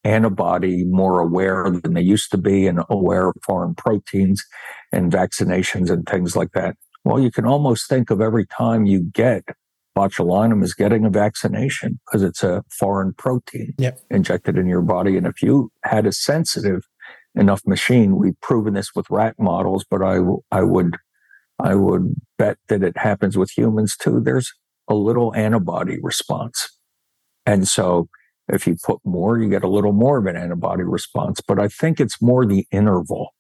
[0.05, 4.45] antibody more aware than they used to be and aware of foreign proteins
[4.93, 6.77] and vaccinations and things like that.
[7.05, 9.45] Well, you can almost think of every time you get
[9.97, 13.99] botulinum as getting a vaccination because it's a foreign protein yep.
[14.11, 15.17] injected in your body.
[15.17, 16.83] And if you had a sensitive
[17.35, 20.19] enough machine, we've proven this with rat models, but I,
[20.53, 20.97] I would,
[21.59, 24.21] I would bet that it happens with humans too.
[24.21, 24.53] There's
[24.89, 26.79] a little antibody response.
[27.45, 28.09] And so
[28.49, 31.41] if you put more, you get a little more of an antibody response.
[31.41, 33.31] But I think it's more the interval.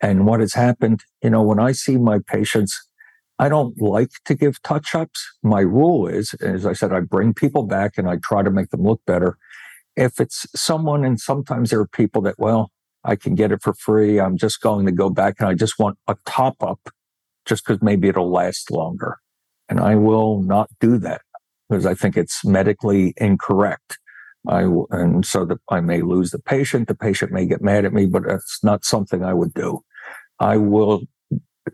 [0.00, 2.80] And what has happened, you know, when I see my patients,
[3.38, 5.24] I don't like to give touch ups.
[5.42, 8.70] My rule is, as I said, I bring people back and I try to make
[8.70, 9.36] them look better.
[9.96, 12.70] If it's someone, and sometimes there are people that, well,
[13.04, 14.20] I can get it for free.
[14.20, 16.80] I'm just going to go back and I just want a top up
[17.46, 19.18] just because maybe it'll last longer.
[19.68, 21.22] And I will not do that
[21.68, 23.98] because I think it's medically incorrect.
[24.48, 26.88] I and so that I may lose the patient.
[26.88, 29.80] The patient may get mad at me, but that's not something I would do.
[30.40, 31.02] I will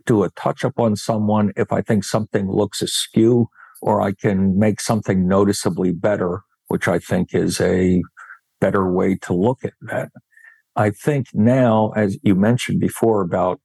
[0.06, 3.48] do a touch up on someone if I think something looks askew
[3.80, 8.02] or I can make something noticeably better, which I think is a
[8.60, 10.10] better way to look at that.
[10.76, 13.60] I think now, as you mentioned before about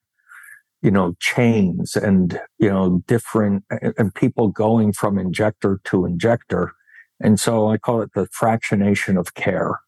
[0.84, 3.64] you know, chains and, you know, different
[3.98, 6.74] and people going from injector to injector.
[7.22, 9.80] And so I call it the fractionation of care.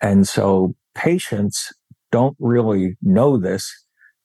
[0.00, 1.72] And so patients
[2.10, 3.70] don't really know this.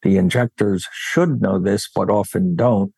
[0.02, 2.94] The injectors should know this, but often don't.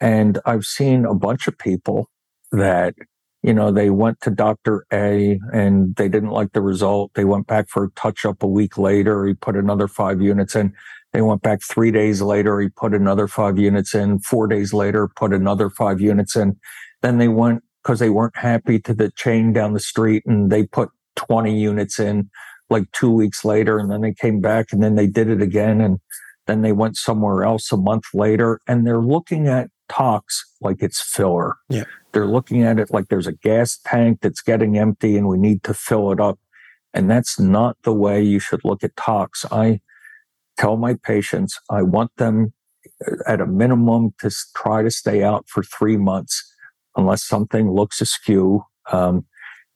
[0.00, 2.08] And I've seen a bunch of people
[2.52, 2.94] that,
[3.42, 4.86] you know, they went to Dr.
[4.92, 7.10] A and they didn't like the result.
[7.14, 9.26] They went back for a touch up a week later.
[9.26, 10.72] He put another five units in.
[11.14, 12.60] They went back three days later.
[12.60, 14.18] He put another five units in.
[14.18, 16.58] Four days later, put another five units in.
[17.02, 20.66] Then they went because they weren't happy to the chain down the street and they
[20.66, 22.30] put 20 units in
[22.68, 23.78] like two weeks later.
[23.78, 25.80] And then they came back and then they did it again.
[25.80, 26.00] And
[26.48, 31.00] then they went somewhere else a month later and they're looking at tox like it's
[31.00, 31.56] filler.
[31.68, 31.84] Yeah.
[32.10, 35.62] They're looking at it like there's a gas tank that's getting empty and we need
[35.62, 36.40] to fill it up.
[36.92, 39.44] And that's not the way you should look at tox.
[39.52, 39.80] I,
[40.56, 42.52] tell my patients I want them
[43.06, 46.42] uh, at a minimum to try to stay out for three months
[46.96, 48.64] unless something looks askew.
[48.92, 49.26] Um,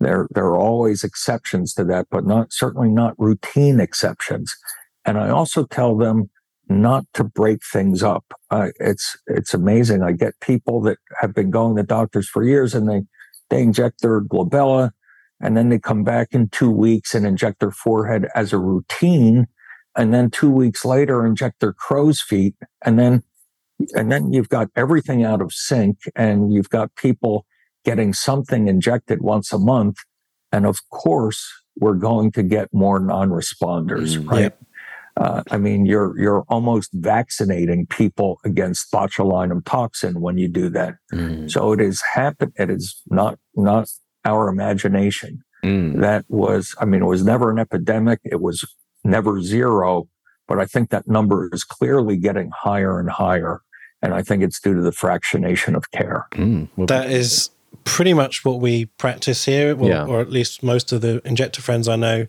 [0.01, 4.55] there, there are always exceptions to that, but not certainly not routine exceptions.
[5.05, 6.31] And I also tell them
[6.69, 8.25] not to break things up.
[8.51, 10.03] Uh, it's it's amazing.
[10.03, 13.03] I get people that have been going to doctors for years, and they
[13.51, 14.93] they inject their glabella,
[15.41, 19.47] and then they come back in two weeks and inject their forehead as a routine
[19.99, 22.55] and then two weeks later inject their crow's feet
[22.87, 23.23] and then
[23.95, 27.45] and then you've got everything out of sync and you've got people
[27.85, 29.99] getting something injected once a month
[30.53, 31.47] and of course
[31.77, 34.53] we're going to get more non-responders mm, right?
[35.17, 40.95] uh, i mean you're you're almost vaccinating people against botulinum toxin when you do that.
[41.13, 41.51] Mm.
[41.51, 43.89] so it is happen it is not not
[44.25, 45.43] our imagination.
[45.65, 46.01] Mm.
[46.01, 48.21] that was i mean it was never an epidemic.
[48.25, 48.65] It was
[49.05, 50.09] never zero,
[50.47, 53.61] but I think that number is clearly getting higher and higher.
[54.01, 56.27] And I think it's due to the fractionation of care.
[56.33, 57.51] Mm, well, that is
[57.85, 60.05] pretty much what we practice here, well, yeah.
[60.07, 62.27] or at least most of the injector friends I know.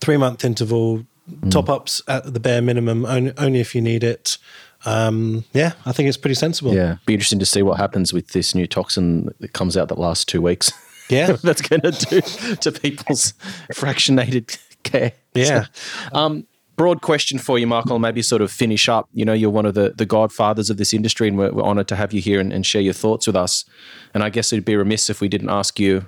[0.00, 1.50] Three month interval, mm.
[1.50, 4.38] top ups at the bare minimum, only, only if you need it.
[4.86, 6.74] Um, yeah, I think it's pretty sensible.
[6.74, 9.98] Yeah, be interesting to see what happens with this new toxin that comes out that
[9.98, 10.72] lasts two weeks.
[11.08, 13.32] Yeah, that's going to do to people's
[13.72, 15.12] fractionated care.
[15.34, 15.66] Yeah.
[16.12, 16.46] um,
[16.76, 19.08] broad question for you, Michael, maybe sort of finish up.
[19.12, 21.88] You know, you're one of the, the godfathers of this industry, and we're, we're honored
[21.88, 23.64] to have you here and, and, share your thoughts with us.
[24.12, 26.06] And I guess it'd be remiss if we didn't ask you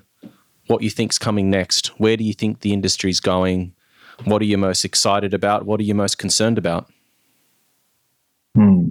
[0.66, 1.88] what you think's coming next.
[1.98, 3.74] Where do you think the industry's going?
[4.24, 5.66] What are you most excited about?
[5.66, 6.90] What are you most concerned about?
[8.54, 8.88] Hmm.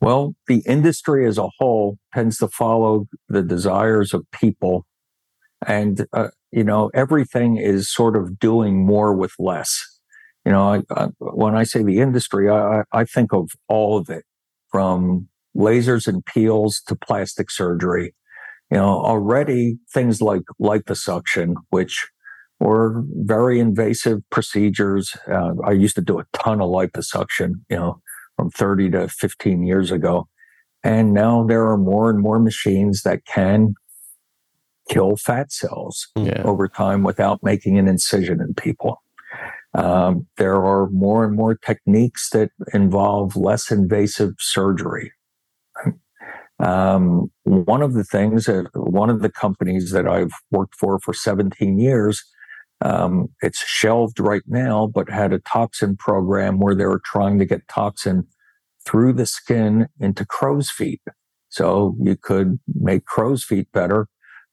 [0.00, 4.86] Well, the industry as a whole tends to follow the desires of people.
[5.66, 9.80] And, uh, you know, everything is sort of doing more with less.
[10.44, 14.08] You know, I, I, when I say the industry, I, I think of all of
[14.08, 14.24] it
[14.70, 18.14] from lasers and peels to plastic surgery.
[18.70, 22.06] You know, already things like liposuction, which
[22.60, 25.16] were very invasive procedures.
[25.30, 28.00] Uh, I used to do a ton of liposuction, you know,
[28.36, 30.28] from 30 to 15 years ago.
[30.82, 33.74] And now there are more and more machines that can
[34.90, 36.42] kill fat cells yeah.
[36.44, 39.02] over time without making an incision in people.
[39.72, 45.12] Um, there are more and more techniques that involve less invasive surgery.
[46.58, 51.14] Um, one of the things that one of the companies that I've worked for for
[51.14, 52.22] 17 years,
[52.82, 57.46] um, it's shelved right now, but had a toxin program where they were trying to
[57.46, 58.26] get toxin
[58.84, 61.00] through the skin into crow's feet.
[61.48, 64.08] So you could make crow's feet better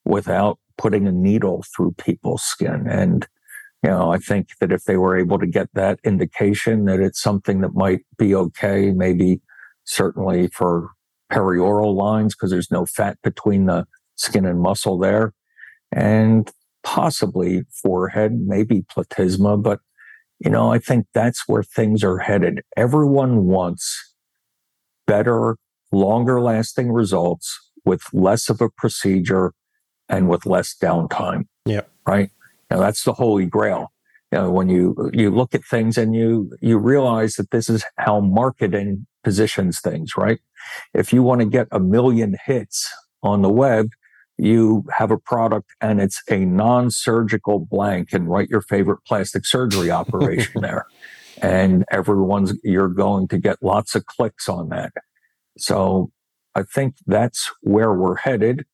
[0.07, 2.87] without putting a needle through people's skin.
[2.87, 3.27] And,
[3.83, 7.21] you know, I think that if they were able to get that indication that it's
[7.21, 9.41] something that might be okay, maybe
[9.83, 10.91] certainly for
[11.31, 13.85] perioral lines, because there's no fat between the
[14.15, 15.33] skin and muscle there.
[15.91, 16.49] And
[16.83, 19.79] possibly forehead, maybe platysma, but
[20.39, 22.61] you know, I think that's where things are headed.
[22.75, 24.13] Everyone wants
[25.07, 25.57] better,
[25.91, 29.53] longer lasting results with less of a procedure
[30.09, 31.47] and with less downtime.
[31.65, 31.81] Yeah.
[32.05, 32.29] Right.
[32.69, 33.91] Now that's the holy grail.
[34.31, 37.85] You know, when you you look at things and you you realize that this is
[37.97, 40.39] how marketing positions things, right?
[40.93, 42.89] If you want to get a million hits
[43.23, 43.89] on the web,
[44.37, 49.89] you have a product and it's a non-surgical blank and write your favorite plastic surgery
[49.89, 50.85] operation there.
[51.41, 54.91] And everyone's you're going to get lots of clicks on that.
[55.57, 56.11] So
[56.55, 58.65] I think that's where we're headed.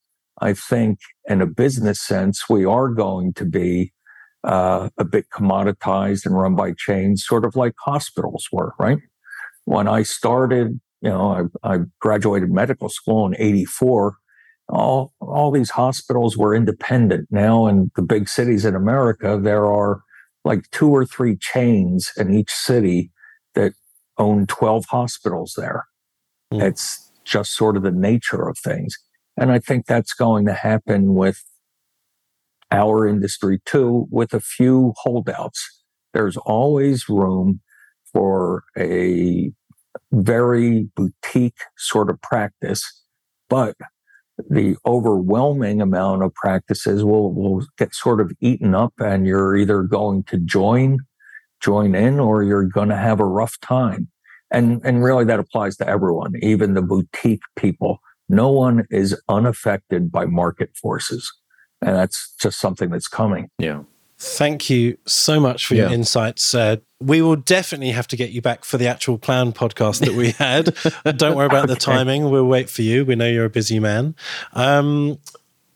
[0.44, 3.94] I think in a business sense, we are going to be
[4.44, 8.98] uh, a bit commoditized and run by chains, sort of like hospitals were, right?
[9.64, 14.16] When I started, you know, I, I graduated medical school in 84.
[14.68, 17.28] All, all these hospitals were independent.
[17.30, 20.02] Now in the big cities in America, there are
[20.44, 23.10] like two or three chains in each city
[23.54, 23.72] that
[24.18, 25.86] own 12 hospitals there.
[26.52, 26.62] Mm.
[26.64, 28.98] It's just sort of the nature of things.
[29.36, 31.42] And I think that's going to happen with
[32.70, 35.82] our industry too, with a few holdouts.
[36.12, 37.60] There's always room
[38.12, 39.52] for a
[40.12, 43.02] very boutique sort of practice,
[43.48, 43.76] but
[44.50, 49.82] the overwhelming amount of practices will, will get sort of eaten up and you're either
[49.82, 50.98] going to join,
[51.60, 54.08] join in, or you're going to have a rough time.
[54.50, 60.10] And, and really that applies to everyone, even the boutique people no one is unaffected
[60.10, 61.32] by market forces.
[61.80, 63.50] And that's just something that's coming.
[63.58, 63.82] Yeah.
[64.18, 65.82] Thank you so much for yeah.
[65.82, 66.54] your insights.
[66.54, 70.14] Uh, we will definitely have to get you back for the actual clown podcast that
[70.14, 70.74] we had.
[71.18, 71.74] Don't worry about okay.
[71.74, 72.30] the timing.
[72.30, 73.04] We'll wait for you.
[73.04, 74.14] We know you're a busy man.
[74.54, 75.18] Um,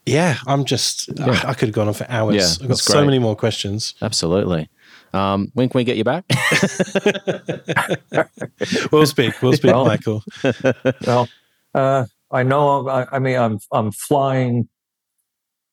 [0.07, 1.43] yeah, I'm just, yeah.
[1.45, 2.37] I, I, could have gone on for hours.
[2.37, 3.95] Yeah, I've got so many more questions.
[4.01, 4.71] Absolutely.
[5.13, 6.25] Um, when can we get you back?
[8.93, 9.41] we'll speak.
[9.43, 10.23] We'll speak, well, Michael.
[11.07, 11.29] Well,
[11.75, 12.89] uh, I know.
[12.89, 14.69] I, I, mean, I'm I'm flying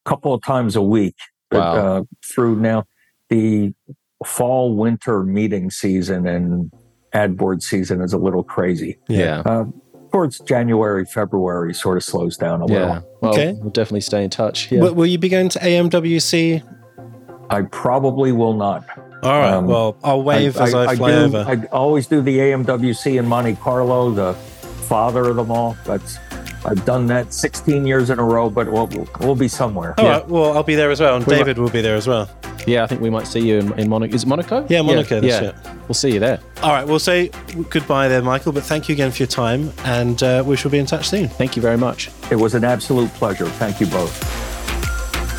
[0.05, 1.15] a couple of times a week
[1.51, 1.73] wow.
[1.73, 2.85] uh, through now
[3.29, 3.73] the
[4.25, 6.71] fall winter meeting season and
[7.13, 8.97] ad board season is a little crazy.
[9.07, 9.41] Yeah.
[9.45, 9.65] Uh,
[10.11, 12.79] towards January, February sort of slows down a yeah.
[12.79, 13.19] little.
[13.21, 13.53] Well, okay.
[13.59, 14.71] We'll definitely stay in touch.
[14.71, 14.81] Yeah.
[14.81, 16.63] Will, will you be going to AMWC?
[17.49, 18.85] I probably will not.
[19.23, 19.53] All right.
[19.53, 21.45] Um, well, I'll wave I, as I, I fly do, over.
[21.47, 25.75] I always do the AMWC in Monte Carlo, the father of them all.
[25.85, 26.17] That's
[26.65, 28.87] I've done that 16 years in a row, but we'll,
[29.19, 29.93] we'll be somewhere.
[29.97, 30.11] All yeah.
[30.11, 30.27] right.
[30.27, 31.15] Well, I'll be there as well.
[31.15, 32.29] And we David might, will be there as well.
[32.65, 34.15] Yeah, I think we might see you in, in Monaco.
[34.15, 34.65] Is it Monaco?
[34.69, 35.21] Yeah, Monaco.
[35.21, 35.43] Yeah.
[35.43, 35.75] yeah.
[35.87, 36.39] We'll see you there.
[36.63, 36.85] All right.
[36.85, 37.29] We'll say
[37.69, 38.51] goodbye there, Michael.
[38.51, 39.71] But thank you again for your time.
[39.83, 41.27] And uh, we shall be in touch soon.
[41.27, 42.09] Thank you very much.
[42.31, 43.45] It was an absolute pleasure.
[43.45, 44.45] Thank you both.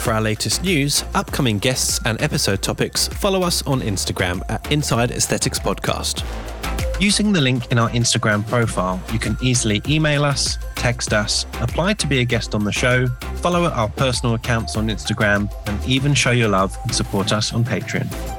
[0.04, 5.10] For our latest news, upcoming guests, and episode topics, follow us on Instagram at Inside
[5.10, 6.22] Aesthetics Podcast.
[6.98, 11.92] Using the link in our Instagram profile, you can easily email us, text us, apply
[11.92, 13.06] to be a guest on the show,
[13.42, 17.64] follow our personal accounts on Instagram, and even show your love and support us on
[17.64, 18.35] Patreon.